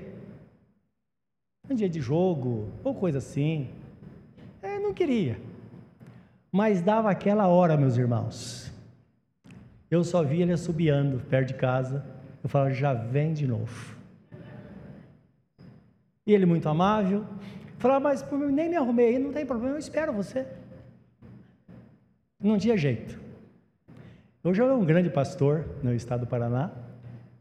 Um 1.70 1.76
dia 1.76 1.90
de 1.90 2.02
jogo, 2.02 2.70
ou 2.84 2.96
coisa 2.96 3.20
assim. 3.20 3.70
É, 4.62 4.80
não 4.80 4.94
queria. 4.94 5.40
Mas 6.52 6.82
dava 6.82 7.12
aquela 7.12 7.48
hora, 7.48 7.78
meus 7.78 7.96
irmãos. 7.96 8.72
Eu 9.90 10.04
só 10.04 10.24
via 10.24 10.44
ele 10.44 10.54
assobiando 10.54 11.20
perto 11.30 11.50
de 11.50 11.54
casa. 11.56 12.04
Eu 12.44 12.50
falava, 12.50 12.72
já 12.72 12.94
vem 12.94 13.34
de 13.34 13.46
novo. 13.46 13.99
E 16.30 16.32
ele 16.32 16.46
muito 16.46 16.70
amável. 16.70 17.26
Falava, 17.80 18.02
mas 18.02 18.24
nem 18.52 18.70
me 18.70 18.76
arrumei 18.76 19.08
aí, 19.08 19.18
não 19.18 19.34
tem 19.34 19.48
problema, 19.48 19.74
eu 19.74 19.80
espero 19.80 20.14
você. 20.14 20.46
Não 22.40 22.56
tinha 22.56 22.78
jeito. 22.78 23.20
Hoje 24.44 24.62
eu 24.62 24.70
é 24.70 24.74
um 24.76 24.86
grande 24.86 25.10
pastor 25.10 25.66
no 25.82 25.92
estado 25.92 26.20
do 26.20 26.28
Paraná 26.28 26.70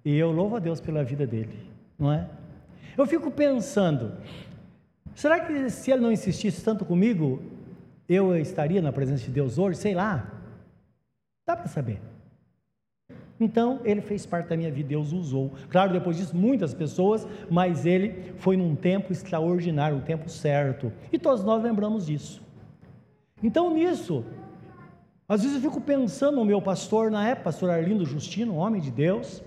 e 0.03 0.17
eu 0.17 0.33
louvo 0.33 0.57
a 0.57 0.59
Deus 0.59 0.81
pela 0.81 1.05
vida 1.05 1.27
dele, 1.27 1.71
não 1.99 2.11
é? 2.11 2.31
Eu 2.97 3.07
fico 3.07 3.31
pensando, 3.31 4.15
será 5.15 5.39
que 5.39 5.69
se 5.69 5.91
ele 5.91 6.01
não 6.01 6.11
insistisse 6.11 6.65
tanto 6.65 6.87
comigo, 6.87 7.43
eu 8.09 8.35
estaria 8.39 8.81
na 8.81 8.91
presença 8.91 9.23
de 9.23 9.31
Deus 9.31 9.59
hoje? 9.59 9.77
Sei 9.77 9.95
lá. 9.95 10.33
Dá 11.47 11.55
para 11.55 11.69
saber. 11.69 12.01
Então, 13.41 13.81
ele 13.85 14.01
fez 14.01 14.27
parte 14.27 14.49
da 14.49 14.57
minha 14.57 14.71
vida, 14.71 14.89
Deus 14.89 15.13
usou. 15.13 15.53
Claro, 15.71 15.93
depois 15.93 16.17
disso, 16.17 16.37
muitas 16.37 16.75
pessoas, 16.75 17.27
mas 17.49 17.87
ele 17.87 18.33
foi 18.39 18.57
num 18.57 18.75
tempo 18.75 19.13
extraordinário, 19.13 19.97
um 19.97 20.01
tempo 20.01 20.29
certo. 20.29 20.93
E 21.13 21.19
todos 21.19 21.45
nós 21.45 21.63
lembramos 21.63 22.07
disso. 22.07 22.43
Então, 23.43 23.73
nisso, 23.73 24.25
às 25.29 25.43
vezes 25.43 25.57
eu 25.57 25.71
fico 25.71 25.81
pensando 25.81 26.37
no 26.37 26.45
meu 26.45 26.61
pastor 26.61 27.11
na 27.11 27.29
época, 27.29 27.45
pastor 27.45 27.71
Arlindo 27.71 28.05
Justino, 28.05 28.57
homem 28.57 28.81
de 28.81 28.91
Deus, 28.91 29.43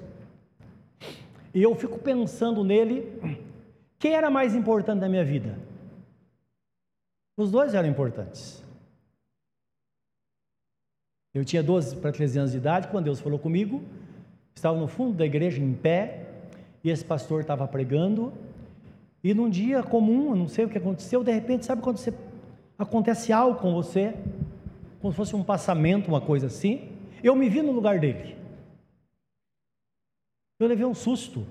e 1.54 1.62
eu 1.62 1.76
fico 1.76 2.00
pensando 2.00 2.64
nele, 2.64 3.40
quem 4.00 4.14
era 4.14 4.30
mais 4.30 4.56
importante 4.56 5.02
na 5.02 5.10
minha 5.10 5.26
vida? 5.26 5.58
Os 7.36 7.52
dois 7.52 7.74
eram 7.74 7.90
importantes. 7.90 8.61
Eu 11.34 11.46
tinha 11.46 11.64
12 11.64 11.96
para 11.98 12.12
13 12.12 12.40
anos 12.40 12.52
de 12.52 12.58
idade, 12.58 12.90
quando 12.90 13.06
Deus 13.06 13.20
falou 13.20 13.40
comigo, 13.40 13.82
estava 14.54 14.78
no 14.78 14.88
fundo 14.88 15.14
da 15.14 15.26
igreja 15.26 15.62
em 15.62 15.74
pé, 15.74 16.28
e 16.84 16.90
esse 16.90 17.06
pastor 17.06 17.42
estava 17.42 17.68
pregando, 17.68 18.34
e 19.24 19.34
num 19.34 19.50
dia 19.50 19.82
comum, 19.82 20.36
não 20.36 20.48
sei 20.48 20.66
o 20.66 20.70
que 20.70 20.78
aconteceu, 20.78 21.24
de 21.24 21.32
repente, 21.32 21.66
sabe 21.66 21.82
quando 21.82 21.98
você, 21.98 22.14
acontece 22.78 23.32
algo 23.32 23.60
com 23.60 23.74
você, 23.74 24.14
como 25.00 25.14
se 25.14 25.18
fosse 25.18 25.36
um 25.36 25.44
passamento, 25.44 26.10
uma 26.10 26.22
coisa 26.22 26.48
assim, 26.48 26.90
eu 27.24 27.36
me 27.36 27.48
vi 27.48 27.62
no 27.62 27.72
lugar 27.72 28.00
dele. 28.00 28.36
Eu 30.60 30.68
levei 30.68 30.86
um 30.86 30.94
susto. 30.94 31.46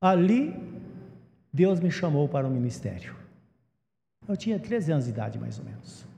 Ali, 0.00 0.52
Deus 1.52 1.78
me 1.78 1.90
chamou 1.90 2.28
para 2.28 2.46
o 2.46 2.50
ministério. 2.50 3.14
Eu 4.26 4.36
tinha 4.36 4.58
13 4.58 4.92
anos 4.92 5.04
de 5.04 5.10
idade, 5.10 5.38
mais 5.38 5.58
ou 5.58 5.64
menos. 5.64 6.11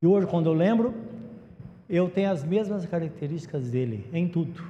E 0.00 0.06
hoje, 0.06 0.26
quando 0.26 0.46
eu 0.46 0.52
lembro, 0.52 0.94
eu 1.88 2.08
tenho 2.08 2.30
as 2.30 2.44
mesmas 2.44 2.86
características 2.86 3.70
dele 3.70 4.08
em 4.12 4.28
tudo. 4.28 4.62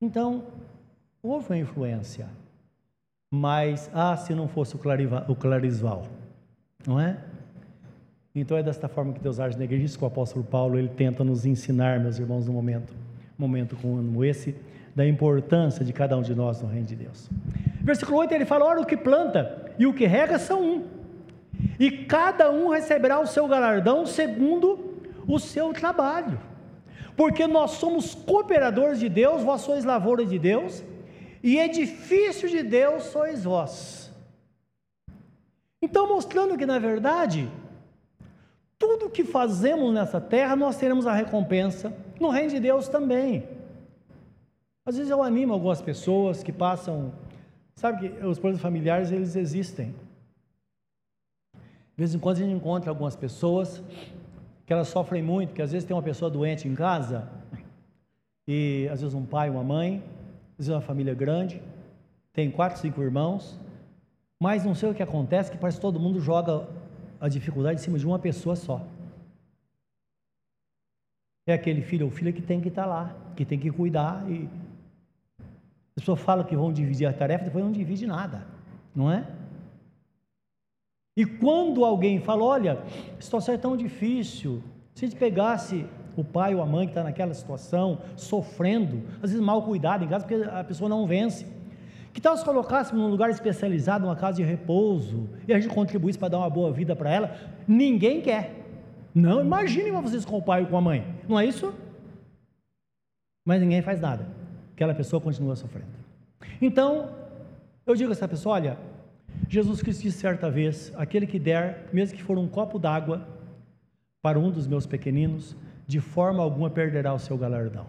Então, 0.00 0.44
houve 1.22 1.50
uma 1.50 1.58
influência. 1.58 2.28
Mas, 3.32 3.90
ah, 3.92 4.16
se 4.16 4.34
não 4.34 4.46
fosse 4.46 4.76
o, 4.76 4.78
Clariva, 4.78 5.26
o 5.28 5.34
Clarisval, 5.34 6.06
não 6.86 7.00
é? 7.00 7.18
Então 8.34 8.56
é 8.56 8.62
desta 8.62 8.88
forma 8.88 9.12
que 9.12 9.20
Deus 9.20 9.38
age 9.38 9.56
na 9.56 9.64
igreja, 9.64 9.84
isso 9.84 9.98
que 9.98 10.04
o 10.04 10.06
apóstolo 10.06 10.44
Paulo 10.44 10.78
ele 10.78 10.88
tenta 10.88 11.22
nos 11.22 11.44
ensinar, 11.46 12.00
meus 12.00 12.18
irmãos, 12.18 12.46
no 12.46 12.52
momento, 12.52 12.94
momento 13.38 13.76
como 13.76 14.24
esse, 14.24 14.54
da 14.94 15.06
importância 15.06 15.84
de 15.84 15.92
cada 15.92 16.16
um 16.16 16.22
de 16.22 16.34
nós 16.34 16.60
no 16.62 16.68
reino 16.68 16.86
de 16.86 16.96
Deus. 16.96 17.28
Versículo 17.80 18.18
8 18.18 18.32
ele 18.32 18.44
fala: 18.44 18.64
Ora, 18.64 18.80
o 18.80 18.86
que 18.86 18.96
planta 18.96 19.72
e 19.78 19.86
o 19.86 19.94
que 19.94 20.06
rega 20.06 20.38
são 20.38 20.62
um, 20.62 20.84
e 21.78 21.90
cada 21.90 22.50
um 22.50 22.68
receberá 22.68 23.20
o 23.20 23.26
seu 23.26 23.46
galardão 23.48 24.06
segundo 24.06 24.94
o 25.26 25.38
seu 25.38 25.72
trabalho, 25.72 26.40
porque 27.16 27.46
nós 27.46 27.72
somos 27.72 28.14
cooperadores 28.14 28.98
de 28.98 29.08
Deus, 29.08 29.42
vós 29.42 29.62
sois 29.62 29.84
lavoura 29.84 30.24
de 30.24 30.38
Deus, 30.38 30.84
e 31.42 31.58
edifício 31.58 32.48
de 32.48 32.62
Deus 32.62 33.04
sois 33.04 33.44
vós. 33.44 34.10
Então, 35.82 36.08
mostrando 36.08 36.56
que 36.56 36.64
na 36.64 36.78
verdade, 36.78 37.50
tudo 38.78 39.10
que 39.10 39.24
fazemos 39.24 39.92
nessa 39.92 40.20
terra, 40.20 40.56
nós 40.56 40.76
teremos 40.76 41.06
a 41.06 41.12
recompensa 41.12 41.94
no 42.20 42.30
reino 42.30 42.50
de 42.50 42.60
Deus 42.60 42.88
também. 42.88 43.48
Às 44.86 44.96
vezes 44.96 45.10
eu 45.10 45.22
animo 45.22 45.52
algumas 45.52 45.80
pessoas 45.80 46.42
que 46.42 46.52
passam, 46.52 47.12
sabe 47.74 48.08
que 48.08 48.26
os 48.26 48.38
problemas 48.38 48.60
familiares 48.60 49.10
eles 49.10 49.36
existem. 49.36 49.94
De 51.96 51.98
vez 51.98 52.12
em 52.12 52.18
quando 52.18 52.38
a 52.38 52.40
gente 52.40 52.52
encontra 52.52 52.90
algumas 52.90 53.14
pessoas 53.14 53.80
que 54.66 54.72
elas 54.72 54.88
sofrem 54.88 55.22
muito, 55.22 55.54
que 55.54 55.62
às 55.62 55.70
vezes 55.70 55.86
tem 55.86 55.94
uma 55.96 56.02
pessoa 56.02 56.28
doente 56.28 56.66
em 56.66 56.74
casa, 56.74 57.30
e 58.48 58.88
às 58.90 59.00
vezes 59.00 59.14
um 59.14 59.24
pai, 59.24 59.48
uma 59.48 59.62
mãe, 59.62 60.02
às 60.58 60.66
vezes 60.66 60.72
uma 60.72 60.80
família 60.80 61.14
grande, 61.14 61.62
tem 62.32 62.50
quatro, 62.50 62.80
cinco 62.80 63.00
irmãos, 63.00 63.58
mas 64.42 64.64
não 64.64 64.74
sei 64.74 64.90
o 64.90 64.94
que 64.94 65.02
acontece, 65.02 65.52
que 65.52 65.56
parece 65.56 65.78
que 65.78 65.82
todo 65.82 66.00
mundo 66.00 66.20
joga 66.20 66.66
a 67.20 67.28
dificuldade 67.28 67.80
em 67.80 67.84
cima 67.84 67.98
de 67.98 68.06
uma 68.06 68.18
pessoa 68.18 68.56
só. 68.56 68.84
É 71.46 71.52
aquele 71.52 71.82
filho 71.82 72.06
ou 72.06 72.10
filha 72.10 72.32
que 72.32 72.42
tem 72.42 72.60
que 72.60 72.68
estar 72.68 72.86
lá, 72.86 73.14
que 73.36 73.44
tem 73.44 73.58
que 73.58 73.70
cuidar 73.70 74.28
e 74.28 74.48
as 75.96 76.02
pessoas 76.02 76.20
falam 76.20 76.44
que 76.44 76.56
vão 76.56 76.72
dividir 76.72 77.06
a 77.06 77.12
tarefa, 77.12 77.44
depois 77.44 77.64
não 77.64 77.70
divide 77.70 78.04
nada, 78.04 78.44
não 78.94 79.12
é? 79.12 79.24
E 81.16 81.24
quando 81.24 81.84
alguém 81.84 82.20
fala, 82.20 82.42
olha, 82.42 82.78
a 83.16 83.20
situação 83.20 83.54
é 83.54 83.58
tão 83.58 83.76
difícil, 83.76 84.62
se 84.94 85.04
a 85.04 85.08
gente 85.08 85.18
pegasse 85.18 85.86
o 86.16 86.24
pai 86.24 86.54
ou 86.54 86.62
a 86.62 86.66
mãe 86.66 86.86
que 86.86 86.92
está 86.92 87.02
naquela 87.02 87.34
situação, 87.34 88.00
sofrendo, 88.16 89.02
às 89.22 89.30
vezes 89.30 89.40
mal 89.40 89.62
cuidado 89.62 90.04
em 90.04 90.08
casa, 90.08 90.24
porque 90.24 90.42
a 90.48 90.64
pessoa 90.64 90.88
não 90.88 91.06
vence, 91.06 91.46
que 92.12 92.20
tal 92.20 92.36
se 92.36 92.44
colocássemos 92.44 93.02
num 93.02 93.10
lugar 93.10 93.30
especializado, 93.30 94.04
numa 94.04 94.14
casa 94.14 94.36
de 94.36 94.44
repouso, 94.44 95.28
e 95.48 95.52
a 95.52 95.58
gente 95.58 95.72
contribuísse 95.72 96.18
para 96.18 96.28
dar 96.28 96.38
uma 96.38 96.50
boa 96.50 96.72
vida 96.72 96.94
para 96.94 97.12
ela? 97.12 97.36
Ninguém 97.66 98.20
quer. 98.20 98.54
Não, 99.12 99.40
imaginem 99.40 99.92
vocês 99.92 100.24
com 100.24 100.38
o 100.38 100.42
pai 100.42 100.62
ou 100.62 100.68
com 100.68 100.76
a 100.76 100.80
mãe. 100.80 101.04
Não 101.28 101.38
é 101.38 101.44
isso? 101.44 101.74
Mas 103.44 103.60
ninguém 103.60 103.82
faz 103.82 104.00
nada. 104.00 104.26
Aquela 104.72 104.94
pessoa 104.94 105.20
continua 105.20 105.56
sofrendo. 105.56 105.88
Então, 106.60 107.10
eu 107.86 107.94
digo 107.94 108.10
a 108.10 108.12
essa 108.12 108.26
pessoa: 108.26 108.54
olha, 108.54 108.78
Jesus 109.48 109.82
Cristo 109.82 110.02
disse 110.02 110.18
certa 110.18 110.50
vez: 110.50 110.92
aquele 110.96 111.26
que 111.26 111.38
der, 111.38 111.88
mesmo 111.92 112.16
que 112.16 112.22
for 112.22 112.38
um 112.38 112.48
copo 112.48 112.78
d'água, 112.78 113.26
para 114.22 114.38
um 114.38 114.50
dos 114.50 114.66
meus 114.66 114.86
pequeninos, 114.86 115.56
de 115.86 116.00
forma 116.00 116.42
alguma 116.42 116.70
perderá 116.70 117.12
o 117.12 117.18
seu 117.18 117.36
galardão. 117.36 117.86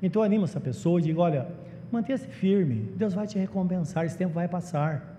Então, 0.00 0.22
anima 0.22 0.44
essa 0.44 0.60
pessoa 0.60 1.00
e 1.00 1.04
diga: 1.04 1.20
olha 1.20 1.48
Mantenha-se 1.94 2.26
firme, 2.26 2.92
Deus 2.96 3.14
vai 3.14 3.24
te 3.24 3.38
recompensar, 3.38 4.04
esse 4.04 4.18
tempo 4.18 4.34
vai 4.34 4.48
passar. 4.48 5.14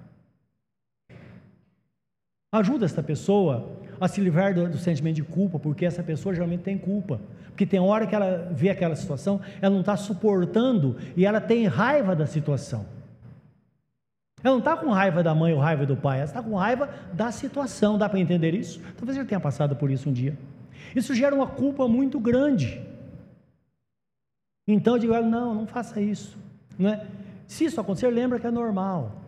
Ajuda 2.54 2.84
esta 2.86 3.02
pessoa 3.02 3.80
a 4.00 4.10
se 4.10 4.20
livrar 4.20 4.54
do, 4.54 4.68
do, 4.68 4.78
sentimento 4.78 5.16
de 5.16 5.24
culpa, 5.24 5.58
porque 5.58 5.86
essa 5.86 6.04
pessoa 6.04 6.36
geralmente 6.36 6.64
tem 6.64 6.78
culpa. 6.78 7.22
Porque 7.48 7.66
tem 7.66 7.80
hora 7.80 8.06
que 8.06 8.14
ela 8.14 8.50
vê 8.52 8.70
aquela 8.70 8.96
situação, 8.96 9.40
ela 9.62 9.74
não 9.74 9.80
está 9.80 9.96
suportando 9.96 10.98
e 11.16 11.26
ela 11.26 11.40
tem 11.40 11.66
raiva 11.66 12.14
da 12.14 12.28
situação. 12.28 12.86
Ela 14.46 14.54
não 14.54 14.60
está 14.60 14.78
com 14.78 14.92
raiva 14.92 15.24
da 15.24 15.34
mãe 15.34 15.54
ou 15.54 15.60
raiva 15.60 15.88
do 15.88 15.98
pai, 15.98 16.18
ela 16.20 16.26
está 16.26 16.44
com 16.44 16.54
raiva 16.54 16.88
da 17.12 17.32
situação. 17.32 17.98
Dá 17.98 18.08
para 18.08 18.20
entender 18.20 18.54
isso? 18.54 18.80
Talvez 18.96 19.18
ele 19.18 19.26
tenha 19.26 19.40
passado 19.40 19.76
por 19.76 19.90
isso 19.90 20.08
um 20.08 20.14
dia. 20.14 20.38
Isso 20.96 21.16
gera 21.16 21.34
uma 21.34 21.48
culpa 21.48 21.88
muito 21.88 22.20
grande. 22.20 22.80
Então 24.68 24.94
eu 24.94 25.00
digo, 25.00 25.20
não, 25.22 25.56
não 25.56 25.66
faça 25.66 26.00
isso. 26.00 26.38
Não 26.78 26.92
é? 26.92 27.08
Se 27.48 27.66
isso 27.66 27.82
acontecer, 27.82 28.08
lembra 28.12 28.40
que 28.40 28.46
é 28.46 28.52
normal. 28.52 29.20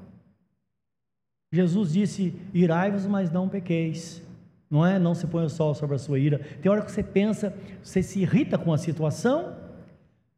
Jesus 1.51 1.93
disse: 1.93 2.39
irai-vos, 2.53 3.07
mas 3.07 3.31
não 3.31 3.49
pequeis. 3.49 4.21
Não 4.69 4.85
é? 4.85 4.99
Não 4.99 5.15
se 5.15 5.25
põe 5.25 5.45
o 5.45 5.49
sol 5.49 5.73
sobre 5.73 5.95
a 5.95 5.99
sua 5.99 6.19
ira. 6.19 6.37
Tem 6.61 6.71
hora 6.71 6.83
que 6.83 6.91
você 6.91 7.01
pensa, 7.01 7.57
você 7.81 8.03
se 8.03 8.19
irrita 8.19 8.55
com 8.55 8.71
a 8.71 8.77
situação, 8.77 9.55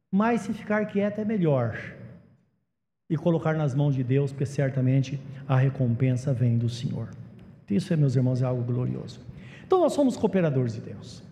mas 0.09 0.39
se 0.39 0.53
ficar 0.53 0.85
quieto 0.85 1.19
é 1.19 1.25
melhor. 1.25 1.98
E 3.09 3.17
colocar 3.17 3.55
nas 3.55 3.73
mãos 3.73 3.95
de 3.95 4.03
Deus, 4.03 4.31
porque 4.31 4.45
certamente 4.45 5.19
a 5.47 5.55
recompensa 5.55 6.31
vem 6.31 6.57
do 6.57 6.69
Senhor. 6.69 7.09
Isso, 7.69 7.95
meus 7.97 8.15
irmãos, 8.15 8.41
é 8.41 8.45
algo 8.45 8.63
glorioso. 8.63 9.19
Então 9.65 9.79
nós 9.81 9.93
somos 9.93 10.15
cooperadores 10.15 10.73
de 10.73 10.81
Deus. 10.81 11.23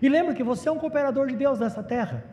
E 0.00 0.08
lembra 0.08 0.34
que 0.34 0.42
você 0.42 0.68
é 0.68 0.72
um 0.72 0.78
cooperador 0.78 1.26
de 1.28 1.36
Deus 1.36 1.60
nessa 1.60 1.82
terra. 1.82 2.24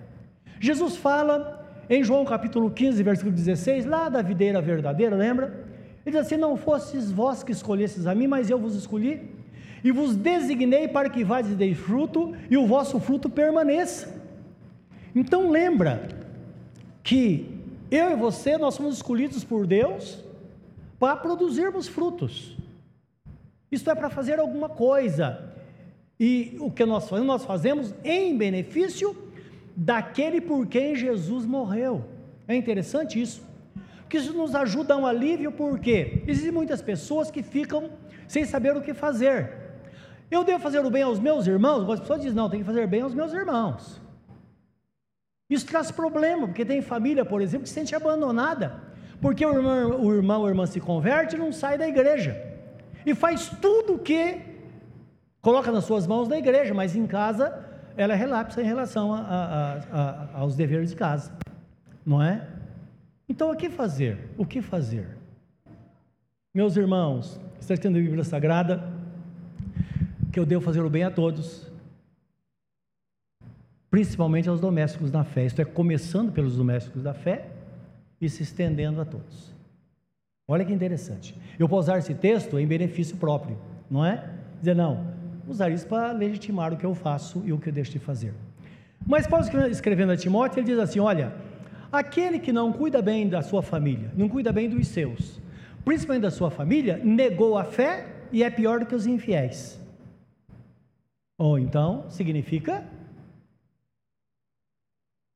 Jesus 0.60 0.98
fala 0.98 1.62
em 1.90 2.04
João 2.04 2.24
capítulo 2.24 2.70
15, 2.70 3.04
versículo 3.04 3.36
16, 3.36 3.86
lá 3.86 4.10
da 4.10 4.22
videira 4.22 4.62
verdadeira, 4.62 5.16
lembra? 5.16 5.66
Ele 6.06 6.16
diz 6.16 6.26
assim: 6.26 6.38
Não 6.38 6.56
fostes 6.56 7.12
vós 7.12 7.44
que 7.44 7.52
escolhestes 7.52 8.08
a 8.08 8.16
mim, 8.16 8.28
mas 8.28 8.50
eu 8.50 8.60
vos 8.60 8.76
escolhi, 8.76 9.22
e 9.84 9.92
vos 9.92 10.16
designei 10.16 10.88
para 10.88 11.10
que 11.10 11.24
vades 11.24 11.52
e 11.52 11.56
deis 11.56 11.78
fruto, 11.78 12.34
e 12.50 12.58
o 12.58 12.66
vosso 12.66 13.00
fruto 13.00 13.30
permaneça. 13.30 14.22
Então 15.16 15.50
lembra 15.50 16.08
que 17.04 17.61
eu 17.92 18.12
e 18.12 18.16
você, 18.16 18.58
nós 18.58 18.74
somos 18.74 18.96
escolhidos 18.96 19.44
por 19.44 19.68
Deus 19.68 20.24
para 20.98 21.16
produzirmos 21.18 21.88
frutos. 21.88 22.58
Isto 23.72 23.92
é 23.92 23.96
para 23.96 24.10
fazer 24.10 24.40
alguma 24.40 24.70
coisa. 24.70 25.54
E 26.20 26.58
o 26.60 26.72
que 26.72 26.86
nós 26.86 27.10
fazemos? 27.10 27.28
Nós 27.28 27.46
fazemos 27.46 27.94
em 28.04 28.38
benefício 28.38 29.16
daquele 29.76 30.40
por 30.40 30.66
quem 30.68 30.96
Jesus 30.96 31.46
morreu. 31.46 32.06
É 32.48 32.56
interessante 32.56 33.22
isso 33.22 33.52
que 34.12 34.18
isso 34.18 34.34
nos 34.34 34.54
ajuda 34.54 34.94
a 34.94 34.98
um 34.98 35.06
alívio, 35.06 35.54
porque 35.54 36.22
existem 36.28 36.52
muitas 36.52 36.82
pessoas 36.82 37.32
que 37.32 37.42
ficam 37.42 37.92
sem 38.28 38.44
saber 38.44 38.76
o 38.76 38.82
que 38.82 38.94
fazer. 38.94 39.54
Eu 40.30 40.44
devo 40.44 40.60
fazer 40.60 40.86
o 40.86 40.90
bem 40.90 41.04
aos 41.04 41.18
meus 41.18 41.48
irmãos? 41.48 41.80
Algumas 41.80 42.02
pessoas 42.02 42.20
dizem, 42.20 42.36
não, 42.36 42.50
tem 42.50 42.60
que 42.60 42.66
fazer 42.66 42.86
bem 42.88 43.02
aos 43.02 43.14
meus 43.14 43.32
irmãos. 43.32 44.02
Isso 45.52 45.66
traz 45.66 45.92
problema, 45.92 46.48
porque 46.48 46.64
tem 46.64 46.82
família, 46.82 47.26
por 47.26 47.42
exemplo, 47.42 47.64
que 47.64 47.70
se 47.70 47.76
sente 47.76 47.94
abandonada, 47.94 48.80
porque 49.20 49.46
o 49.46 49.54
irmão, 49.54 50.02
o 50.02 50.14
irmão 50.14 50.40
ou 50.40 50.46
a 50.48 50.50
irmã 50.50 50.66
se 50.66 50.80
converte 50.80 51.36
e 51.36 51.38
não 51.40 51.52
sai 51.52 51.78
da 51.78 51.86
igreja, 51.86 52.42
e 53.06 53.14
faz 53.14 53.50
tudo 53.62 53.96
o 53.96 54.00
que 54.00 54.40
coloca 55.42 55.70
nas 55.70 55.84
suas 55.84 56.08
mãos 56.08 56.30
da 56.30 56.38
igreja, 56.38 56.74
mas 56.74 56.96
em 56.96 57.06
casa 57.06 57.66
ela 57.98 58.14
é 58.14 58.16
relapsa 58.16 58.62
em 58.62 58.66
relação 58.66 59.14
a, 59.14 59.20
a, 59.20 59.78
a, 59.92 60.40
aos 60.40 60.56
deveres 60.56 60.92
de 60.92 60.96
casa, 60.96 61.34
não 62.06 62.24
é? 62.24 62.48
Então, 63.28 63.52
o 63.52 63.56
que 63.56 63.70
fazer? 63.70 64.30
O 64.38 64.46
que 64.46 64.62
fazer? 64.62 65.18
Meus 66.54 66.78
irmãos, 66.78 67.40
está 67.60 67.74
escrito 67.74 67.94
na 67.94 68.00
Bíblia 68.00 68.24
Sagrada 68.24 68.82
que 70.32 70.40
eu 70.40 70.46
devo 70.46 70.64
fazer 70.64 70.80
o 70.80 70.90
bem 70.90 71.04
a 71.04 71.12
todos, 71.12 71.71
principalmente 73.92 74.50
aos 74.50 74.60
domésticos 74.60 75.12
da 75.12 75.24
fé. 75.24 75.46
Isto 75.46 75.62
é, 75.62 75.66
começando 75.66 76.32
pelos 76.32 76.56
domésticos 76.56 77.04
da 77.04 77.14
fé 77.14 77.46
e 78.20 78.28
se 78.28 78.42
estendendo 78.42 79.00
a 79.00 79.06
todos. 79.06 79.54
Olha 80.48 80.66
que 80.66 80.74
interessante. 80.74 81.36
Eu 81.60 81.70
posso 81.70 81.92
usar 81.92 82.00
esse 82.00 82.16
texto 82.16 82.58
em 82.58 82.66
benefício 82.66 83.16
próprio, 83.18 83.56
não 83.90 84.04
é? 84.04 84.28
Dizer, 84.58 84.76
não, 84.76 85.06
usar 85.48 85.70
isso 85.70 85.86
para 85.86 86.12
legitimar 86.12 86.74
o 86.74 86.78
que 86.78 86.86
eu 86.86 86.96
faço 86.96 87.44
e 87.46 87.54
o 87.54 87.60
que 87.60 87.70
eu 87.70 87.74
deixo 87.74 87.92
de 87.92 88.00
fazer. 88.00 88.34
Mas 89.06 89.28
Paulo 89.28 89.46
escrevendo 89.70 90.12
a 90.12 90.18
Timóteo, 90.18 90.60
ele 90.60 90.68
diz 90.68 90.80
assim: 90.80 91.00
olha, 91.00 91.32
Aquele 91.92 92.40
que 92.40 92.54
não 92.54 92.72
cuida 92.72 93.02
bem 93.02 93.28
da 93.28 93.42
sua 93.42 93.62
família, 93.62 94.10
não 94.16 94.30
cuida 94.30 94.54
bem 94.54 94.70
dos 94.70 94.88
seus, 94.88 95.42
principalmente 95.84 96.22
da 96.22 96.32
sua 96.32 96.50
família, 96.50 97.02
negou 97.04 97.58
a 97.58 97.66
fé 97.66 98.08
e 98.32 98.44
é 98.44 98.50
pior 98.50 98.80
do 98.80 98.86
que 98.86 98.96
os 98.96 99.06
infiéis. 99.06 99.78
Ou 101.38 101.60
então, 101.60 102.06
significa 102.10 102.86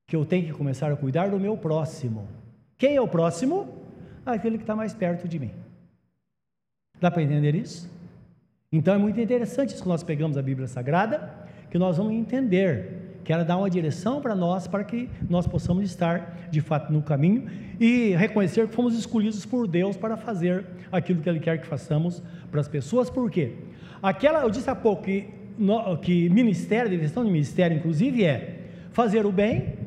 que 0.08 0.16
eu 0.16 0.26
tenho 0.26 0.46
que 0.46 0.54
começar 0.54 0.92
a 0.92 0.96
cuidar 0.96 1.30
do 1.30 1.40
meu 1.40 1.58
próximo. 1.58 2.28
Quem 2.78 2.96
é 2.96 3.02
o 3.02 3.08
próximo? 3.08 3.68
Aquele 4.26 4.58
que 4.58 4.64
está 4.64 4.76
mais 4.76 4.94
perto 4.94 5.28
de 5.28 5.40
mim. 5.40 5.52
Dá 7.00 7.10
para 7.10 7.24
entender 7.24 7.56
isso? 7.56 7.90
Então 8.72 8.94
é 8.94 8.98
muito 8.98 9.20
interessante 9.20 9.74
isso 9.74 9.82
que 9.82 9.88
nós 9.90 10.04
pegamos 10.04 10.38
a 10.38 10.42
Bíblia 10.42 10.68
Sagrada, 10.68 11.34
que 11.72 11.78
nós 11.78 11.98
vamos 11.98 12.14
entender 12.14 13.20
que 13.24 13.34
ela 13.34 13.44
dá 13.44 13.58
uma 13.58 13.70
direção 13.70 14.22
para 14.22 14.36
nós, 14.36 14.68
para 14.68 14.84
que 14.84 15.10
nós 15.28 15.48
possamos 15.48 15.84
estar 15.86 16.48
de 16.52 16.62
fato 16.62 16.94
no 16.94 17.02
caminho 17.02 17.50
e 17.80 18.16
reconhecer 18.16 18.68
que 18.68 18.76
fomos 18.76 18.96
escolhidos 18.96 19.46
por 19.46 19.68
Deus 19.68 19.98
para 19.98 20.16
fazer 20.16 20.66
aquilo 20.92 21.22
que 21.22 21.30
Ele 21.30 21.40
quer 21.40 21.60
que 21.60 21.66
façamos 21.66 22.22
para 22.52 22.62
as 22.62 22.68
pessoas, 22.68 23.10
por 23.10 23.32
quê? 23.32 23.54
Aquela, 24.02 24.42
eu 24.42 24.50
disse 24.52 24.70
há 24.70 24.76
pouco 24.76 25.04
que, 25.04 25.28
no, 25.58 25.98
que 25.98 26.30
ministério, 26.30 26.90
direção 26.90 27.26
de 27.26 27.32
ministério, 27.32 27.76
inclusive, 27.76 28.24
é 28.24 28.60
fazer 28.92 29.26
o 29.26 29.32
bem 29.32 29.85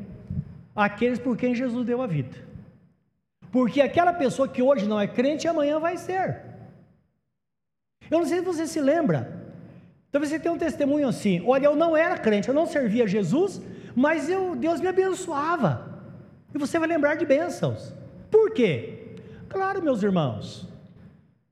àqueles 0.85 1.19
por 1.19 1.35
quem 1.35 1.55
Jesus 1.55 1.85
deu 1.85 2.01
a 2.01 2.07
vida. 2.07 2.37
Porque 3.51 3.81
aquela 3.81 4.13
pessoa 4.13 4.47
que 4.47 4.61
hoje 4.61 4.87
não 4.87 4.99
é 4.99 5.07
crente, 5.07 5.47
amanhã 5.47 5.79
vai 5.79 5.97
ser. 5.97 6.43
Eu 8.09 8.19
não 8.19 8.25
sei 8.25 8.39
se 8.39 8.45
você 8.45 8.65
se 8.67 8.79
lembra, 8.79 9.39
Talvez 10.11 10.31
você 10.31 10.39
tenha 10.39 10.53
um 10.53 10.57
testemunho 10.57 11.07
assim: 11.07 11.43
olha, 11.45 11.65
eu 11.65 11.75
não 11.75 11.95
era 11.95 12.17
crente, 12.17 12.49
eu 12.49 12.53
não 12.53 12.65
servia 12.65 13.03
a 13.03 13.07
Jesus, 13.07 13.61
mas 13.95 14.29
eu, 14.29 14.55
Deus 14.55 14.81
me 14.81 14.87
abençoava. 14.87 16.01
E 16.53 16.57
você 16.57 16.79
vai 16.79 16.87
lembrar 16.87 17.15
de 17.15 17.25
bênçãos. 17.25 17.93
Por 18.31 18.51
quê? 18.51 19.15
Claro, 19.47 19.81
meus 19.81 20.01
irmãos, 20.01 20.67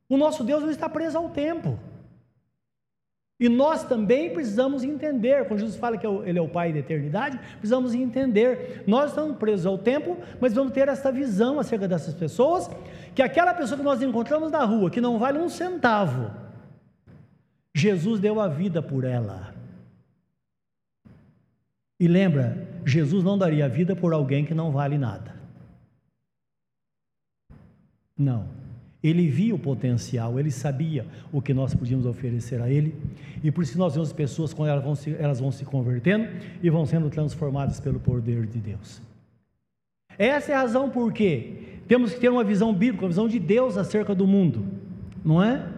o 0.09 0.17
nosso 0.17 0.43
Deus 0.43 0.63
não 0.63 0.71
está 0.71 0.89
preso 0.89 1.17
ao 1.17 1.29
tempo. 1.29 1.79
E 3.39 3.47
nós 3.47 3.83
também 3.83 4.33
precisamos 4.33 4.83
entender, 4.83 5.47
quando 5.47 5.59
Jesus 5.59 5.77
fala 5.77 5.97
que 5.97 6.07
é 6.07 6.09
Ele 6.25 6.39
é 6.39 6.41
o 6.41 6.49
Pai 6.49 6.73
da 6.73 6.79
eternidade, 6.79 7.37
precisamos 7.59 7.93
entender. 7.93 8.83
Nós 8.87 9.11
estamos 9.11 9.37
presos 9.37 9.65
ao 9.65 9.77
tempo, 9.77 10.17
mas 10.41 10.53
vamos 10.53 10.73
ter 10.73 10.87
essa 10.87 11.11
visão 11.11 11.59
acerca 11.59 11.87
dessas 11.87 12.15
pessoas, 12.15 12.67
que 13.13 13.21
aquela 13.21 13.53
pessoa 13.53 13.77
que 13.77 13.83
nós 13.83 14.01
encontramos 14.01 14.49
na 14.49 14.63
rua, 14.63 14.89
que 14.89 14.99
não 14.99 15.19
vale 15.19 15.37
um 15.37 15.49
centavo, 15.49 16.31
Jesus 17.75 18.19
deu 18.19 18.41
a 18.41 18.47
vida 18.47 18.81
por 18.81 19.03
ela. 19.03 19.53
E 21.99 22.07
lembra, 22.07 22.67
Jesus 22.85 23.23
não 23.23 23.37
daria 23.37 23.65
a 23.65 23.67
vida 23.67 23.95
por 23.95 24.13
alguém 24.13 24.45
que 24.45 24.53
não 24.53 24.71
vale 24.71 24.97
nada. 24.97 25.35
Não. 28.17 28.66
Ele 29.03 29.27
via 29.27 29.53
o 29.53 29.59
potencial, 29.59 30.39
ele 30.39 30.51
sabia 30.51 31.05
o 31.31 31.41
que 31.41 31.53
nós 31.53 31.73
podíamos 31.73 32.05
oferecer 32.05 32.61
a 32.61 32.69
ele, 32.69 32.95
e 33.43 33.51
por 33.51 33.63
isso 33.63 33.77
nós 33.77 33.93
vemos 33.93 34.11
pessoas 34.11 34.53
quando 34.53 34.69
elas 34.69 34.83
vão 34.83 34.95
se, 34.95 35.15
elas 35.19 35.39
vão 35.39 35.51
se 35.51 35.63
convertendo 35.63 36.27
e 36.61 36.69
vão 36.69 36.85
sendo 36.85 37.09
transformadas 37.09 37.79
pelo 37.79 37.99
poder 37.99 38.45
de 38.47 38.59
Deus. 38.59 39.01
Essa 40.17 40.51
é 40.51 40.55
a 40.55 40.61
razão 40.61 40.89
por 40.89 41.13
que 41.13 41.79
temos 41.87 42.13
que 42.13 42.19
ter 42.19 42.29
uma 42.29 42.43
visão 42.43 42.73
bíblica, 42.73 43.05
uma 43.05 43.09
visão 43.09 43.27
de 43.27 43.39
Deus 43.39 43.77
acerca 43.77 44.15
do 44.15 44.25
mundo, 44.25 44.65
não 45.23 45.43
é? 45.43 45.77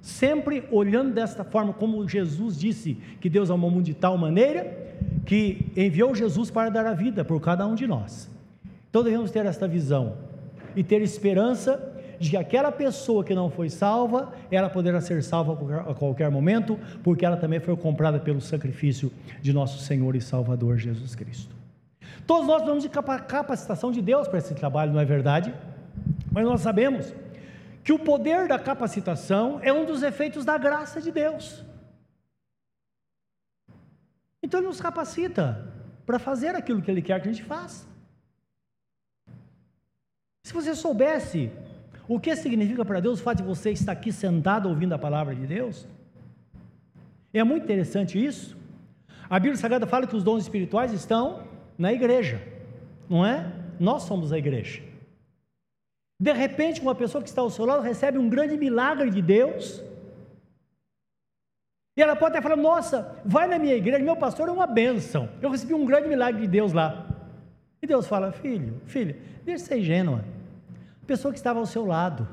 sempre 0.00 0.64
olhando 0.70 1.12
desta 1.12 1.44
forma, 1.44 1.72
como 1.72 2.08
Jesus 2.08 2.58
disse 2.58 2.96
que 3.20 3.28
Deus 3.28 3.50
amou 3.50 3.70
o 3.70 3.72
mundo 3.72 3.84
de 3.84 3.94
tal 3.94 4.16
maneira 4.16 4.78
que 5.26 5.66
enviou 5.76 6.14
Jesus 6.14 6.50
para 6.50 6.70
dar 6.70 6.86
a 6.86 6.94
vida 6.94 7.24
por 7.24 7.40
cada 7.40 7.66
um 7.66 7.74
de 7.74 7.86
nós. 7.86 8.30
Então 8.88 9.02
devemos 9.02 9.30
ter 9.30 9.44
esta 9.46 9.68
visão 9.68 10.16
e 10.74 10.82
ter 10.82 11.02
esperança 11.02 11.89
de 12.20 12.28
que 12.28 12.36
aquela 12.36 12.70
pessoa 12.70 13.24
que 13.24 13.34
não 13.34 13.50
foi 13.50 13.70
salva, 13.70 14.34
ela 14.50 14.68
poderá 14.68 15.00
ser 15.00 15.22
salva 15.22 15.54
a 15.90 15.94
qualquer 15.94 16.30
momento, 16.30 16.78
porque 17.02 17.24
ela 17.24 17.38
também 17.38 17.58
foi 17.58 17.74
comprada 17.78 18.20
pelo 18.20 18.42
sacrifício 18.42 19.10
de 19.40 19.54
nosso 19.54 19.78
Senhor 19.78 20.14
e 20.14 20.20
Salvador 20.20 20.76
Jesus 20.76 21.14
Cristo. 21.14 21.56
Todos 22.26 22.46
nós 22.46 22.62
vamos 22.62 22.82
de 22.82 22.90
capacitação 22.90 23.90
de 23.90 24.02
Deus 24.02 24.28
para 24.28 24.38
esse 24.38 24.54
trabalho, 24.54 24.92
não 24.92 25.00
é 25.00 25.04
verdade? 25.06 25.54
Mas 26.30 26.44
nós 26.44 26.60
sabemos 26.60 27.10
que 27.82 27.90
o 27.90 27.98
poder 27.98 28.46
da 28.46 28.58
capacitação 28.58 29.58
é 29.62 29.72
um 29.72 29.86
dos 29.86 30.02
efeitos 30.02 30.44
da 30.44 30.58
graça 30.58 31.00
de 31.00 31.10
Deus. 31.10 31.64
Então 34.42 34.60
Ele 34.60 34.66
nos 34.66 34.80
capacita 34.80 35.72
para 36.04 36.18
fazer 36.18 36.54
aquilo 36.54 36.82
que 36.82 36.90
Ele 36.90 37.00
quer 37.00 37.18
que 37.22 37.30
a 37.30 37.32
gente 37.32 37.44
faça. 37.44 37.88
Se 40.44 40.52
você 40.52 40.74
soubesse 40.74 41.50
o 42.10 42.18
que 42.18 42.34
significa 42.34 42.84
para 42.84 42.98
Deus 42.98 43.20
o 43.20 43.22
fato 43.22 43.36
de 43.36 43.44
você 43.44 43.70
estar 43.70 43.92
aqui 43.92 44.10
sentado 44.10 44.68
ouvindo 44.68 44.92
a 44.92 44.98
palavra 44.98 45.32
de 45.32 45.46
Deus, 45.46 45.86
É 47.32 47.44
muito 47.44 47.62
interessante 47.62 48.18
isso. 48.18 48.56
A 49.28 49.38
Bíblia 49.38 49.56
Sagrada 49.56 49.86
fala 49.86 50.08
que 50.08 50.16
os 50.16 50.24
dons 50.24 50.42
espirituais 50.42 50.92
estão 50.92 51.44
na 51.78 51.92
igreja, 51.92 52.42
não 53.08 53.24
é? 53.24 53.52
Nós 53.78 54.02
somos 54.02 54.32
a 54.32 54.38
igreja. 54.38 54.82
De 56.18 56.32
repente, 56.32 56.80
uma 56.80 56.96
pessoa 56.96 57.22
que 57.22 57.28
está 57.28 57.42
ao 57.42 57.48
seu 57.48 57.64
lado 57.64 57.82
recebe 57.82 58.18
um 58.18 58.28
grande 58.28 58.56
milagre 58.56 59.08
de 59.08 59.22
Deus. 59.22 59.80
E 61.96 62.02
ela 62.02 62.16
pode 62.16 62.36
até 62.36 62.42
falar: 62.42 62.56
Nossa, 62.56 63.22
vai 63.24 63.46
na 63.46 63.60
minha 63.60 63.76
igreja, 63.76 64.02
meu 64.02 64.16
pastor 64.16 64.48
é 64.48 64.52
uma 64.52 64.66
bênção. 64.66 65.28
Eu 65.40 65.50
recebi 65.50 65.74
um 65.74 65.86
grande 65.86 66.08
milagre 66.08 66.40
de 66.40 66.48
Deus 66.48 66.72
lá. 66.72 67.06
E 67.80 67.86
Deus 67.86 68.08
fala: 68.08 68.32
Filho, 68.32 68.80
filha, 68.86 69.16
deixa 69.44 69.62
de 69.62 69.68
ser 69.68 69.78
ingênua. 69.78 70.24
Pessoa 71.10 71.32
que 71.32 71.40
estava 71.40 71.58
ao 71.58 71.66
seu 71.66 71.84
lado 71.84 72.28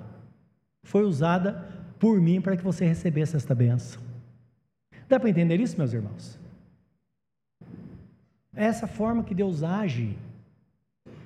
foi 0.84 1.04
usada 1.04 1.66
por 1.98 2.22
mim 2.22 2.40
para 2.40 2.56
que 2.56 2.64
você 2.64 2.86
recebesse 2.86 3.36
esta 3.36 3.56
bênção. 3.56 4.00
Dá 5.10 5.20
para 5.20 5.32
entender 5.32 5.60
isso, 5.60 5.76
meus 5.80 5.94
irmãos? 5.94 6.38
É 8.56 8.66
essa 8.66 8.86
forma 8.86 9.24
que 9.24 9.34
Deus 9.34 9.64
age. 9.64 10.16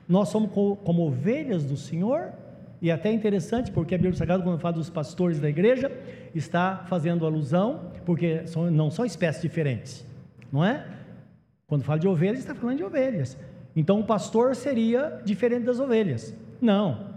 Nós 0.07 0.29
somos 0.29 0.49
como 0.49 1.05
ovelhas 1.05 1.65
do 1.65 1.75
Senhor, 1.75 2.31
e 2.81 2.89
até 2.89 3.11
interessante, 3.11 3.69
porque 3.69 3.95
a 3.95 3.97
Bíblia 3.97 4.15
Sagrada, 4.15 4.41
quando 4.43 4.57
fala 4.57 4.75
dos 4.75 4.89
pastores 4.89 5.37
da 5.37 5.49
igreja, 5.49 5.91
está 6.33 6.85
fazendo 6.87 7.25
alusão, 7.25 7.91
porque 8.05 8.45
não 8.71 8.89
são 8.89 9.03
espécies 9.03 9.41
diferentes, 9.41 10.07
não 10.49 10.63
é? 10.63 10.87
Quando 11.67 11.83
fala 11.83 11.99
de 11.99 12.07
ovelhas, 12.07 12.39
está 12.39 12.55
falando 12.55 12.77
de 12.77 12.85
ovelhas. 12.85 13.37
Então 13.75 13.99
o 13.99 14.05
pastor 14.05 14.55
seria 14.55 15.21
diferente 15.25 15.65
das 15.65 15.81
ovelhas. 15.81 16.33
Não, 16.61 17.10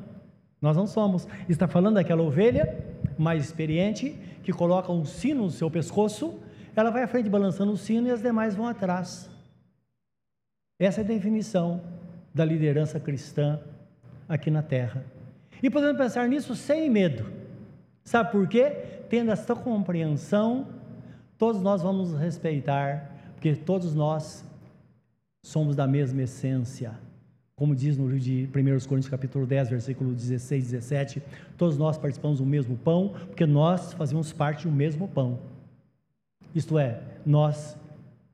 nós 0.65 0.79
não 0.79 0.87
somos. 0.87 1.29
Está 1.47 1.69
falando 1.69 1.97
daquela 1.97 2.23
ovelha 2.23 2.83
mais 3.19 3.45
experiente 3.45 4.19
que 4.43 4.51
coloca 4.51 4.91
um 4.91 5.05
sino 5.05 5.45
no 5.45 5.51
seu 5.51 5.71
pescoço, 5.71 6.41
ela 6.75 6.91
vai 6.91 7.03
à 7.03 7.07
frente 7.07 7.29
balançando 7.29 7.73
o 7.73 7.77
sino 7.77 8.09
e 8.09 8.11
as 8.11 8.23
demais 8.23 8.55
vão 8.57 8.67
atrás. 8.67 9.31
Essa 10.79 11.03
é 11.03 11.05
a 11.05 11.07
definição 11.07 11.83
da 12.33 12.47
liderança 12.47 12.99
cristã 12.99 13.61
aqui 14.27 14.51
na 14.51 14.63
terra. 14.63 15.05
E 15.63 15.69
podemos 15.69 15.99
pensar 15.99 16.27
nisso 16.29 16.57
sem 16.57 16.89
medo. 16.89 17.31
Sabe 18.03 18.33
por 18.33 18.49
quê? 18.49 18.71
Tendo 19.11 19.31
esta 19.33 19.55
compreensão, 19.55 20.67
todos 21.37 21.61
nós 21.61 21.83
vamos 21.83 22.15
respeitar, 22.15 23.11
porque 23.35 23.55
todos 23.55 23.95
nós 23.95 24.43
somos 25.45 25.77
da 25.77 25.87
mesma 25.87 26.23
essência. 26.23 26.99
Como 27.65 27.75
diz 27.75 27.97
no 27.97 28.07
livro 28.07 28.21
de 28.21 28.47
1 28.55 28.87
Coríntios 28.87 29.09
capítulo 29.09 29.47
10, 29.47 29.71
versículo 29.71 30.13
16 30.13 30.65
e 30.65 30.71
17, 30.73 31.23
todos 31.57 31.79
nós 31.79 31.97
participamos 31.97 32.37
do 32.37 32.45
mesmo 32.45 32.77
pão, 32.77 33.15
porque 33.27 33.47
nós 33.47 33.95
fazemos 33.95 34.35
parte 34.35 34.69
do 34.69 34.71
mesmo 34.71 35.09
pão. 35.09 35.39
Isto 36.55 36.79
é, 36.79 37.01
nós 37.25 37.75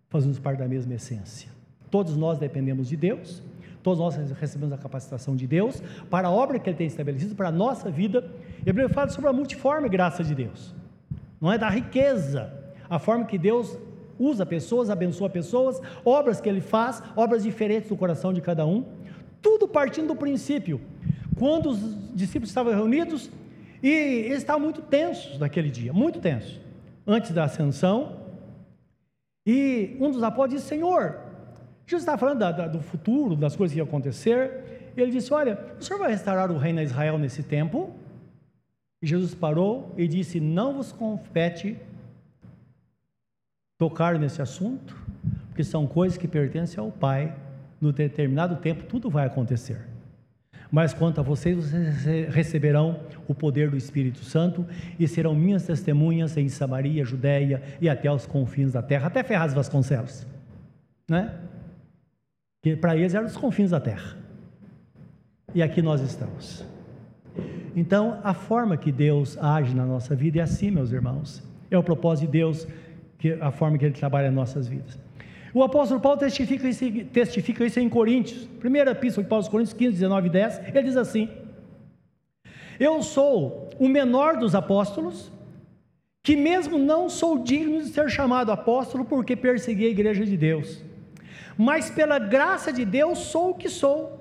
fazemos 0.08 0.40
parte 0.40 0.58
da 0.58 0.66
mesma 0.66 0.94
essência. 0.94 1.48
Todos 1.92 2.16
nós 2.16 2.40
dependemos 2.40 2.88
de 2.88 2.96
Deus, 2.96 3.40
todos 3.84 4.00
nós 4.00 4.16
recebemos 4.32 4.72
a 4.72 4.78
capacitação 4.78 5.36
de 5.36 5.46
Deus 5.46 5.80
para 6.10 6.26
a 6.26 6.30
obra 6.32 6.58
que 6.58 6.68
Ele 6.68 6.76
tem 6.76 6.88
estabelecido, 6.88 7.36
para 7.36 7.50
a 7.50 7.52
nossa 7.52 7.88
vida. 7.88 8.28
Hebreu 8.66 8.88
fala 8.88 9.10
sobre 9.10 9.30
a 9.30 9.32
multiforme 9.32 9.88
graça 9.88 10.24
de 10.24 10.34
Deus, 10.34 10.74
não 11.40 11.52
é 11.52 11.56
da 11.56 11.70
riqueza, 11.70 12.52
a 12.88 12.98
forma 12.98 13.26
que 13.26 13.38
Deus 13.38 13.78
usa 14.20 14.44
pessoas, 14.44 14.90
abençoa 14.90 15.30
pessoas, 15.30 15.80
obras 16.04 16.42
que 16.42 16.48
ele 16.48 16.60
faz, 16.60 17.02
obras 17.16 17.42
diferentes 17.42 17.88
do 17.88 17.96
coração 17.96 18.34
de 18.34 18.42
cada 18.42 18.66
um, 18.66 18.84
tudo 19.40 19.66
partindo 19.68 20.08
do 20.08 20.16
princípio. 20.16 20.80
Quando 21.38 21.70
os 21.70 22.14
discípulos 22.14 22.50
estavam 22.50 22.72
reunidos 22.72 23.30
e 23.82 23.88
eles 23.88 24.38
estavam 24.38 24.62
muito 24.62 24.82
tensos 24.82 25.38
naquele 25.38 25.70
dia, 25.70 25.92
muito 25.92 26.20
tensos, 26.20 26.60
antes 27.06 27.30
da 27.30 27.44
ascensão, 27.44 28.20
e 29.46 29.96
um 29.98 30.10
dos 30.10 30.22
apóstolos 30.22 30.60
disse: 30.62 30.68
Senhor, 30.68 31.18
Jesus 31.86 32.02
está 32.02 32.16
falando 32.16 32.38
da, 32.38 32.52
da, 32.52 32.68
do 32.68 32.80
futuro, 32.80 33.34
das 33.34 33.56
coisas 33.56 33.72
que 33.72 33.78
iam 33.78 33.86
acontecer, 33.86 34.92
e 34.96 35.00
ele 35.00 35.10
disse: 35.10 35.32
Olha, 35.32 35.58
o 35.78 35.82
senhor 35.82 35.98
vai 35.98 36.10
restaurar 36.10 36.50
o 36.50 36.58
reino 36.58 36.80
a 36.80 36.82
Israel 36.82 37.18
nesse 37.18 37.42
tempo? 37.42 37.94
E 39.02 39.06
Jesus 39.06 39.34
parou 39.34 39.94
e 39.96 40.06
disse: 40.06 40.38
Não 40.40 40.74
vos 40.74 40.92
compete 40.92 41.76
tocar 43.78 44.18
nesse 44.18 44.42
assunto, 44.42 44.94
porque 45.48 45.64
são 45.64 45.86
coisas 45.86 46.18
que 46.18 46.28
pertencem 46.28 46.78
ao 46.78 46.92
Pai. 46.92 47.34
No 47.80 47.92
determinado 47.92 48.56
tempo, 48.56 48.84
tudo 48.84 49.08
vai 49.08 49.26
acontecer. 49.26 49.78
Mas 50.70 50.94
quanto 50.94 51.20
a 51.20 51.22
vocês, 51.22 51.56
vocês 51.56 52.28
receberão 52.28 53.00
o 53.26 53.34
poder 53.34 53.70
do 53.70 53.76
Espírito 53.76 54.22
Santo 54.24 54.64
e 54.98 55.08
serão 55.08 55.34
minhas 55.34 55.66
testemunhas 55.66 56.36
em 56.36 56.48
Samaria, 56.48 57.04
Judéia 57.04 57.62
e 57.80 57.88
até 57.88 58.10
os 58.10 58.24
confins 58.26 58.72
da 58.72 58.82
terra, 58.82 59.08
até 59.08 59.22
Ferraz 59.24 59.52
Vasconcelos, 59.52 60.26
né? 61.08 61.40
Que 62.62 62.76
para 62.76 62.96
eles 62.96 63.14
eram 63.14 63.26
os 63.26 63.36
confins 63.36 63.70
da 63.70 63.80
terra. 63.80 64.16
E 65.52 65.62
aqui 65.62 65.82
nós 65.82 66.00
estamos. 66.00 66.64
Então, 67.74 68.20
a 68.22 68.34
forma 68.34 68.76
que 68.76 68.92
Deus 68.92 69.36
age 69.38 69.74
na 69.74 69.84
nossa 69.84 70.14
vida 70.14 70.38
é 70.38 70.42
assim, 70.42 70.70
meus 70.70 70.92
irmãos. 70.92 71.42
É 71.70 71.78
o 71.78 71.82
propósito 71.82 72.26
de 72.26 72.32
Deus 72.32 72.66
que 73.18 73.32
a 73.32 73.50
forma 73.50 73.76
que 73.78 73.84
ele 73.84 73.94
trabalha 73.94 74.28
em 74.28 74.32
nossas 74.32 74.68
vidas. 74.68 74.98
O 75.52 75.62
apóstolo 75.62 76.00
Paulo 76.00 76.18
testifica 76.18 76.68
isso, 76.68 76.84
testifica 77.12 77.64
isso 77.64 77.80
em 77.80 77.88
Coríntios, 77.88 78.46
primeira 78.60 78.92
epístola 78.92 79.24
de 79.24 79.28
Paulo 79.28 79.44
aos 79.44 79.48
Coríntios 79.48 79.76
15, 79.76 79.92
19 79.92 80.26
e 80.26 80.30
10, 80.30 80.58
ele 80.68 80.82
diz 80.82 80.96
assim: 80.96 81.28
Eu 82.78 83.02
sou 83.02 83.68
o 83.78 83.88
menor 83.88 84.36
dos 84.36 84.54
apóstolos, 84.54 85.32
que 86.22 86.36
mesmo 86.36 86.78
não 86.78 87.08
sou 87.08 87.38
digno 87.38 87.82
de 87.82 87.88
ser 87.88 88.08
chamado 88.08 88.52
apóstolo, 88.52 89.04
porque 89.04 89.34
persegui 89.34 89.86
a 89.86 89.90
igreja 89.90 90.24
de 90.24 90.36
Deus, 90.36 90.84
mas 91.58 91.90
pela 91.90 92.18
graça 92.18 92.72
de 92.72 92.84
Deus 92.84 93.18
sou 93.18 93.50
o 93.50 93.54
que 93.54 93.68
sou, 93.68 94.18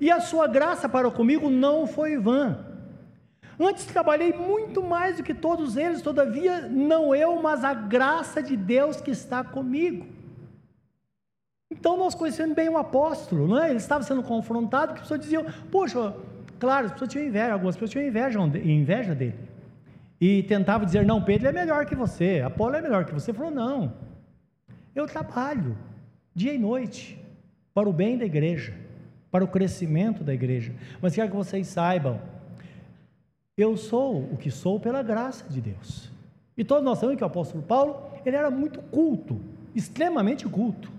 e 0.00 0.10
a 0.10 0.20
sua 0.20 0.46
graça 0.46 0.88
para 0.88 1.10
comigo 1.10 1.50
não 1.50 1.86
foi 1.86 2.16
vã. 2.16 2.66
Antes 3.60 3.84
trabalhei 3.84 4.32
muito 4.32 4.82
mais 4.82 5.18
do 5.18 5.22
que 5.22 5.34
todos 5.34 5.76
eles, 5.76 6.00
todavia, 6.00 6.62
não 6.62 7.14
eu, 7.14 7.40
mas 7.40 7.62
a 7.62 7.74
graça 7.74 8.42
de 8.42 8.56
Deus 8.56 9.00
que 9.00 9.10
está 9.10 9.44
comigo. 9.44 10.21
Então 11.72 11.96
nós 11.96 12.14
conhecemos 12.14 12.54
bem 12.54 12.68
o 12.68 12.76
apóstolo, 12.76 13.48
não 13.48 13.62
é? 13.62 13.70
Ele 13.70 13.78
estava 13.78 14.04
sendo 14.04 14.22
confrontado, 14.22 14.88
porque 14.88 15.00
as 15.00 15.08
pessoas 15.08 15.20
diziam, 15.20 15.46
poxa, 15.70 16.14
claro, 16.60 16.86
as 16.86 16.92
pessoas 16.92 17.10
tinham 17.10 17.26
inveja, 17.26 17.52
algumas 17.54 17.74
pessoas 17.74 17.90
tinham 17.90 18.06
inveja, 18.06 18.38
inveja 18.62 19.14
dele. 19.14 19.38
E 20.20 20.42
tentavam 20.42 20.84
dizer, 20.84 21.06
não, 21.06 21.22
Pedro 21.22 21.48
é 21.48 21.52
melhor 21.52 21.86
que 21.86 21.94
você, 21.94 22.42
Apolo 22.44 22.76
é 22.76 22.82
melhor 22.82 23.06
que 23.06 23.14
você. 23.14 23.30
Ele 23.30 23.38
falou, 23.38 23.52
não, 23.52 23.94
eu 24.94 25.06
trabalho 25.06 25.76
dia 26.34 26.52
e 26.52 26.58
noite 26.58 27.18
para 27.72 27.88
o 27.88 27.92
bem 27.92 28.18
da 28.18 28.26
igreja, 28.26 28.74
para 29.30 29.42
o 29.42 29.48
crescimento 29.48 30.22
da 30.22 30.34
igreja. 30.34 30.74
Mas 31.00 31.14
quero 31.14 31.30
que 31.30 31.36
vocês 31.36 31.66
saibam 31.66 32.20
eu 33.56 33.76
sou 33.76 34.22
o 34.32 34.36
que 34.36 34.50
sou 34.50 34.80
pela 34.80 35.02
graça 35.02 35.46
de 35.48 35.60
Deus. 35.60 36.10
E 36.56 36.64
todos 36.64 36.84
nós 36.84 36.98
sabemos 36.98 37.18
que 37.18 37.24
o 37.24 37.26
apóstolo 37.26 37.62
Paulo, 37.62 38.10
ele 38.24 38.36
era 38.36 38.50
muito 38.50 38.80
culto, 38.82 39.40
extremamente 39.74 40.48
culto. 40.48 40.90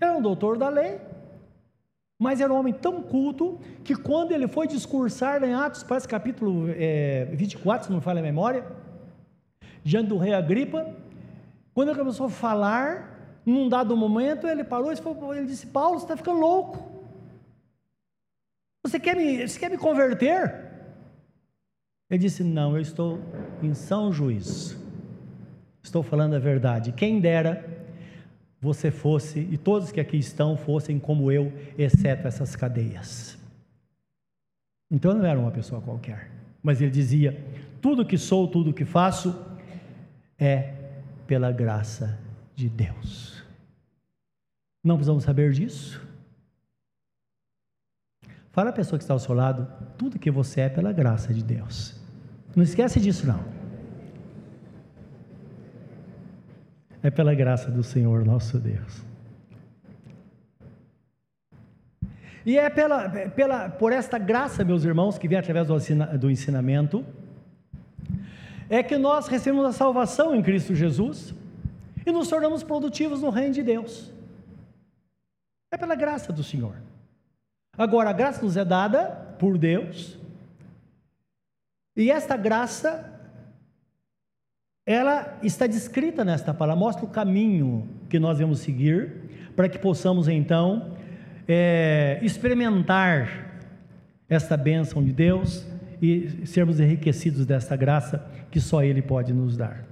Era 0.00 0.12
um 0.16 0.22
doutor 0.22 0.58
da 0.58 0.68
lei, 0.68 1.00
mas 2.18 2.40
era 2.40 2.52
um 2.52 2.58
homem 2.58 2.72
tão 2.72 3.02
culto 3.02 3.58
que 3.84 3.94
quando 3.94 4.32
ele 4.32 4.48
foi 4.48 4.66
discursar 4.66 5.42
em 5.42 5.54
Atos, 5.54 5.82
parece 5.82 6.06
capítulo 6.08 6.68
é, 6.70 7.26
24, 7.32 7.86
se 7.86 7.90
não 7.90 7.98
me 7.98 8.04
falha 8.04 8.20
a 8.20 8.22
memória, 8.22 8.64
diante 9.82 10.08
do 10.08 10.18
rei 10.18 10.34
Agripa, 10.34 10.86
quando 11.74 11.90
ele 11.90 11.98
começou 11.98 12.26
a 12.26 12.30
falar, 12.30 13.38
num 13.44 13.68
dado 13.68 13.96
momento, 13.96 14.46
ele 14.46 14.64
parou 14.64 14.92
e 14.92 14.96
ele 15.36 15.46
disse, 15.46 15.66
Paulo, 15.66 15.98
você 15.98 16.04
está 16.04 16.16
ficando 16.16 16.40
louco. 16.40 16.96
Você 18.86 19.00
quer 19.00 19.16
me, 19.16 19.46
você 19.46 19.58
quer 19.58 19.68
me 19.70 19.76
converter? 19.76 20.66
Ele 22.08 22.18
disse: 22.18 22.44
Não, 22.44 22.76
eu 22.76 22.80
estou 22.80 23.18
em 23.60 23.74
são 23.74 24.12
juízo. 24.12 24.78
Estou 25.82 26.02
falando 26.04 26.34
a 26.34 26.38
verdade. 26.38 26.92
Quem 26.92 27.20
dera 27.20 27.75
você 28.60 28.90
fosse, 28.90 29.40
e 29.40 29.58
todos 29.58 29.92
que 29.92 30.00
aqui 30.00 30.16
estão 30.16 30.56
fossem 30.56 30.98
como 30.98 31.30
eu, 31.30 31.52
exceto 31.76 32.26
essas 32.26 32.56
cadeias. 32.56 33.38
Então 34.90 35.14
não 35.14 35.24
era 35.24 35.38
uma 35.38 35.50
pessoa 35.50 35.80
qualquer, 35.80 36.30
mas 36.62 36.80
ele 36.80 36.90
dizia: 36.90 37.44
tudo 37.80 38.06
que 38.06 38.16
sou, 38.16 38.48
tudo 38.48 38.72
que 38.72 38.84
faço 38.84 39.34
é 40.38 40.74
pela 41.26 41.50
graça 41.52 42.18
de 42.54 42.68
Deus. 42.68 43.42
Não 44.82 44.96
precisamos 44.96 45.24
saber 45.24 45.52
disso? 45.52 46.00
Fala 48.52 48.70
a 48.70 48.72
pessoa 48.72 48.98
que 48.98 49.04
está 49.04 49.12
ao 49.12 49.18
seu 49.18 49.34
lado, 49.34 49.68
tudo 49.98 50.18
que 50.18 50.30
você 50.30 50.62
é 50.62 50.68
pela 50.68 50.92
graça 50.92 51.34
de 51.34 51.42
Deus. 51.42 52.00
Não 52.54 52.62
esquece 52.62 52.98
disso 52.98 53.26
não. 53.26 53.55
É 57.02 57.10
pela 57.10 57.34
graça 57.34 57.70
do 57.70 57.82
Senhor 57.82 58.24
nosso 58.24 58.58
Deus. 58.58 59.04
E 62.46 62.56
é 62.56 62.70
pela, 62.70 63.08
pela, 63.08 63.68
por 63.68 63.92
esta 63.92 64.18
graça, 64.18 64.64
meus 64.64 64.84
irmãos, 64.84 65.18
que 65.18 65.26
vem 65.26 65.36
através 65.36 65.66
do, 65.66 66.18
do 66.18 66.30
ensinamento, 66.30 67.04
é 68.70 68.84
que 68.84 68.96
nós 68.96 69.26
recebemos 69.26 69.66
a 69.66 69.72
salvação 69.72 70.34
em 70.34 70.40
Cristo 70.40 70.72
Jesus, 70.72 71.34
e 72.06 72.12
nos 72.12 72.28
tornamos 72.28 72.62
produtivos 72.62 73.20
no 73.20 73.30
reino 73.30 73.52
de 73.52 73.64
Deus. 73.64 74.12
É 75.72 75.76
pela 75.76 75.96
graça 75.96 76.32
do 76.32 76.44
Senhor. 76.44 76.76
Agora, 77.76 78.10
a 78.10 78.12
graça 78.12 78.40
nos 78.44 78.56
é 78.56 78.64
dada 78.64 79.34
por 79.40 79.58
Deus, 79.58 80.16
e 81.96 82.10
esta 82.10 82.36
graça, 82.36 83.15
ela 84.86 85.36
está 85.42 85.66
descrita 85.66 86.24
nesta 86.24 86.54
palavra, 86.54 86.78
mostra 86.78 87.04
o 87.04 87.08
caminho 87.08 87.88
que 88.08 88.20
nós 88.20 88.38
vamos 88.38 88.60
seguir, 88.60 89.50
para 89.56 89.68
que 89.68 89.78
possamos 89.78 90.28
então 90.28 90.92
é, 91.48 92.20
experimentar 92.22 93.64
esta 94.28 94.56
bênção 94.56 95.02
de 95.02 95.12
Deus 95.12 95.66
e 96.00 96.46
sermos 96.46 96.78
enriquecidos 96.78 97.44
desta 97.44 97.74
graça 97.74 98.24
que 98.48 98.60
só 98.60 98.84
Ele 98.84 99.02
pode 99.02 99.32
nos 99.32 99.56
dar. 99.56 99.84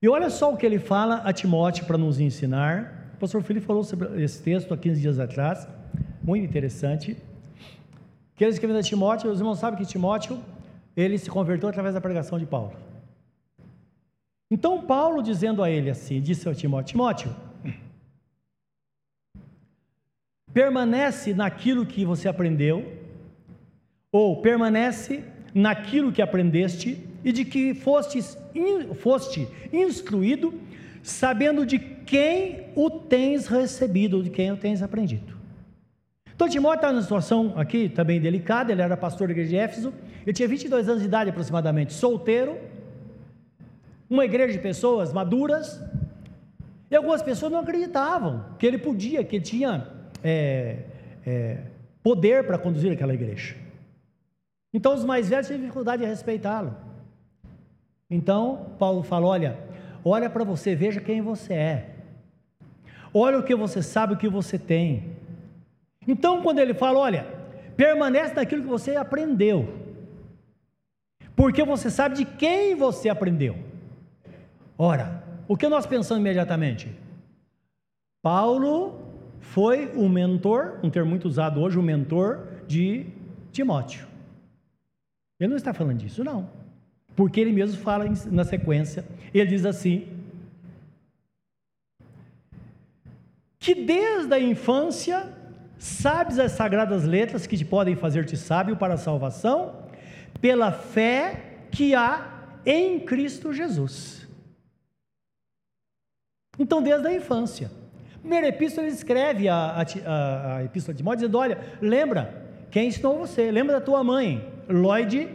E 0.00 0.08
olha 0.08 0.30
só 0.30 0.50
o 0.50 0.56
que 0.56 0.64
ele 0.64 0.78
fala 0.78 1.16
a 1.16 1.30
Timóteo 1.30 1.84
para 1.84 1.98
nos 1.98 2.18
ensinar. 2.18 3.10
O 3.16 3.18
pastor 3.18 3.42
Felipe 3.42 3.66
falou 3.66 3.84
sobre 3.84 4.22
esse 4.22 4.42
texto 4.42 4.72
há 4.72 4.76
15 4.78 4.98
dias 4.98 5.18
atrás, 5.18 5.68
muito 6.22 6.46
interessante. 6.46 7.18
Que 8.34 8.44
ele 8.44 8.50
escreveu 8.50 8.78
a 8.78 8.82
Timóteo, 8.82 9.30
os 9.30 9.40
irmãos 9.40 9.58
sabem 9.58 9.78
que 9.78 9.84
Timóteo, 9.84 10.40
ele 10.96 11.18
se 11.18 11.28
converteu 11.28 11.68
através 11.68 11.94
da 11.94 12.00
pregação 12.00 12.38
de 12.38 12.46
Paulo. 12.46 12.72
Então 14.50 14.82
Paulo 14.82 15.22
dizendo 15.22 15.62
a 15.62 15.70
ele 15.70 15.90
assim, 15.90 16.20
disse 16.20 16.48
ao 16.48 16.54
Timóteo, 16.54 16.92
Timóteo, 16.92 17.36
permanece 20.52 21.32
naquilo 21.32 21.86
que 21.86 22.04
você 22.04 22.28
aprendeu, 22.28 22.98
ou 24.10 24.42
permanece 24.42 25.22
naquilo 25.54 26.10
que 26.10 26.20
aprendeste 26.20 27.06
e 27.24 27.30
de 27.30 27.44
que 27.44 27.74
fostes, 27.74 28.36
in, 28.54 28.92
foste 28.94 29.46
instruído, 29.72 30.52
sabendo 31.02 31.64
de 31.64 31.78
quem 31.78 32.66
o 32.74 32.90
tens 32.90 33.46
recebido, 33.46 34.22
de 34.22 34.30
quem 34.30 34.50
o 34.50 34.56
tens 34.56 34.82
aprendido. 34.82 35.38
Então 36.34 36.48
Timóteo 36.48 36.76
está 36.78 36.90
numa 36.90 37.02
situação 37.02 37.52
aqui 37.56 37.88
também 37.88 38.20
delicada, 38.20 38.72
ele 38.72 38.82
era 38.82 38.96
pastor 38.96 39.28
da 39.28 39.32
igreja 39.32 39.50
de 39.50 39.56
Éfeso, 39.56 39.94
ele 40.22 40.32
tinha 40.32 40.48
22 40.48 40.88
anos 40.88 41.02
de 41.02 41.06
idade 41.06 41.30
aproximadamente, 41.30 41.92
solteiro, 41.92 42.56
uma 44.10 44.24
igreja 44.24 44.52
de 44.52 44.58
pessoas 44.58 45.12
maduras, 45.12 45.80
e 46.90 46.96
algumas 46.96 47.22
pessoas 47.22 47.52
não 47.52 47.60
acreditavam 47.60 48.44
que 48.58 48.66
ele 48.66 48.76
podia, 48.76 49.22
que 49.22 49.36
ele 49.36 49.44
tinha 49.44 49.86
é, 50.24 50.78
é, 51.24 51.58
poder 52.02 52.44
para 52.44 52.58
conduzir 52.58 52.90
aquela 52.90 53.14
igreja. 53.14 53.54
Então 54.74 54.92
os 54.94 55.04
mais 55.04 55.28
velhos 55.28 55.46
tinham 55.46 55.60
dificuldade 55.60 56.02
de 56.02 56.08
respeitá-lo. 56.08 56.74
Então 58.10 58.74
Paulo 58.76 59.04
fala: 59.04 59.26
olha, 59.26 59.56
olha 60.04 60.28
para 60.28 60.42
você, 60.42 60.74
veja 60.74 61.00
quem 61.00 61.22
você 61.22 61.54
é. 61.54 61.90
Olha 63.14 63.38
o 63.38 63.42
que 63.44 63.54
você 63.54 63.82
sabe, 63.82 64.14
o 64.14 64.16
que 64.16 64.28
você 64.28 64.58
tem. 64.58 65.16
Então 66.06 66.42
quando 66.42 66.58
ele 66.58 66.74
fala, 66.74 66.98
olha, 66.98 67.26
permanece 67.76 68.34
naquilo 68.34 68.62
que 68.62 68.68
você 68.68 68.96
aprendeu. 68.96 69.68
Porque 71.36 71.62
você 71.64 71.88
sabe 71.90 72.16
de 72.16 72.24
quem 72.24 72.74
você 72.74 73.08
aprendeu. 73.08 73.69
Ora, 74.82 75.22
o 75.46 75.58
que 75.58 75.68
nós 75.68 75.84
pensamos 75.84 76.22
imediatamente? 76.22 76.90
Paulo 78.22 78.98
foi 79.38 79.92
o 79.94 80.08
mentor, 80.08 80.80
um 80.82 80.88
termo 80.88 81.10
muito 81.10 81.28
usado 81.28 81.60
hoje, 81.60 81.78
o 81.78 81.82
mentor 81.82 82.46
de 82.66 83.04
Timóteo. 83.52 84.06
Ele 85.38 85.50
não 85.50 85.58
está 85.58 85.74
falando 85.74 85.98
disso, 85.98 86.24
não. 86.24 86.48
Porque 87.14 87.38
ele 87.38 87.52
mesmo 87.52 87.78
fala 87.78 88.06
na 88.30 88.42
sequência, 88.42 89.04
ele 89.34 89.50
diz 89.50 89.66
assim: 89.66 90.08
que 93.58 93.74
desde 93.74 94.32
a 94.32 94.40
infância 94.40 95.30
sabes 95.78 96.38
as 96.38 96.52
sagradas 96.52 97.04
letras 97.04 97.46
que 97.46 97.58
te 97.58 97.66
podem 97.66 97.96
fazer-te 97.96 98.34
sábio 98.34 98.78
para 98.78 98.94
a 98.94 98.96
salvação, 98.96 99.74
pela 100.40 100.72
fé 100.72 101.58
que 101.70 101.94
há 101.94 102.46
em 102.64 102.98
Cristo 103.00 103.52
Jesus. 103.52 104.19
Então, 106.60 106.82
desde 106.82 107.08
a 107.08 107.14
infância. 107.14 107.70
Primeira 108.20 108.48
epístola, 108.48 108.86
ele 108.86 108.94
escreve 108.94 109.48
a, 109.48 109.56
a, 109.56 110.56
a, 110.56 110.64
epístola 110.64 110.92
de 110.92 110.98
Timóteo, 110.98 111.20
dizendo: 111.20 111.38
Olha, 111.38 111.58
lembra 111.80 112.46
quem 112.70 112.88
ensinou 112.88 113.16
você, 113.18 113.50
lembra 113.50 113.80
da 113.80 113.80
tua 113.80 114.04
mãe, 114.04 114.46
Lloyd 114.68 115.26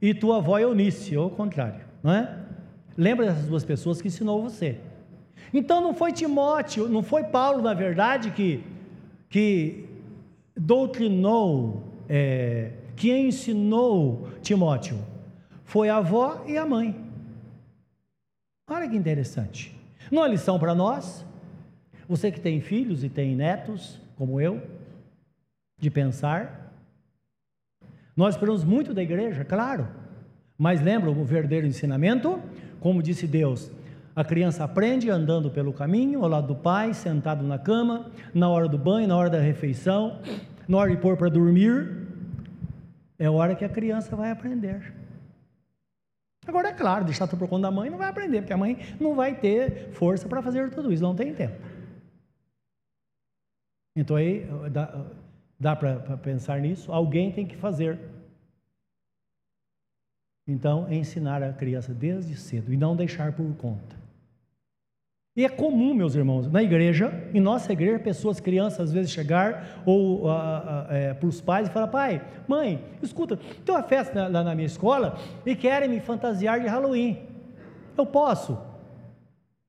e 0.00 0.14
tua 0.14 0.38
avó 0.38 0.58
Eunice, 0.58 1.14
ou 1.18 1.26
o 1.26 1.30
contrário, 1.30 1.84
não 2.02 2.14
é? 2.14 2.34
Lembra 2.96 3.26
dessas 3.26 3.44
duas 3.44 3.62
pessoas 3.62 4.00
que 4.00 4.08
ensinou 4.08 4.42
você. 4.42 4.80
Então 5.52 5.82
não 5.82 5.92
foi 5.92 6.12
Timóteo, 6.12 6.88
não 6.88 7.02
foi 7.02 7.24
Paulo, 7.24 7.60
na 7.60 7.74
verdade, 7.74 8.30
que, 8.30 8.64
que 9.28 9.84
doutrinou, 10.56 11.82
é, 12.08 12.70
que 12.96 13.14
ensinou 13.14 14.28
Timóteo. 14.40 14.98
Foi 15.62 15.90
a 15.90 15.98
avó 15.98 16.42
e 16.46 16.56
a 16.56 16.64
mãe. 16.64 16.98
Olha 18.70 18.88
que 18.88 18.96
interessante. 18.96 19.81
Não 20.12 20.22
é 20.22 20.28
lição 20.28 20.58
para 20.58 20.74
nós? 20.74 21.24
Você 22.06 22.30
que 22.30 22.38
tem 22.38 22.60
filhos 22.60 23.02
e 23.02 23.08
tem 23.08 23.34
netos, 23.34 23.98
como 24.14 24.38
eu, 24.38 24.60
de 25.78 25.90
pensar, 25.90 26.70
nós 28.14 28.34
esperamos 28.34 28.62
muito 28.62 28.92
da 28.92 29.02
igreja, 29.02 29.42
claro, 29.42 29.88
mas 30.58 30.82
lembra 30.82 31.10
o 31.10 31.24
verdadeiro 31.24 31.66
ensinamento? 31.66 32.38
Como 32.78 33.02
disse 33.02 33.26
Deus, 33.26 33.72
a 34.14 34.22
criança 34.22 34.64
aprende 34.64 35.08
andando 35.08 35.50
pelo 35.50 35.72
caminho, 35.72 36.22
ao 36.22 36.28
lado 36.28 36.48
do 36.48 36.56
pai, 36.56 36.92
sentado 36.92 37.42
na 37.42 37.58
cama, 37.58 38.10
na 38.34 38.50
hora 38.50 38.68
do 38.68 38.76
banho, 38.76 39.08
na 39.08 39.16
hora 39.16 39.30
da 39.30 39.40
refeição, 39.40 40.18
na 40.68 40.76
hora 40.76 40.90
de 40.90 40.98
pôr 40.98 41.16
para 41.16 41.30
dormir. 41.30 42.06
É 43.18 43.24
a 43.24 43.32
hora 43.32 43.54
que 43.54 43.64
a 43.64 43.68
criança 43.68 44.14
vai 44.14 44.30
aprender. 44.30 44.92
Agora, 46.46 46.68
é 46.68 46.72
claro, 46.72 47.04
deixar 47.04 47.26
tudo 47.26 47.38
por 47.38 47.48
conta 47.48 47.62
da 47.62 47.70
mãe 47.70 47.88
não 47.88 47.98
vai 47.98 48.08
aprender, 48.08 48.40
porque 48.40 48.52
a 48.52 48.56
mãe 48.56 48.76
não 49.00 49.14
vai 49.14 49.38
ter 49.38 49.92
força 49.92 50.28
para 50.28 50.42
fazer 50.42 50.70
tudo 50.70 50.92
isso, 50.92 51.02
não 51.02 51.14
tem 51.14 51.32
tempo. 51.34 51.60
Então 53.96 54.16
aí 54.16 54.46
dá, 54.70 55.06
dá 55.58 55.76
para 55.76 56.16
pensar 56.16 56.60
nisso, 56.60 56.90
alguém 56.90 57.30
tem 57.30 57.46
que 57.46 57.56
fazer. 57.56 57.98
Então, 60.48 60.92
ensinar 60.92 61.40
a 61.40 61.52
criança 61.52 61.94
desde 61.94 62.36
cedo 62.36 62.72
e 62.72 62.76
não 62.76 62.96
deixar 62.96 63.32
por 63.32 63.56
conta. 63.56 64.01
E 65.34 65.46
é 65.46 65.48
comum, 65.48 65.94
meus 65.94 66.14
irmãos, 66.14 66.46
na 66.46 66.62
igreja, 66.62 67.10
em 67.32 67.40
nossa 67.40 67.72
igreja, 67.72 67.98
pessoas, 67.98 68.38
crianças, 68.38 68.80
às 68.80 68.92
vezes 68.92 69.10
chegar 69.10 69.82
ou 69.86 70.24
é, 70.90 71.14
para 71.14 71.26
os 71.26 71.40
pais 71.40 71.68
e 71.68 71.70
falar: 71.70 71.88
pai, 71.88 72.22
mãe, 72.46 72.84
escuta, 73.02 73.38
tem 73.38 73.74
uma 73.74 73.82
festa 73.82 74.28
lá 74.28 74.44
na 74.44 74.54
minha 74.54 74.66
escola 74.66 75.18
e 75.46 75.56
querem 75.56 75.88
me 75.88 76.00
fantasiar 76.00 76.60
de 76.60 76.66
Halloween. 76.66 77.26
Eu 77.96 78.04
posso? 78.04 78.58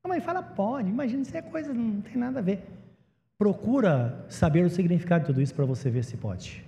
A 0.04 0.08
mãe 0.10 0.20
fala: 0.20 0.44
pode, 0.44 0.90
imagina, 0.90 1.22
isso 1.22 1.38
é 1.38 1.42
coisa, 1.42 1.74
não 1.74 2.02
tem 2.02 2.18
nada 2.18 2.40
a 2.40 2.44
ver. 2.44 2.62
Procura 3.38 4.26
saber 4.28 4.66
o 4.66 4.70
significado 4.70 5.22
de 5.22 5.28
tudo 5.28 5.42
isso 5.42 5.56
para 5.56 5.66
você 5.66 5.90
ver 5.90 6.04
se 6.04 6.18
pode. 6.18 6.66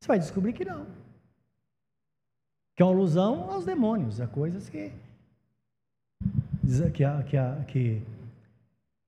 Você 0.00 0.08
vai 0.08 0.18
descobrir 0.18 0.54
que 0.54 0.64
não. 0.64 1.03
Que 2.74 2.82
é 2.82 2.84
uma 2.84 2.92
alusão 2.92 3.50
aos 3.50 3.64
demônios, 3.64 4.20
a 4.20 4.26
coisas 4.26 4.68
que, 4.68 4.92
que, 6.92 7.04
que, 7.28 7.64
que, 7.68 8.02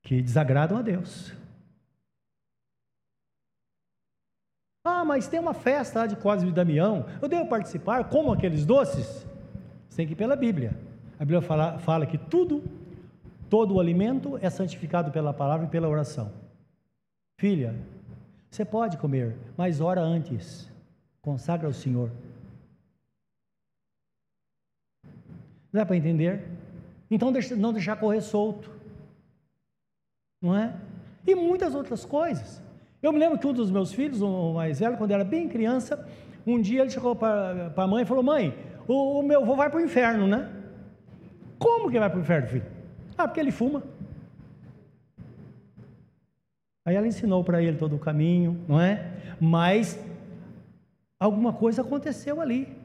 que 0.02 0.22
desagradam 0.22 0.78
a 0.78 0.82
Deus. 0.82 1.32
Ah, 4.84 5.04
mas 5.04 5.26
tem 5.26 5.40
uma 5.40 5.52
festa 5.52 6.00
lá 6.00 6.06
de 6.06 6.14
Cosme 6.14 6.50
e 6.50 6.52
Damião. 6.52 7.06
Eu 7.20 7.28
devo 7.28 7.48
participar? 7.48 8.08
Como 8.08 8.32
aqueles 8.32 8.64
doces? 8.64 9.26
Você 9.88 9.96
tem 9.96 10.06
que 10.06 10.12
ir 10.12 10.16
pela 10.16 10.36
Bíblia. 10.36 10.78
A 11.18 11.24
Bíblia 11.24 11.42
fala, 11.42 11.78
fala 11.80 12.06
que 12.06 12.16
tudo, 12.16 12.62
todo 13.50 13.74
o 13.74 13.80
alimento 13.80 14.38
é 14.40 14.48
santificado 14.48 15.10
pela 15.10 15.34
palavra 15.34 15.66
e 15.66 15.68
pela 15.68 15.88
oração. 15.88 16.30
Filha, 17.36 17.74
você 18.48 18.64
pode 18.64 18.96
comer, 18.96 19.36
mas 19.56 19.80
ora 19.80 20.00
antes. 20.00 20.70
Consagra 21.20 21.66
ao 21.66 21.72
Senhor. 21.72 22.10
Dá 25.72 25.84
para 25.84 25.96
entender? 25.96 26.44
Então 27.10 27.32
não 27.56 27.72
deixar 27.72 27.96
correr 27.96 28.20
solto. 28.20 28.70
Não 30.40 30.56
é? 30.56 30.74
E 31.26 31.34
muitas 31.34 31.74
outras 31.74 32.04
coisas. 32.04 32.62
Eu 33.02 33.12
me 33.12 33.18
lembro 33.18 33.38
que 33.38 33.46
um 33.46 33.52
dos 33.52 33.70
meus 33.70 33.92
filhos, 33.92 34.20
o 34.20 34.54
mais 34.54 34.80
velho, 34.80 34.96
quando 34.96 35.10
era 35.10 35.24
bem 35.24 35.48
criança, 35.48 36.06
um 36.46 36.60
dia 36.60 36.80
ele 36.82 36.90
chegou 36.90 37.14
para 37.14 37.72
a 37.76 37.86
mãe 37.86 38.02
e 38.02 38.06
falou: 38.06 38.22
Mãe, 38.22 38.56
o, 38.86 39.20
o 39.20 39.22
meu 39.22 39.42
avô 39.42 39.54
vai 39.56 39.68
para 39.70 39.78
o 39.78 39.82
inferno, 39.82 40.26
né? 40.26 40.50
Como 41.58 41.90
que 41.90 41.98
vai 41.98 42.08
para 42.08 42.18
o 42.18 42.22
inferno, 42.22 42.48
filho? 42.48 42.66
Ah, 43.16 43.26
porque 43.26 43.40
ele 43.40 43.50
fuma. 43.50 43.82
Aí 46.84 46.94
ela 46.94 47.06
ensinou 47.06 47.42
para 47.42 47.60
ele 47.60 47.76
todo 47.76 47.96
o 47.96 47.98
caminho, 47.98 48.64
não 48.68 48.80
é? 48.80 49.10
Mas 49.40 49.98
alguma 51.18 51.52
coisa 51.52 51.82
aconteceu 51.82 52.40
ali. 52.40 52.75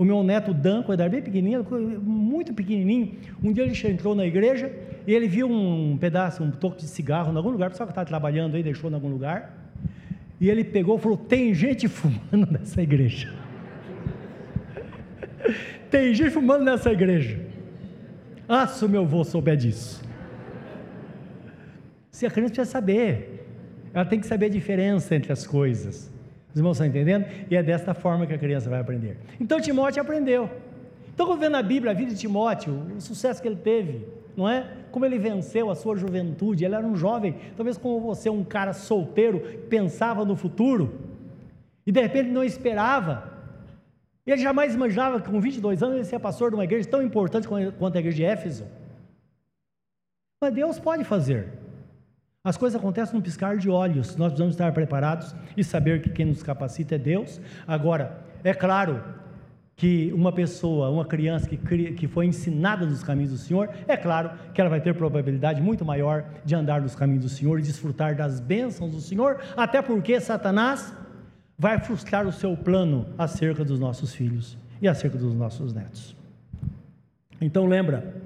O 0.00 0.04
meu 0.04 0.22
neto 0.22 0.54
Dan, 0.54 0.84
quando 0.84 1.00
era 1.00 1.10
bem 1.10 1.20
pequenininho, 1.20 1.66
muito 2.00 2.54
pequenininho, 2.54 3.18
um 3.42 3.52
dia 3.52 3.64
ele 3.64 3.76
entrou 3.88 4.14
na 4.14 4.24
igreja 4.24 4.70
e 5.04 5.12
ele 5.12 5.26
viu 5.26 5.50
um 5.50 5.98
pedaço, 5.98 6.40
um 6.40 6.52
toque 6.52 6.82
de 6.82 6.86
cigarro 6.86 7.32
em 7.32 7.36
algum 7.36 7.50
lugar, 7.50 7.68
pessoal 7.68 7.88
que 7.88 7.90
estava 7.90 8.06
trabalhando 8.06 8.54
aí, 8.54 8.62
deixou 8.62 8.88
em 8.88 8.94
algum 8.94 9.08
lugar, 9.08 9.72
e 10.40 10.48
ele 10.48 10.62
pegou 10.62 10.98
e 10.98 11.00
falou: 11.00 11.18
Tem 11.18 11.52
gente 11.52 11.88
fumando 11.88 12.46
nessa 12.56 12.80
igreja. 12.80 13.34
Tem 15.90 16.14
gente 16.14 16.30
fumando 16.30 16.62
nessa 16.62 16.92
igreja. 16.92 17.40
Ah, 18.48 18.68
se 18.68 18.86
meu 18.86 19.02
avô 19.02 19.24
souber 19.24 19.56
disso. 19.56 20.00
Se 22.08 22.24
a 22.24 22.30
criança 22.30 22.54
precisa 22.54 22.70
saber, 22.70 23.44
ela 23.92 24.04
tem 24.04 24.20
que 24.20 24.26
saber 24.28 24.46
a 24.46 24.48
diferença 24.48 25.16
entre 25.16 25.32
as 25.32 25.44
coisas. 25.44 26.08
Os 26.50 26.56
irmãos 26.56 26.72
estão 26.72 26.86
entendendo? 26.86 27.26
E 27.50 27.56
é 27.56 27.62
desta 27.62 27.94
forma 27.94 28.26
que 28.26 28.32
a 28.32 28.38
criança 28.38 28.70
vai 28.70 28.80
aprender. 28.80 29.18
Então 29.40 29.60
Timóteo 29.60 30.02
aprendeu. 30.02 30.50
Então, 31.18 31.26
quando 31.26 31.40
vê 31.40 31.48
na 31.48 31.60
Bíblia 31.62 31.90
a 31.90 31.94
vida 31.94 32.12
de 32.12 32.20
Timóteo, 32.20 32.72
o 32.96 33.00
sucesso 33.00 33.42
que 33.42 33.48
ele 33.48 33.56
teve, 33.56 34.06
não 34.36 34.48
é? 34.48 34.70
Como 34.92 35.04
ele 35.04 35.18
venceu 35.18 35.68
a 35.68 35.74
sua 35.74 35.96
juventude, 35.96 36.64
ele 36.64 36.76
era 36.76 36.86
um 36.86 36.94
jovem, 36.94 37.34
talvez 37.56 37.76
como 37.76 37.98
você, 37.98 38.30
um 38.30 38.44
cara 38.44 38.72
solteiro, 38.72 39.40
pensava 39.68 40.24
no 40.24 40.36
futuro, 40.36 40.94
e 41.84 41.90
de 41.90 42.00
repente 42.00 42.30
não 42.30 42.44
esperava. 42.44 43.32
Ele 44.24 44.40
jamais 44.40 44.76
imaginava 44.76 45.20
que 45.20 45.28
com 45.28 45.40
22 45.40 45.82
anos 45.82 45.96
ele 45.96 46.04
seria 46.04 46.20
pastor 46.20 46.50
de 46.50 46.54
uma 46.54 46.62
igreja 46.62 46.88
tão 46.88 47.02
importante 47.02 47.48
quanto 47.48 47.96
a 47.96 47.98
igreja 47.98 48.16
de 48.16 48.24
Éfeso. 48.24 48.64
Mas 50.40 50.54
Deus 50.54 50.78
pode 50.78 51.02
fazer. 51.02 51.48
As 52.48 52.56
coisas 52.56 52.80
acontecem 52.80 53.14
num 53.14 53.20
piscar 53.20 53.58
de 53.58 53.68
olhos. 53.68 54.16
Nós 54.16 54.28
precisamos 54.28 54.54
estar 54.54 54.72
preparados 54.72 55.34
e 55.54 55.62
saber 55.62 56.00
que 56.00 56.08
quem 56.08 56.24
nos 56.24 56.42
capacita 56.42 56.94
é 56.94 56.98
Deus. 56.98 57.38
Agora, 57.66 58.20
é 58.42 58.54
claro 58.54 59.04
que 59.76 60.10
uma 60.14 60.32
pessoa, 60.32 60.88
uma 60.88 61.04
criança 61.04 61.46
que, 61.46 61.58
que 61.92 62.08
foi 62.08 62.24
ensinada 62.24 62.86
nos 62.86 63.02
caminhos 63.02 63.32
do 63.32 63.36
Senhor, 63.36 63.68
é 63.86 63.98
claro 63.98 64.30
que 64.54 64.62
ela 64.62 64.70
vai 64.70 64.80
ter 64.80 64.94
probabilidade 64.94 65.60
muito 65.60 65.84
maior 65.84 66.24
de 66.42 66.54
andar 66.54 66.80
nos 66.80 66.94
caminhos 66.94 67.24
do 67.24 67.28
Senhor 67.28 67.58
e 67.58 67.62
desfrutar 67.62 68.16
das 68.16 68.40
bênçãos 68.40 68.92
do 68.92 69.00
Senhor, 69.02 69.42
até 69.54 69.82
porque 69.82 70.18
Satanás 70.18 70.94
vai 71.58 71.78
frustrar 71.78 72.26
o 72.26 72.32
seu 72.32 72.56
plano 72.56 73.08
acerca 73.18 73.62
dos 73.62 73.78
nossos 73.78 74.14
filhos 74.14 74.56
e 74.80 74.88
acerca 74.88 75.18
dos 75.18 75.34
nossos 75.34 75.74
netos. 75.74 76.16
Então 77.42 77.66
lembra 77.66 78.16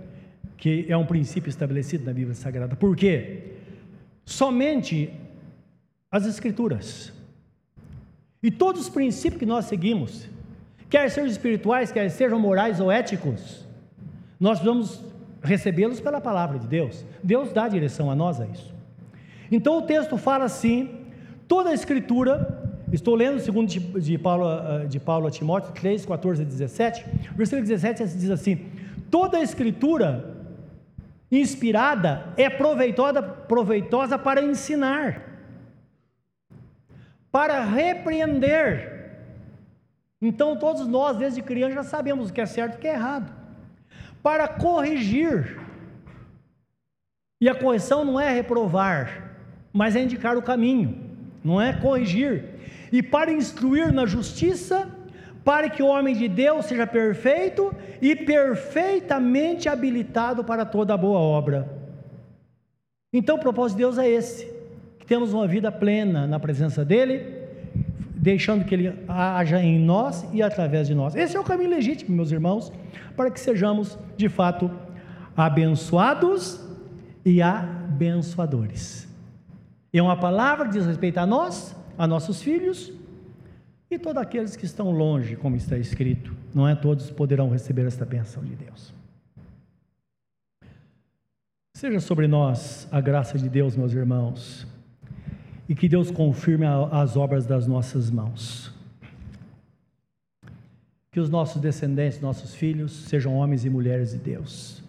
que 0.56 0.86
é 0.88 0.96
um 0.96 1.06
princípio 1.06 1.50
estabelecido 1.50 2.04
na 2.04 2.12
Bíblia 2.12 2.36
Sagrada. 2.36 2.76
Por 2.76 2.94
quê? 2.94 3.48
Somente 4.24 5.12
as 6.10 6.26
Escrituras. 6.26 7.12
E 8.42 8.50
todos 8.50 8.82
os 8.82 8.88
princípios 8.88 9.38
que 9.38 9.46
nós 9.46 9.66
seguimos, 9.66 10.28
quer 10.90 11.08
sejam 11.10 11.30
espirituais, 11.30 11.92
quer 11.92 12.10
sejam 12.10 12.38
morais 12.38 12.80
ou 12.80 12.90
éticos, 12.90 13.64
nós 14.38 14.60
vamos 14.60 15.00
recebê-los 15.42 16.00
pela 16.00 16.20
palavra 16.20 16.58
de 16.58 16.66
Deus. 16.66 17.04
Deus 17.22 17.52
dá 17.52 17.68
direção 17.68 18.10
a 18.10 18.16
nós 18.16 18.40
a 18.40 18.46
isso. 18.46 18.72
Então 19.50 19.78
o 19.78 19.82
texto 19.82 20.16
fala 20.16 20.44
assim: 20.44 20.90
toda 21.46 21.70
a 21.70 21.74
Escritura, 21.74 22.82
estou 22.92 23.14
lendo 23.14 23.38
segundo 23.40 23.68
de 23.68 24.18
Paulo, 24.18 24.48
ah, 24.48 24.84
de 24.88 24.98
Paulo 24.98 25.26
a 25.28 25.30
Timóteo 25.30 25.72
3, 25.72 26.04
14 26.04 26.42
a 26.42 26.44
17, 26.44 27.04
versículo 27.36 27.62
17 27.62 28.04
diz 28.18 28.30
assim: 28.30 28.66
toda 29.10 29.38
a 29.38 29.42
Escritura 29.42 30.31
inspirada 31.32 32.26
é 32.36 32.50
proveitosa, 32.50 33.22
proveitosa 33.22 34.18
para 34.18 34.42
ensinar, 34.42 35.22
para 37.30 37.64
repreender. 37.64 38.92
Então 40.20 40.56
todos 40.56 40.86
nós, 40.86 41.16
desde 41.16 41.40
criança, 41.40 41.76
já 41.76 41.82
sabemos 41.82 42.28
o 42.28 42.32
que 42.32 42.40
é 42.40 42.46
certo 42.46 42.74
e 42.74 42.76
o 42.76 42.80
que 42.80 42.86
é 42.86 42.92
errado. 42.92 43.32
Para 44.22 44.46
corrigir. 44.46 45.58
E 47.40 47.48
a 47.48 47.54
correção 47.54 48.04
não 48.04 48.20
é 48.20 48.32
reprovar, 48.32 49.32
mas 49.72 49.96
é 49.96 50.02
indicar 50.02 50.36
o 50.36 50.42
caminho, 50.42 51.10
não 51.42 51.60
é 51.60 51.72
corrigir. 51.72 52.44
E 52.92 53.02
para 53.02 53.32
instruir 53.32 53.92
na 53.92 54.06
justiça 54.06 54.88
para 55.44 55.68
que 55.68 55.82
o 55.82 55.86
homem 55.86 56.14
de 56.14 56.28
Deus 56.28 56.66
seja 56.66 56.86
perfeito 56.86 57.74
e 58.00 58.14
perfeitamente 58.14 59.68
habilitado 59.68 60.44
para 60.44 60.64
toda 60.64 60.96
boa 60.96 61.18
obra. 61.18 61.68
Então, 63.12 63.36
o 63.36 63.40
propósito 63.40 63.78
de 63.78 63.82
Deus 63.82 63.98
é 63.98 64.08
esse: 64.08 64.46
que 64.98 65.06
temos 65.06 65.32
uma 65.32 65.46
vida 65.46 65.70
plena 65.70 66.26
na 66.26 66.38
presença 66.38 66.84
dEle, 66.84 67.26
deixando 68.14 68.64
que 68.64 68.74
Ele 68.74 68.94
haja 69.08 69.60
em 69.60 69.78
nós 69.78 70.26
e 70.32 70.42
através 70.42 70.86
de 70.86 70.94
nós. 70.94 71.14
Esse 71.14 71.36
é 71.36 71.40
o 71.40 71.44
caminho 71.44 71.70
legítimo, 71.70 72.14
meus 72.14 72.30
irmãos, 72.30 72.72
para 73.16 73.30
que 73.30 73.40
sejamos 73.40 73.98
de 74.16 74.28
fato 74.28 74.70
abençoados 75.36 76.60
e 77.24 77.42
abençoadores. 77.42 79.08
É 79.92 80.00
uma 80.00 80.16
palavra 80.16 80.66
que 80.66 80.72
diz 80.72 80.86
respeito 80.86 81.18
a 81.18 81.26
nós, 81.26 81.76
a 81.98 82.06
nossos 82.06 82.40
filhos 82.40 82.92
e 83.94 83.98
todos 83.98 84.22
aqueles 84.22 84.56
que 84.56 84.64
estão 84.64 84.90
longe, 84.90 85.36
como 85.36 85.54
está 85.54 85.76
escrito, 85.76 86.34
não 86.54 86.66
é 86.66 86.74
todos 86.74 87.10
poderão 87.10 87.50
receber 87.50 87.86
esta 87.86 88.04
bênção 88.04 88.42
de 88.42 88.54
Deus. 88.54 88.94
Seja 91.74 92.00
sobre 92.00 92.26
nós 92.26 92.88
a 92.90 93.00
graça 93.00 93.38
de 93.38 93.48
Deus, 93.48 93.76
meus 93.76 93.92
irmãos, 93.92 94.66
e 95.68 95.74
que 95.74 95.88
Deus 95.88 96.10
confirme 96.10 96.64
as 96.90 97.16
obras 97.16 97.44
das 97.44 97.66
nossas 97.66 98.10
mãos. 98.10 98.72
Que 101.10 101.20
os 101.20 101.28
nossos 101.28 101.60
descendentes, 101.60 102.20
nossos 102.20 102.54
filhos, 102.54 102.92
sejam 102.92 103.34
homens 103.34 103.64
e 103.64 103.70
mulheres 103.70 104.12
de 104.12 104.18
Deus. 104.18 104.82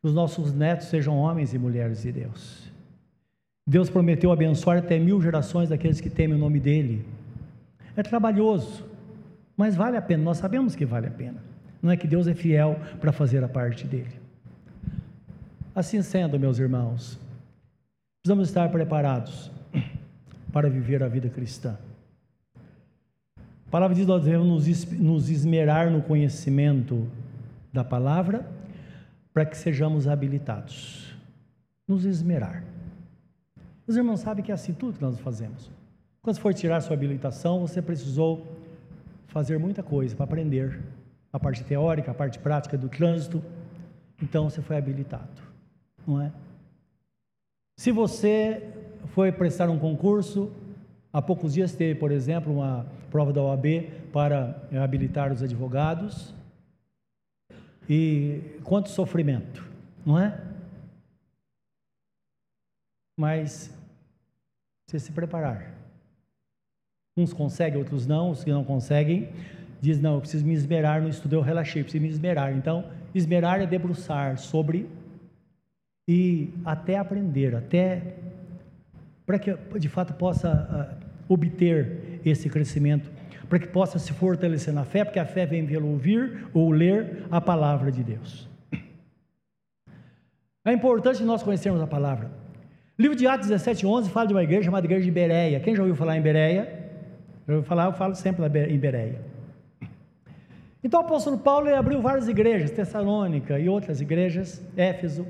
Que 0.00 0.08
os 0.08 0.14
nossos 0.14 0.52
netos 0.52 0.88
sejam 0.88 1.16
homens 1.16 1.54
e 1.54 1.58
mulheres 1.58 2.02
de 2.02 2.10
Deus. 2.10 2.72
Deus 3.64 3.88
prometeu 3.88 4.32
abençoar 4.32 4.78
até 4.78 4.98
mil 4.98 5.22
gerações 5.22 5.68
daqueles 5.68 6.00
que 6.00 6.10
temem 6.10 6.36
o 6.36 6.40
nome 6.40 6.58
dEle 6.58 7.04
é 7.96 8.02
trabalhoso, 8.02 8.84
mas 9.56 9.76
vale 9.76 9.96
a 9.96 10.02
pena, 10.02 10.22
nós 10.22 10.38
sabemos 10.38 10.74
que 10.74 10.84
vale 10.84 11.06
a 11.06 11.10
pena. 11.10 11.42
Não 11.82 11.90
é 11.90 11.96
que 11.96 12.06
Deus 12.06 12.26
é 12.26 12.34
fiel 12.34 12.78
para 13.00 13.12
fazer 13.12 13.42
a 13.42 13.48
parte 13.48 13.86
dele. 13.86 14.20
Assim 15.74 16.00
sendo, 16.02 16.38
meus 16.38 16.58
irmãos, 16.58 17.18
precisamos 18.22 18.48
estar 18.48 18.70
preparados 18.70 19.50
para 20.52 20.68
viver 20.68 21.02
a 21.02 21.08
vida 21.08 21.28
cristã. 21.28 21.76
A 23.36 23.70
palavra 23.70 23.94
diz 23.94 24.04
que 24.04 24.10
nós 24.10 24.24
devemos 24.24 24.66
nos 24.92 25.30
esmerar 25.30 25.90
no 25.90 26.02
conhecimento 26.02 27.08
da 27.72 27.82
palavra 27.82 28.46
para 29.32 29.46
que 29.46 29.56
sejamos 29.56 30.06
habilitados. 30.06 31.16
Nos 31.88 32.04
esmerar. 32.04 32.62
Os 33.86 33.96
irmãos 33.96 34.20
sabem 34.20 34.44
que 34.44 34.52
é 34.52 34.54
assim 34.54 34.72
tudo 34.72 34.98
que 34.98 35.02
nós 35.02 35.18
fazemos. 35.18 35.70
Quando 36.24 36.38
for 36.38 36.54
tirar 36.54 36.80
sua 36.80 36.94
habilitação, 36.94 37.60
você 37.60 37.82
precisou 37.82 38.46
fazer 39.26 39.58
muita 39.58 39.82
coisa 39.82 40.14
para 40.14 40.24
aprender 40.24 40.80
a 41.32 41.40
parte 41.40 41.64
teórica, 41.64 42.12
a 42.12 42.14
parte 42.14 42.38
prática 42.38 42.78
do 42.78 42.88
trânsito. 42.88 43.42
Então 44.22 44.48
você 44.48 44.62
foi 44.62 44.76
habilitado, 44.76 45.42
não 46.06 46.20
é? 46.20 46.32
Se 47.76 47.90
você 47.90 48.72
foi 49.08 49.32
prestar 49.32 49.68
um 49.68 49.80
concurso, 49.80 50.52
há 51.12 51.20
poucos 51.20 51.54
dias 51.54 51.74
teve, 51.74 51.98
por 51.98 52.12
exemplo, 52.12 52.52
uma 52.52 52.86
prova 53.10 53.32
da 53.32 53.42
OAB 53.42 53.90
para 54.12 54.62
eh, 54.70 54.78
habilitar 54.78 55.32
os 55.32 55.42
advogados. 55.42 56.32
E 57.90 58.60
quanto 58.62 58.90
sofrimento, 58.90 59.68
não 60.06 60.20
é? 60.20 60.40
Mas 63.18 63.76
você 64.86 65.00
se 65.00 65.10
preparar 65.10 65.81
Uns 67.16 67.32
conseguem, 67.32 67.78
outros 67.78 68.06
não. 68.06 68.30
Os 68.30 68.42
que 68.42 68.50
não 68.50 68.64
conseguem, 68.64 69.28
diz: 69.80 70.00
Não, 70.00 70.14
eu 70.14 70.20
preciso 70.20 70.46
me 70.46 70.54
esmerar 70.54 71.02
no 71.02 71.08
estudo. 71.08 71.34
Eu 71.34 71.42
relaxei, 71.42 71.82
preciso 71.82 72.02
me 72.02 72.08
esmerar. 72.08 72.56
Então, 72.56 72.84
esmerar 73.14 73.60
é 73.60 73.66
debruçar 73.66 74.38
sobre 74.38 74.88
e 76.08 76.50
até 76.64 76.98
aprender, 76.98 77.54
até 77.54 78.16
para 79.24 79.38
que 79.38 79.54
de 79.78 79.88
fato 79.88 80.14
possa 80.14 80.98
uh, 80.98 81.32
obter 81.32 82.20
esse 82.24 82.48
crescimento, 82.48 83.10
para 83.48 83.58
que 83.58 83.68
possa 83.68 83.98
se 83.98 84.12
fortalecer 84.12 84.72
na 84.72 84.84
fé, 84.84 85.04
porque 85.04 85.18
a 85.18 85.26
fé 85.26 85.46
vem 85.46 85.66
pelo 85.66 85.88
ouvir 85.88 86.48
ou 86.52 86.70
ler 86.70 87.26
a 87.30 87.40
palavra 87.40 87.92
de 87.92 88.02
Deus. 88.02 88.48
É 90.64 90.72
importante 90.72 91.22
nós 91.22 91.42
conhecermos 91.42 91.80
a 91.80 91.86
palavra. 91.86 92.30
Livro 92.98 93.16
de 93.16 93.26
Atos 93.26 93.48
17, 93.48 93.86
11 93.86 94.10
fala 94.10 94.26
de 94.28 94.34
uma 94.34 94.42
igreja 94.42 94.64
chamada 94.64 94.86
Igreja 94.86 95.04
de 95.04 95.10
Bereia. 95.10 95.60
Quem 95.60 95.74
já 95.74 95.82
ouviu 95.82 95.96
falar 95.96 96.16
em 96.16 96.22
Bereia? 96.22 96.81
Eu 97.46 97.62
falar, 97.62 97.86
eu 97.86 97.92
falo 97.92 98.14
sempre 98.14 98.44
em 98.68 98.78
Bereia. 98.78 99.20
Então 100.84 101.00
o 101.00 101.04
apóstolo 101.04 101.38
Paulo 101.38 101.72
abriu 101.74 102.00
várias 102.00 102.28
igrejas, 102.28 102.70
Tessalônica 102.70 103.58
e 103.58 103.68
outras 103.68 104.00
igrejas, 104.00 104.64
Éfeso. 104.76 105.26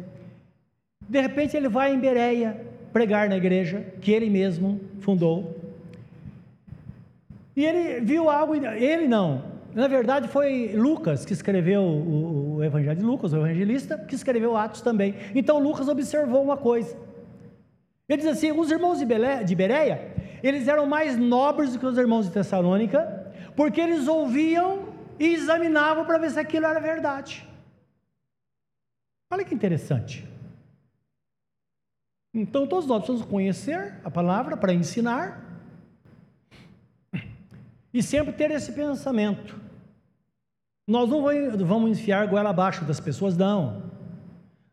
De 1.09 1.21
repente 1.21 1.57
ele 1.57 1.69
vai 1.69 1.95
em 1.95 1.99
Bereia 1.99 2.61
pregar 2.93 3.29
na 3.29 3.37
igreja 3.37 3.85
que 4.01 4.13
ele 4.13 4.31
mesmo 4.31 4.81
fundou. 5.01 5.59
E 7.55 7.65
ele 7.65 8.01
viu 8.01 8.31
algo, 8.31 8.55
ele 8.55 9.07
não, 9.07 9.43
na 9.75 9.89
verdade, 9.89 10.29
foi 10.29 10.73
Lucas 10.75 11.25
que 11.25 11.33
escreveu 11.33 11.83
o, 11.83 12.57
o 12.57 12.65
Evangelho 12.65 12.97
de 12.97 13.05
Lucas, 13.05 13.33
o 13.33 13.37
evangelista, 13.37 13.97
que 13.97 14.15
escreveu 14.15 14.57
Atos 14.57 14.83
também. 14.83 15.15
Então 15.35 15.59
Lucas 15.59 15.89
observou 15.89 16.43
uma 16.43 16.57
coisa. 16.57 16.95
Ele 18.07 18.23
diz 18.23 18.31
assim: 18.31 18.53
os 18.53 18.71
irmãos 18.71 18.99
de 18.99 19.55
Bereia, 19.55 20.01
eles 20.43 20.67
eram 20.69 20.87
mais 20.87 21.17
nobres 21.17 21.73
do 21.73 21.79
que 21.79 21.87
os 21.87 21.97
irmãos 21.97 22.27
de 22.27 22.33
Tessalônica, 22.33 23.33
porque 23.55 23.81
eles 23.81 24.09
ouviam 24.09 24.89
e 25.19 25.35
examinavam 25.35 26.05
para 26.05 26.19
ver 26.19 26.31
se 26.31 26.41
aquilo 26.41 26.67
era 26.67 26.81
verdade. 26.81 27.49
Olha 29.31 29.45
que 29.45 29.55
interessante. 29.55 30.29
Então, 32.35 32.67
todos 32.67 32.87
nós 32.87 32.99
precisamos 33.05 33.31
conhecer 33.31 34.01
a 34.03 34.11
palavra 34.11 34.57
para 34.57 34.73
ensinar 34.73 35.43
e 37.93 38.03
sempre 38.03 38.33
ter 38.33 38.51
esse 38.51 38.73
pensamento. 38.73 39.61
Nós 40.89 41.09
não 41.09 41.23
vamos 41.65 41.91
enfiar 41.91 42.27
goela 42.27 42.51
abaixo 42.51 42.85
das 42.85 42.99
pessoas, 42.99 43.37
não. 43.37 43.93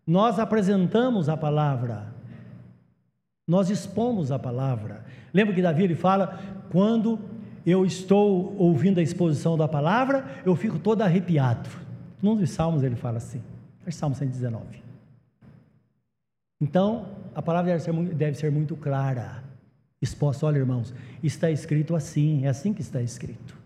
Nós 0.08 0.40
apresentamos 0.40 1.30
a 1.30 1.38
palavra, 1.38 2.09
nós 3.50 3.72
expomos 3.72 4.32
a 4.32 4.38
palavra. 4.38 5.04
Lembra 5.34 5.56
que 5.56 5.62
Davi 5.62 5.84
ele 5.84 5.96
fala: 5.96 6.40
quando 6.72 7.20
eu 7.66 7.84
estou 7.84 8.56
ouvindo 8.60 9.00
a 9.00 9.02
exposição 9.02 9.58
da 9.58 9.68
palavra, 9.68 10.24
eu 10.46 10.56
fico 10.56 10.78
todo 10.78 11.02
arrepiado. 11.02 11.68
Num 12.22 12.36
dos 12.36 12.52
salmos 12.52 12.84
ele 12.84 12.96
fala 12.96 13.18
assim, 13.18 13.42
é 13.88 13.90
Salmo 13.90 14.16
119. 14.16 14.84
Então, 16.62 17.08
a 17.34 17.42
palavra 17.42 17.72
deve 17.72 17.84
ser, 17.84 17.94
deve 18.14 18.38
ser 18.38 18.52
muito 18.52 18.76
clara, 18.76 19.44
exposta. 20.00 20.46
Olha, 20.46 20.60
irmãos, 20.60 20.94
está 21.24 21.50
escrito 21.50 21.96
assim, 21.96 22.46
é 22.46 22.50
assim 22.50 22.72
que 22.72 22.82
está 22.82 23.02
escrito. 23.02 23.58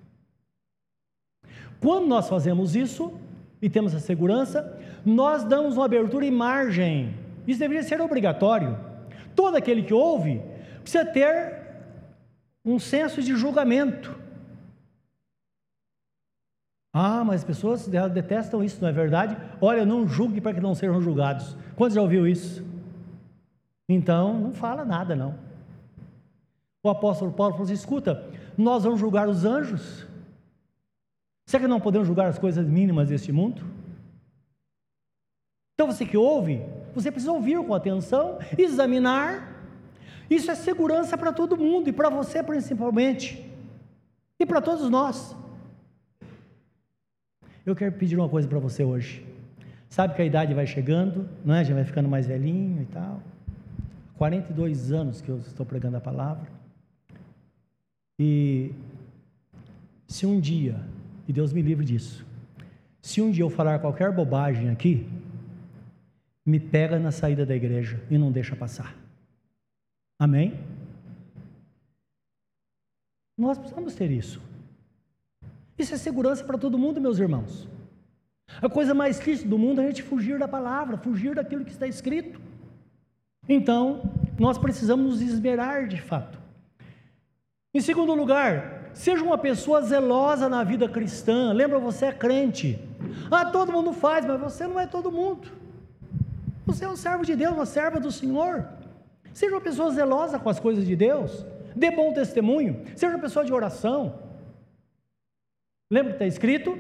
Quando 1.82 2.08
nós 2.08 2.30
fazemos 2.30 2.74
isso 2.74 3.20
e 3.62 3.70
temos 3.70 3.94
a 3.94 4.00
segurança, 4.00 4.80
nós 5.06 5.44
damos 5.44 5.76
uma 5.76 5.84
abertura 5.84 6.26
e 6.26 6.32
margem. 6.32 7.14
Isso 7.46 7.60
deveria 7.60 7.84
ser 7.84 8.00
obrigatório. 8.00 8.93
Todo 9.36 9.56
aquele 9.56 9.84
que 9.84 9.94
ouve 9.94 10.42
precisa 10.82 11.06
ter 11.06 11.62
um 12.64 12.80
senso 12.80 13.22
de 13.22 13.36
julgamento. 13.36 14.16
Ah, 16.94 17.24
mas 17.24 17.42
as 17.42 17.44
pessoas 17.44 17.88
detestam 17.88 18.64
isso, 18.64 18.80
não 18.82 18.88
é 18.88 18.92
verdade? 18.92 19.36
Olha, 19.60 19.86
não 19.86 20.08
julgue 20.08 20.40
para 20.40 20.54
que 20.54 20.62
não 20.62 20.76
sejam 20.76 21.02
julgados. 21.02 21.58
Quantos 21.76 21.96
já 21.96 22.02
ouviu 22.02 22.28
isso? 22.28 22.64
Então, 23.90 24.40
não 24.40 24.54
fala 24.54 24.86
nada, 24.86 25.16
não. 25.16 25.36
O 26.84 26.90
apóstolo 26.90 27.32
Paulo 27.32 27.54
falou 27.54 27.66
assim: 27.66 27.74
escuta, 27.74 28.30
nós 28.58 28.84
vamos 28.84 29.00
julgar 29.00 29.28
os 29.28 29.44
anjos. 29.44 30.06
Será 31.48 31.62
que 31.62 31.68
não 31.68 31.82
podemos 31.82 32.08
julgar 32.08 32.28
as 32.28 32.38
coisas 32.38 32.68
mínimas 32.68 33.10
deste 33.10 33.32
mundo? 33.32 33.64
Então 35.74 35.92
você 35.92 36.06
que 36.06 36.16
ouve, 36.16 36.62
você 36.94 37.12
precisa 37.12 37.32
ouvir 37.32 37.58
com 37.64 37.74
atenção, 37.74 38.38
examinar. 38.58 39.52
Isso 40.30 40.50
é 40.50 40.56
segurança 40.56 41.18
para 41.18 41.34
todo 41.34 41.58
mundo 41.58 41.90
e 41.90 41.94
para 41.94 42.10
você 42.10 42.42
principalmente. 42.42 43.44
E 44.40 44.46
para 44.46 44.62
todos 44.62 44.90
nós. 44.90 45.36
Eu 47.66 47.76
quero 47.76 47.94
pedir 47.94 48.18
uma 48.18 48.28
coisa 48.28 48.48
para 48.48 48.60
você 48.60 48.84
hoje. 48.84 49.26
Sabe 49.90 50.16
que 50.16 50.22
a 50.22 50.26
idade 50.26 50.54
vai 50.54 50.66
chegando, 50.66 51.30
não 51.46 51.56
é? 51.56 51.64
Já 51.64 51.74
vai 51.74 51.86
ficando 51.86 52.10
mais 52.10 52.26
velhinho 52.26 52.82
e 52.82 52.86
tal. 52.86 53.22
42 54.18 54.92
anos 54.92 55.22
que 55.22 55.30
eu 55.30 55.38
estou 55.40 55.66
pregando 55.66 55.98
a 55.98 56.02
palavra. 56.02 56.48
E 58.20 58.72
se 60.08 60.26
um 60.26 60.40
dia, 60.40 60.80
e 61.28 61.34
Deus 61.34 61.54
me 61.54 61.62
livre 61.62 61.86
disso, 61.86 62.26
se 63.02 63.22
um 63.22 63.32
dia 63.32 63.44
eu 63.44 63.50
falar 63.50 63.80
qualquer 63.80 64.12
bobagem 64.12 64.70
aqui, 64.70 65.08
me 66.46 66.60
pega 66.60 67.00
na 67.00 67.12
saída 67.12 67.46
da 67.46 67.56
igreja 67.56 68.02
e 68.10 68.18
não 68.18 68.32
deixa 68.32 68.56
passar. 68.56 68.96
Amém? 70.20 70.60
Nós 73.38 73.58
precisamos 73.58 73.96
ter 73.96 74.12
isso. 74.12 74.42
Isso 75.78 75.94
é 75.94 75.98
segurança 75.98 76.44
para 76.44 76.58
todo 76.58 76.78
mundo, 76.78 77.02
meus 77.02 77.18
irmãos. 77.18 77.68
A 78.62 78.70
coisa 78.70 78.94
mais 78.94 79.20
triste 79.20 79.48
do 79.48 79.58
mundo 79.58 79.82
é 79.82 79.86
a 79.86 79.88
gente 79.88 80.04
fugir 80.04 80.38
da 80.38 80.48
palavra, 80.48 80.98
fugir 80.98 81.36
daquilo 81.36 81.66
que 81.66 81.72
está 81.72 81.88
escrito. 81.88 82.40
Então, 83.50 84.02
nós 84.40 84.58
precisamos 84.58 85.06
nos 85.06 85.22
esmerar 85.22 85.88
de 85.88 86.00
fato. 86.00 86.40
Em 87.74 87.82
segundo 87.82 88.14
lugar, 88.14 88.92
seja 88.94 89.24
uma 89.24 89.38
pessoa 89.38 89.82
zelosa 89.82 90.48
na 90.48 90.64
vida 90.64 90.88
cristã. 90.88 91.52
Lembra, 91.52 91.80
você 91.80 92.06
é 92.06 92.12
crente. 92.12 92.80
Ah, 93.32 93.46
todo 93.46 93.72
mundo 93.72 93.92
faz, 93.94 94.26
mas 94.26 94.40
você 94.40 94.68
não 94.68 94.80
é 94.80 94.86
todo 94.86 95.12
mundo. 95.12 95.63
Você 96.66 96.86
é 96.86 96.90
um 96.90 96.96
servo 96.96 97.26
de 97.26 97.36
Deus, 97.36 97.54
uma 97.54 97.66
serva 97.66 98.00
do 98.00 98.12
Senhor. 98.12 98.68
Seja 99.34 99.54
uma 99.54 99.62
pessoa 99.62 99.92
zelosa 99.92 100.40
com 100.40 100.50
as 100.50 100.60
coisas 100.60 100.86
de 100.86 100.96
Deus. 100.96 101.46
Dê 101.76 101.92
bom 101.92 102.14
testemunho. 102.14 102.86
Seja 102.96 103.14
uma 103.14 103.22
pessoa 103.22 103.44
de 103.44 103.54
oração. 103.54 104.20
Lembra 105.92 106.12
que 106.12 106.16
está 106.16 106.28
escrito? 106.28 106.78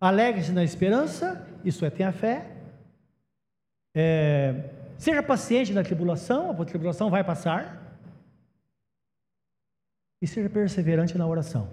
Alegre-se 0.00 0.52
na 0.52 0.64
esperança, 0.64 1.46
isso 1.64 1.84
é, 1.84 1.90
tenha 1.90 2.10
fé. 2.10 2.56
É, 3.94 4.70
Seja 5.00 5.22
paciente 5.22 5.72
na 5.72 5.82
tribulação, 5.82 6.50
a 6.50 6.64
tribulação 6.66 7.08
vai 7.08 7.24
passar. 7.24 7.96
E 10.20 10.26
seja 10.26 10.50
perseverante 10.50 11.16
na 11.16 11.26
oração. 11.26 11.70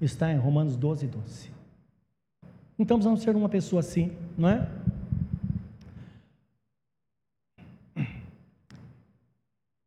Está 0.00 0.30
em 0.30 0.36
Romanos 0.36 0.76
12, 0.76 1.08
12. 1.08 1.50
Então 2.78 2.96
precisamos 2.96 3.20
ser 3.20 3.34
uma 3.34 3.48
pessoa 3.48 3.80
assim, 3.80 4.16
não 4.38 4.48
é? 4.48 4.68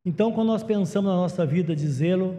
Então, 0.06 0.32
quando 0.32 0.48
nós 0.48 0.64
pensamos 0.64 1.12
na 1.12 1.18
nossa 1.18 1.46
vida 1.46 1.76
de 1.76 1.88
zelo, 1.88 2.36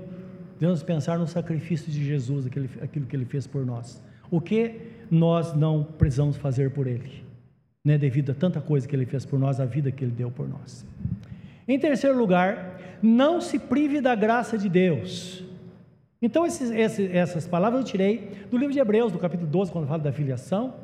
devemos 0.58 0.82
pensar 0.82 1.18
no 1.18 1.26
sacrifício 1.26 1.90
de 1.90 2.04
Jesus, 2.04 2.46
aquilo, 2.46 2.68
aquilo 2.80 3.06
que 3.06 3.14
ele 3.14 3.24
fez 3.24 3.46
por 3.46 3.64
nós. 3.64 4.02
O 4.30 4.40
que 4.40 4.80
nós 5.10 5.54
não 5.54 5.84
precisamos 5.84 6.36
fazer 6.36 6.70
por 6.70 6.86
ele? 6.86 7.22
né, 7.84 7.98
devido 7.98 8.30
a 8.30 8.34
tanta 8.34 8.60
coisa 8.60 8.86
que 8.86 8.94
Ele 8.94 9.06
fez 9.06 9.24
por 9.24 9.38
nós, 9.38 9.58
a 9.58 9.64
vida 9.64 9.90
que 9.90 10.04
Ele 10.04 10.12
deu 10.12 10.30
por 10.30 10.48
nós. 10.48 10.86
Em 11.66 11.78
terceiro 11.78 12.16
lugar, 12.16 12.78
não 13.02 13.40
se 13.40 13.58
prive 13.58 14.00
da 14.00 14.14
graça 14.14 14.56
de 14.56 14.68
Deus. 14.68 15.44
Então, 16.20 16.46
esses, 16.46 16.70
esses, 16.70 17.12
essas 17.12 17.48
palavras 17.48 17.80
eu 17.80 17.86
tirei 17.86 18.46
do 18.50 18.56
livro 18.56 18.72
de 18.72 18.78
Hebreus, 18.78 19.10
do 19.10 19.18
capítulo 19.18 19.50
12, 19.50 19.72
quando 19.72 19.88
fala 19.88 20.02
da 20.02 20.12
filiação. 20.12 20.74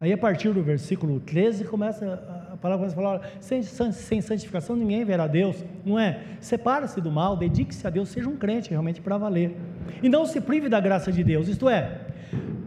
Aí, 0.00 0.12
a 0.12 0.18
partir 0.18 0.52
do 0.52 0.62
versículo 0.62 1.20
13, 1.20 1.64
começa 1.64 2.43
palavra 2.64 2.86
começa 2.86 2.94
a 2.94 3.02
falar: 3.02 3.30
sem, 3.40 3.62
sem 3.62 4.20
santificação 4.20 4.74
ninguém 4.74 5.04
verá 5.04 5.26
Deus, 5.26 5.64
não 5.84 5.98
é? 5.98 6.20
Separa-se 6.40 7.00
do 7.00 7.10
mal, 7.10 7.36
dedique-se 7.36 7.86
a 7.86 7.90
Deus, 7.90 8.08
seja 8.08 8.28
um 8.28 8.36
crente 8.36 8.70
realmente 8.70 9.00
para 9.00 9.18
valer. 9.18 9.56
E 10.02 10.08
não 10.08 10.24
se 10.24 10.40
prive 10.40 10.68
da 10.68 10.80
graça 10.80 11.12
de 11.12 11.22
Deus, 11.22 11.48
isto 11.48 11.68
é, 11.68 12.00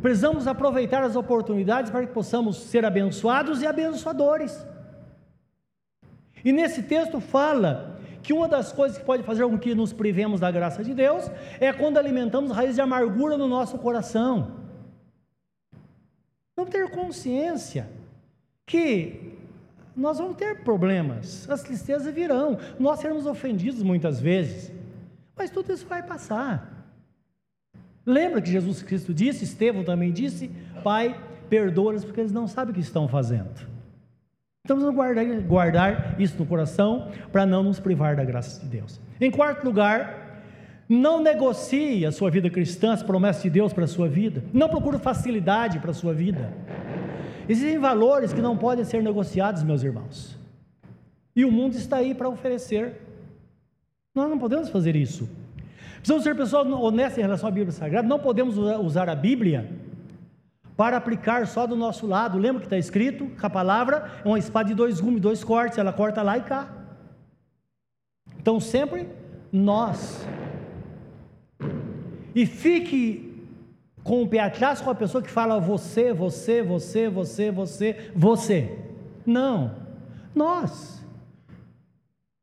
Precisamos 0.01 0.47
aproveitar 0.47 1.03
as 1.03 1.15
oportunidades 1.15 1.89
para 1.89 2.05
que 2.05 2.13
possamos 2.13 2.57
ser 2.57 2.85
abençoados 2.85 3.61
e 3.61 3.67
abençoadores. 3.67 4.65
E 6.45 6.51
nesse 6.51 6.83
texto 6.83 7.19
fala 7.19 7.99
que 8.21 8.31
uma 8.31 8.47
das 8.47 8.71
coisas 8.71 8.97
que 8.97 9.03
pode 9.03 9.23
fazer 9.23 9.43
com 9.45 9.57
que 9.57 9.73
nos 9.73 9.91
privemos 9.91 10.39
da 10.39 10.51
graça 10.51 10.83
de 10.83 10.93
Deus 10.93 11.29
é 11.59 11.73
quando 11.73 11.97
alimentamos 11.97 12.51
raiz 12.51 12.75
de 12.75 12.81
amargura 12.81 13.37
no 13.37 13.47
nosso 13.47 13.77
coração. 13.79 14.51
Vamos 16.55 16.71
ter 16.71 16.89
consciência 16.91 17.89
que 18.65 19.36
nós 19.97 20.19
vamos 20.19 20.37
ter 20.37 20.63
problemas, 20.63 21.49
as 21.49 21.63
tristezas 21.63 22.13
virão, 22.13 22.59
nós 22.79 22.99
seremos 22.99 23.25
ofendidos 23.25 23.81
muitas 23.81 24.21
vezes, 24.21 24.71
mas 25.35 25.49
tudo 25.49 25.73
isso 25.73 25.87
vai 25.87 26.03
passar. 26.03 26.77
Lembra 28.05 28.41
que 28.41 28.51
Jesus 28.51 28.83
Cristo 28.83 29.13
disse, 29.13 29.43
Estevão 29.43 29.83
também 29.83 30.13
disse: 30.13 30.49
Pai, 30.83 31.19
perdoa-os 31.49 32.05
porque 32.05 32.21
eles 32.21 32.31
não 32.31 32.47
sabem 32.47 32.71
o 32.71 32.75
que 32.75 32.79
estão 32.79 33.07
fazendo. 33.07 33.67
Então 34.63 34.79
vamos 34.79 34.95
guardar, 34.95 35.25
guardar 35.41 36.15
isso 36.21 36.37
no 36.37 36.45
coração 36.45 37.11
para 37.31 37.45
não 37.45 37.63
nos 37.63 37.79
privar 37.79 38.15
da 38.15 38.23
graça 38.23 38.61
de 38.61 38.67
Deus. 38.67 38.99
Em 39.19 39.31
quarto 39.31 39.65
lugar, 39.65 40.41
não 40.87 41.21
negocie 41.21 42.05
a 42.05 42.11
sua 42.11 42.29
vida 42.29 42.49
cristã, 42.49 42.93
as 42.93 43.03
promessas 43.03 43.43
de 43.43 43.49
Deus 43.49 43.73
para 43.73 43.85
a 43.85 43.87
sua 43.87 44.07
vida. 44.07 44.43
Não 44.53 44.69
procure 44.69 44.97
facilidade 44.99 45.79
para 45.79 45.91
a 45.91 45.93
sua 45.93 46.13
vida. 46.13 46.53
Existem 47.49 47.79
valores 47.79 48.33
que 48.33 48.41
não 48.41 48.57
podem 48.57 48.83
ser 48.83 49.01
negociados, 49.01 49.63
meus 49.63 49.83
irmãos. 49.83 50.37
E 51.35 51.45
o 51.45 51.51
mundo 51.51 51.75
está 51.75 51.97
aí 51.97 52.13
para 52.13 52.27
oferecer. 52.27 53.01
Nós 54.13 54.29
não 54.29 54.37
podemos 54.37 54.69
fazer 54.69 54.95
isso. 54.95 55.29
Precisamos 55.95 56.23
ser 56.23 56.35
pessoas 56.35 56.67
honestas 56.67 57.19
em 57.19 57.21
relação 57.21 57.47
à 57.47 57.51
Bíblia 57.51 57.71
Sagrada. 57.71 58.07
Não 58.07 58.19
podemos 58.19 58.57
usar 58.57 59.09
a 59.09 59.15
Bíblia 59.15 59.69
para 60.75 60.97
aplicar 60.97 61.47
só 61.47 61.65
do 61.65 61.75
nosso 61.75 62.05
lado. 62.05 62.37
Lembra 62.37 62.61
que 62.61 62.67
está 62.67 62.77
escrito 62.77 63.27
que 63.27 63.45
a 63.45 63.49
palavra 63.49 64.11
é 64.23 64.27
uma 64.27 64.39
espada 64.39 64.69
de 64.69 64.75
dois 64.75 64.99
gumes, 64.99 65.21
dois 65.21 65.43
cortes, 65.43 65.77
ela 65.77 65.91
corta 65.91 66.21
lá 66.21 66.37
e 66.37 66.41
cá. 66.41 66.71
Então 68.39 68.59
sempre 68.59 69.07
nós. 69.51 70.25
E 72.35 72.45
fique 72.45 73.26
com 74.07 74.23
o 74.23 74.27
pé 74.27 74.39
atrás 74.39 74.79
com 74.79 74.89
a 74.89 74.95
pessoa 74.95 75.21
que 75.21 75.29
fala 75.29 75.59
você, 75.59 76.13
você, 76.13 76.63
você, 76.63 77.09
você, 77.09 77.51
você, 77.51 78.11
você. 78.15 78.79
Não. 79.25 79.75
Nós. 80.33 81.03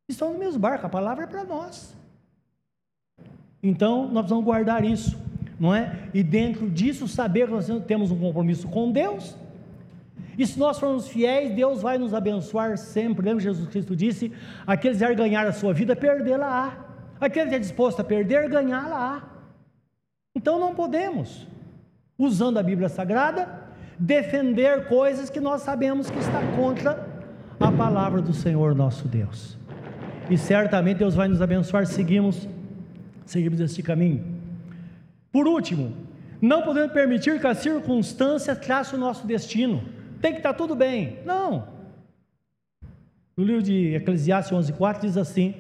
Estamos 0.07 0.35
no 0.35 0.41
mesmo 0.41 0.61
barco, 0.61 0.85
a 0.85 0.91
palavra 0.91 1.25
é 1.25 1.27
para 1.27 1.43
nós. 1.43 1.97
Então, 3.63 4.03
nós 4.03 4.25
precisamos 4.25 4.45
guardar 4.45 4.85
isso, 4.85 5.17
não 5.59 5.75
é? 5.75 6.11
E 6.13 6.23
dentro 6.23 6.69
disso, 6.69 7.09
saber 7.09 7.47
que 7.47 7.53
nós 7.53 7.67
temos 7.87 8.11
um 8.11 8.21
compromisso 8.21 8.69
com 8.69 8.93
Deus. 8.93 9.35
E 10.37 10.47
se 10.47 10.59
nós 10.59 10.79
formos 10.79 11.09
fiéis, 11.09 11.55
Deus 11.55 11.81
vai 11.81 11.97
nos 11.97 12.13
abençoar 12.13 12.77
sempre. 12.77 13.25
Lembra 13.25 13.43
Jesus 13.43 13.67
Cristo 13.69 13.97
disse: 13.97 14.31
aqueles 14.67 14.99
que 14.99 15.15
ganhar 15.15 15.47
a 15.47 15.53
sua 15.53 15.73
vida, 15.73 15.97
perdê-la-á. 15.97 16.77
Aquele 17.19 17.49
que 17.49 17.57
é 17.57 17.59
disposto 17.59 18.01
a 18.01 18.05
perder, 18.05 18.51
ganhá-la-á. 18.51 19.23
Então 20.35 20.59
não 20.59 20.75
podemos, 20.75 21.47
usando 22.19 22.59
a 22.59 22.63
Bíblia 22.63 22.89
Sagrada, 22.89 23.49
defender 23.99 24.87
coisas 24.87 25.31
que 25.31 25.41
nós 25.41 25.63
sabemos 25.63 26.11
que 26.11 26.19
está 26.19 26.41
contra 26.57 27.07
a 27.59 27.71
palavra 27.71 28.21
do 28.21 28.33
Senhor 28.33 28.75
nosso 28.75 29.09
Deus. 29.09 29.57
E 30.31 30.39
certamente 30.39 30.99
Deus 30.99 31.15
vai 31.15 31.29
nos 31.29 31.43
abençoar, 31.43 31.87
seguimos, 31.87 32.49
seguimos 33.27 33.61
este 33.61 33.83
caminho. 33.83 34.25
Por 35.31 35.47
último, 35.47 35.93
não 36.41 36.63
podemos 36.63 36.93
permitir 36.93 37.41
que 37.41 37.47
a 37.47 37.55
circunstância 37.55 38.55
trace 38.55 38.95
o 38.95 38.99
nosso 38.99 39.27
destino. 39.27 39.83
Tem 40.21 40.33
que 40.33 40.39
estar 40.39 40.55
tudo 40.55 40.75
bem. 40.75 41.19
Não. 41.25 41.69
No 43.37 43.45
livro 43.45 43.63
de 43.63 43.95
Eclesiastes 43.95 44.53
11:4 44.53 45.01
diz 45.01 45.17
assim: 45.17 45.55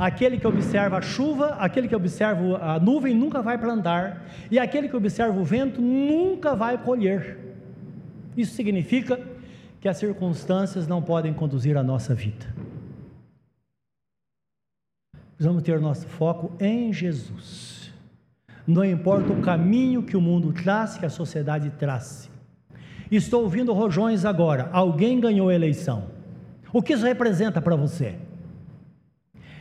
Aquele 0.00 0.38
que 0.38 0.46
observa 0.46 0.96
a 0.96 1.02
chuva, 1.02 1.48
aquele 1.58 1.86
que 1.86 1.94
observa 1.94 2.56
a 2.56 2.80
nuvem 2.80 3.14
nunca 3.14 3.42
vai 3.42 3.58
plantar, 3.58 4.24
e 4.50 4.58
aquele 4.58 4.88
que 4.88 4.96
observa 4.96 5.38
o 5.38 5.44
vento 5.44 5.82
nunca 5.82 6.56
vai 6.56 6.78
colher. 6.78 7.36
Isso 8.34 8.54
significa 8.54 9.20
que 9.78 9.86
as 9.86 9.98
circunstâncias 9.98 10.88
não 10.88 11.02
podem 11.02 11.34
conduzir 11.34 11.76
a 11.76 11.82
nossa 11.82 12.14
vida. 12.14 12.46
Precisamos 15.36 15.62
ter 15.62 15.78
nosso 15.78 16.06
foco 16.06 16.50
em 16.58 16.90
Jesus. 16.94 17.92
Não 18.66 18.82
importa 18.82 19.30
o 19.30 19.42
caminho 19.42 20.02
que 20.02 20.16
o 20.16 20.20
mundo 20.20 20.50
traz, 20.50 20.96
que 20.96 21.04
a 21.04 21.10
sociedade 21.10 21.68
traz. 21.78 22.30
Estou 23.12 23.42
ouvindo 23.42 23.74
rojões 23.74 24.24
agora. 24.24 24.70
Alguém 24.72 25.20
ganhou 25.20 25.50
a 25.50 25.54
eleição. 25.54 26.06
O 26.72 26.80
que 26.80 26.94
isso 26.94 27.04
representa 27.04 27.60
para 27.60 27.76
você? 27.76 28.16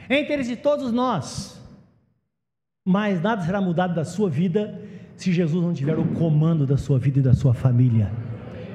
Interesse 0.09 0.49
de 0.49 0.55
todos 0.55 0.91
nós. 0.91 1.59
Mas 2.85 3.21
nada 3.21 3.43
será 3.43 3.61
mudado 3.61 3.93
da 3.93 4.03
sua 4.03 4.29
vida 4.29 4.81
se 5.15 5.31
Jesus 5.31 5.63
não 5.63 5.73
tiver 5.73 5.99
o 5.99 6.05
comando 6.13 6.65
da 6.65 6.77
sua 6.77 6.97
vida 6.97 7.19
e 7.19 7.21
da 7.21 7.33
sua 7.33 7.53
família. 7.53 8.11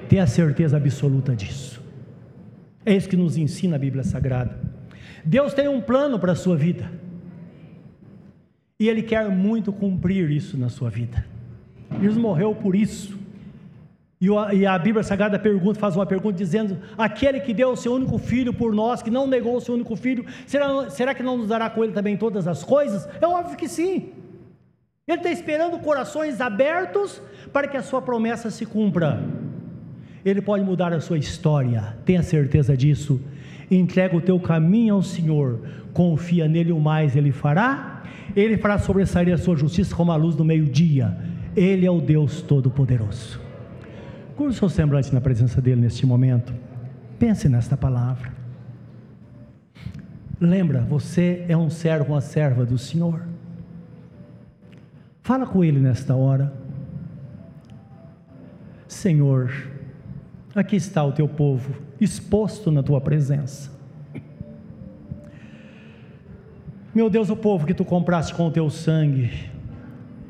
Tenha 0.09 0.27
certeza 0.27 0.77
absoluta 0.77 1.35
disso. 1.35 1.83
É 2.87 2.95
isso 2.95 3.09
que 3.09 3.17
nos 3.17 3.37
ensina 3.37 3.77
a 3.77 3.79
Bíblia 3.79 4.05
Sagrada. 4.05 4.61
Deus 5.25 5.55
tem 5.55 5.67
um 5.69 5.81
plano 5.81 6.19
para 6.19 6.33
a 6.33 6.37
sua 6.37 6.55
vida. 6.55 6.91
E 8.79 8.89
Ele 8.89 9.03
quer 9.03 9.29
muito 9.31 9.73
cumprir 9.73 10.31
isso 10.31 10.59
na 10.59 10.69
sua 10.69 10.91
vida. 10.91 11.25
Jesus 12.01 12.19
morreu 12.19 12.55
por 12.55 12.77
isso. 12.77 13.24
E 14.53 14.67
a 14.67 14.79
Bíblia 14.79 15.03
Sagrada 15.03 15.39
pergunta, 15.39 15.79
faz 15.79 15.97
uma 15.97 16.07
pergunta 16.07 16.37
dizendo: 16.37 16.79
aquele 16.97 17.41
que 17.41 17.53
deu 17.53 17.71
o 17.71 17.77
seu 17.77 17.93
único 17.93 18.19
filho 18.19 18.53
por 18.53 18.75
nós, 18.75 19.03
que 19.03 19.11
não 19.11 19.27
negou 19.27 19.57
o 19.57 19.61
seu 19.61 19.75
único 19.75 19.97
filho, 19.97 20.25
será, 20.47 20.89
será 20.91 21.15
que 21.15 21.23
não 21.23 21.37
nos 21.37 21.49
dará 21.49 21.69
com 21.69 21.83
ele 21.85 21.93
também 21.93 22.17
todas 22.17 22.47
as 22.47 22.63
coisas? 22.63 23.09
É 23.21 23.27
óbvio 23.27 23.57
que 23.57 23.69
sim. 23.69 24.13
Ele 25.07 25.19
está 25.19 25.31
esperando 25.31 25.79
corações 25.79 26.41
abertos 26.41 27.21
para 27.53 27.69
que 27.69 27.77
a 27.77 27.83
sua 27.83 28.01
promessa 28.01 28.51
se 28.51 28.65
cumpra. 28.65 29.23
Ele 30.25 30.41
pode 30.41 30.65
mudar 30.65 30.93
a 30.95 31.01
sua 31.01 31.19
história, 31.19 31.97
tenha 32.07 32.23
certeza 32.23 32.75
disso. 32.75 33.21
Entrega 33.71 34.17
o 34.17 34.21
teu 34.21 34.41
caminho 34.41 34.95
ao 34.95 35.03
Senhor, 35.03 35.61
confia 35.93 36.49
nele, 36.49 36.73
o 36.73 36.81
mais 36.81 37.15
ele 37.15 37.33
fará. 37.33 38.03
Ele 38.35 38.57
fará 38.57 38.79
sobressair 38.79 39.33
a 39.33 39.37
sua 39.37 39.57
justiça 39.57 39.95
como 39.95 40.11
a 40.11 40.17
luz 40.17 40.35
do 40.35 40.45
meio-dia. 40.45 41.17
Ele 41.55 41.85
é 41.85 41.91
o 41.91 42.01
Deus 42.01 42.41
Todo-Poderoso. 42.41 43.44
Curva 44.37 44.51
o 44.51 44.53
seu 44.53 44.69
semblante 44.69 45.15
na 45.15 45.21
presença 45.21 45.61
dele 45.61 45.81
neste 45.81 46.05
momento. 46.05 46.53
Pense 47.19 47.49
nesta 47.49 47.77
palavra. 47.77 48.33
Lembra, 50.41 50.81
você 50.81 51.45
é 51.49 51.57
um 51.57 51.71
servo, 51.71 52.13
uma 52.13 52.21
serva 52.21 52.67
do 52.67 52.77
Senhor. 52.77 53.23
Fala 55.23 55.47
com 55.47 55.65
ele 55.65 55.79
nesta 55.79 56.15
hora. 56.15 56.53
Senhor, 58.89 59.53
aqui 60.55 60.77
está 60.77 61.05
o 61.05 61.13
teu 61.13 61.29
povo 61.29 61.75
exposto 62.01 62.71
na 62.71 62.83
tua 62.83 63.01
presença. 63.01 63.73
Meu 66.95 67.09
Deus, 67.09 67.31
o 67.31 67.37
povo 67.37 67.67
que 67.67 67.75
tu 67.75 67.85
compraste 67.85 68.35
com 68.35 68.47
o 68.47 68.51
teu 68.51 68.69
sangue. 68.69 69.51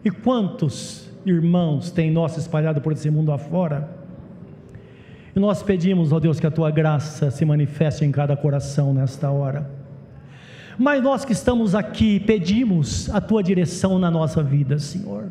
E 0.05 0.11
quantos 0.11 1.11
irmãos 1.25 1.91
tem 1.91 2.11
nosso 2.11 2.39
espalhado 2.39 2.81
por 2.81 2.93
esse 2.93 3.11
mundo 3.11 3.33
afora. 3.33 3.89
E 5.35 5.41
nós 5.41 5.63
pedimos, 5.63 6.13
ó 6.13 6.21
Deus, 6.21 6.39
que 6.39 6.47
a 6.47 6.51
tua 6.51 6.71
graça 6.71 7.31
se 7.31 7.45
manifeste 7.45 8.05
em 8.05 8.13
cada 8.13 8.37
coração 8.37 8.95
nesta 8.95 9.31
hora. 9.31 9.69
Mas 10.79 11.03
nós 11.03 11.25
que 11.25 11.33
estamos 11.33 11.75
aqui, 11.75 12.21
pedimos 12.21 13.09
a 13.11 13.21
tua 13.21 13.43
direção 13.43 13.99
na 13.99 14.11
nossa 14.11 14.43
vida, 14.43 14.79
Senhor. 14.79 15.31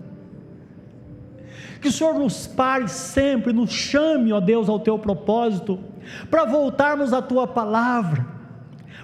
Que 1.82 1.90
o 1.90 1.92
Senhor 1.92 2.14
nos 2.16 2.48
pare 2.48 2.88
sempre, 2.88 3.52
nos 3.52 3.72
chame, 3.72 4.32
ó 4.32 4.40
Deus, 4.40 4.70
ao 4.70 4.80
teu 4.80 4.98
propósito, 4.98 5.80
para 6.30 6.46
voltarmos 6.46 7.14
à 7.14 7.22
tua 7.22 7.46
palavra 7.46 8.33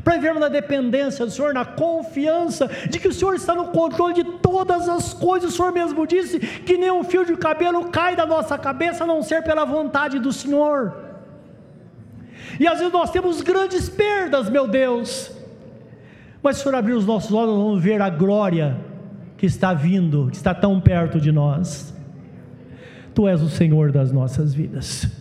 para 0.04 0.16
vivermos 0.16 0.42
na 0.42 0.48
dependência 0.48 1.26
do 1.26 1.32
Senhor, 1.32 1.54
na 1.54 1.66
confiança 1.66 2.70
de 2.90 3.00
que 3.00 3.08
o 3.08 3.14
Senhor 3.14 3.36
está 3.36 3.54
no 3.54 3.68
controle 3.68 4.14
de 4.14 4.24
todas 4.24 4.88
as 4.88 5.14
coisas. 5.14 5.54
O 5.54 5.56
Senhor 5.56 5.72
mesmo 5.72 6.06
disse 6.08 6.40
que 6.40 6.78
nenhum 6.78 7.04
fio 7.04 7.26
de 7.26 7.36
cabelo 7.36 7.90
cai 7.90 8.16
da 8.16 8.26
nossa 8.26 8.58
cabeça 8.58 9.04
a 9.04 9.08
não 9.08 9.22
ser 9.22 9.44
pela 9.44 9.66
vontade 9.66 10.20
do 10.20 10.32
Senhor. 10.32 10.94
E 12.60 12.68
às 12.68 12.80
vezes 12.80 12.94
nós 12.94 13.12
temos 13.12 13.42
grandes 13.42 13.90
perdas, 13.90 14.50
meu 14.50 14.68
Deus, 14.68 15.32
mas 16.42 16.58
se 16.58 16.62
o 16.62 16.64
Senhor 16.64 16.78
abrir 16.78 16.94
os 16.94 17.06
nossos 17.06 17.32
olhos, 17.32 17.54
nós 17.54 17.64
vamos 17.64 17.84
ver 17.84 18.02
a 18.02 18.10
glória 18.10 18.78
que 19.38 19.46
está 19.46 19.74
vindo, 19.74 20.28
que 20.30 20.36
está 20.36 20.54
tão 20.54 20.80
perto 20.80 21.20
de 21.20 21.32
nós. 21.32 21.94
Tu 23.14 23.28
és 23.28 23.42
o 23.42 23.50
Senhor 23.50 23.92
das 23.92 24.12
nossas 24.12 24.54
vidas. 24.54 25.19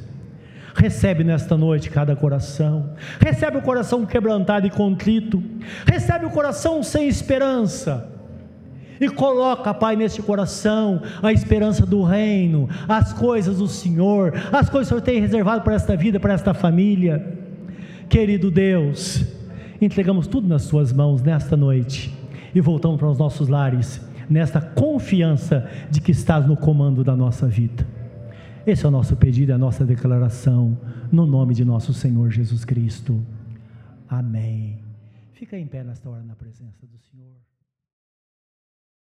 Recebe 0.78 1.24
nesta 1.24 1.56
noite 1.56 1.90
cada 1.90 2.14
coração. 2.14 2.90
Recebe 3.18 3.58
o 3.58 3.62
coração 3.62 4.06
quebrantado 4.06 4.64
e 4.64 4.70
contrito. 4.70 5.42
Recebe 5.84 6.24
o 6.24 6.30
coração 6.30 6.84
sem 6.84 7.08
esperança. 7.08 8.08
E 9.00 9.08
coloca, 9.08 9.74
Pai, 9.74 9.96
neste 9.96 10.22
coração 10.22 11.02
a 11.20 11.32
esperança 11.32 11.84
do 11.84 12.02
reino, 12.04 12.68
as 12.88 13.12
coisas 13.12 13.58
do 13.58 13.66
Senhor, 13.66 14.32
as 14.52 14.70
coisas 14.70 14.88
que 14.88 14.94
o 14.94 14.98
Senhor 14.98 15.00
tem 15.00 15.20
reservado 15.20 15.62
para 15.62 15.74
esta 15.74 15.96
vida, 15.96 16.20
para 16.20 16.34
esta 16.34 16.54
família. 16.54 17.36
Querido 18.08 18.48
Deus, 18.48 19.24
entregamos 19.80 20.28
tudo 20.28 20.46
nas 20.46 20.62
Suas 20.62 20.92
mãos 20.92 21.22
nesta 21.22 21.56
noite 21.56 22.16
e 22.54 22.60
voltamos 22.60 22.98
para 22.98 23.08
os 23.08 23.18
nossos 23.18 23.48
lares, 23.48 24.00
nesta 24.30 24.60
confiança 24.60 25.68
de 25.90 26.00
que 26.00 26.12
estás 26.12 26.46
no 26.46 26.56
comando 26.56 27.02
da 27.02 27.16
nossa 27.16 27.48
vida. 27.48 27.97
Esse 28.68 28.84
é 28.84 28.88
o 28.88 28.90
nosso 28.90 29.16
pedido, 29.16 29.50
é 29.50 29.54
a 29.54 29.58
nossa 29.58 29.82
declaração, 29.82 30.78
no 31.10 31.24
nome 31.24 31.54
de 31.54 31.64
nosso 31.64 31.94
Senhor 31.94 32.30
Jesus 32.30 32.66
Cristo. 32.66 33.24
Amém. 34.06 34.84
Fica 35.32 35.58
em 35.58 35.66
pé 35.66 35.82
nesta 35.82 36.10
hora 36.10 36.22
na 36.22 36.36
presença 36.36 36.86
do 36.86 36.98
Senhor. 36.98 37.37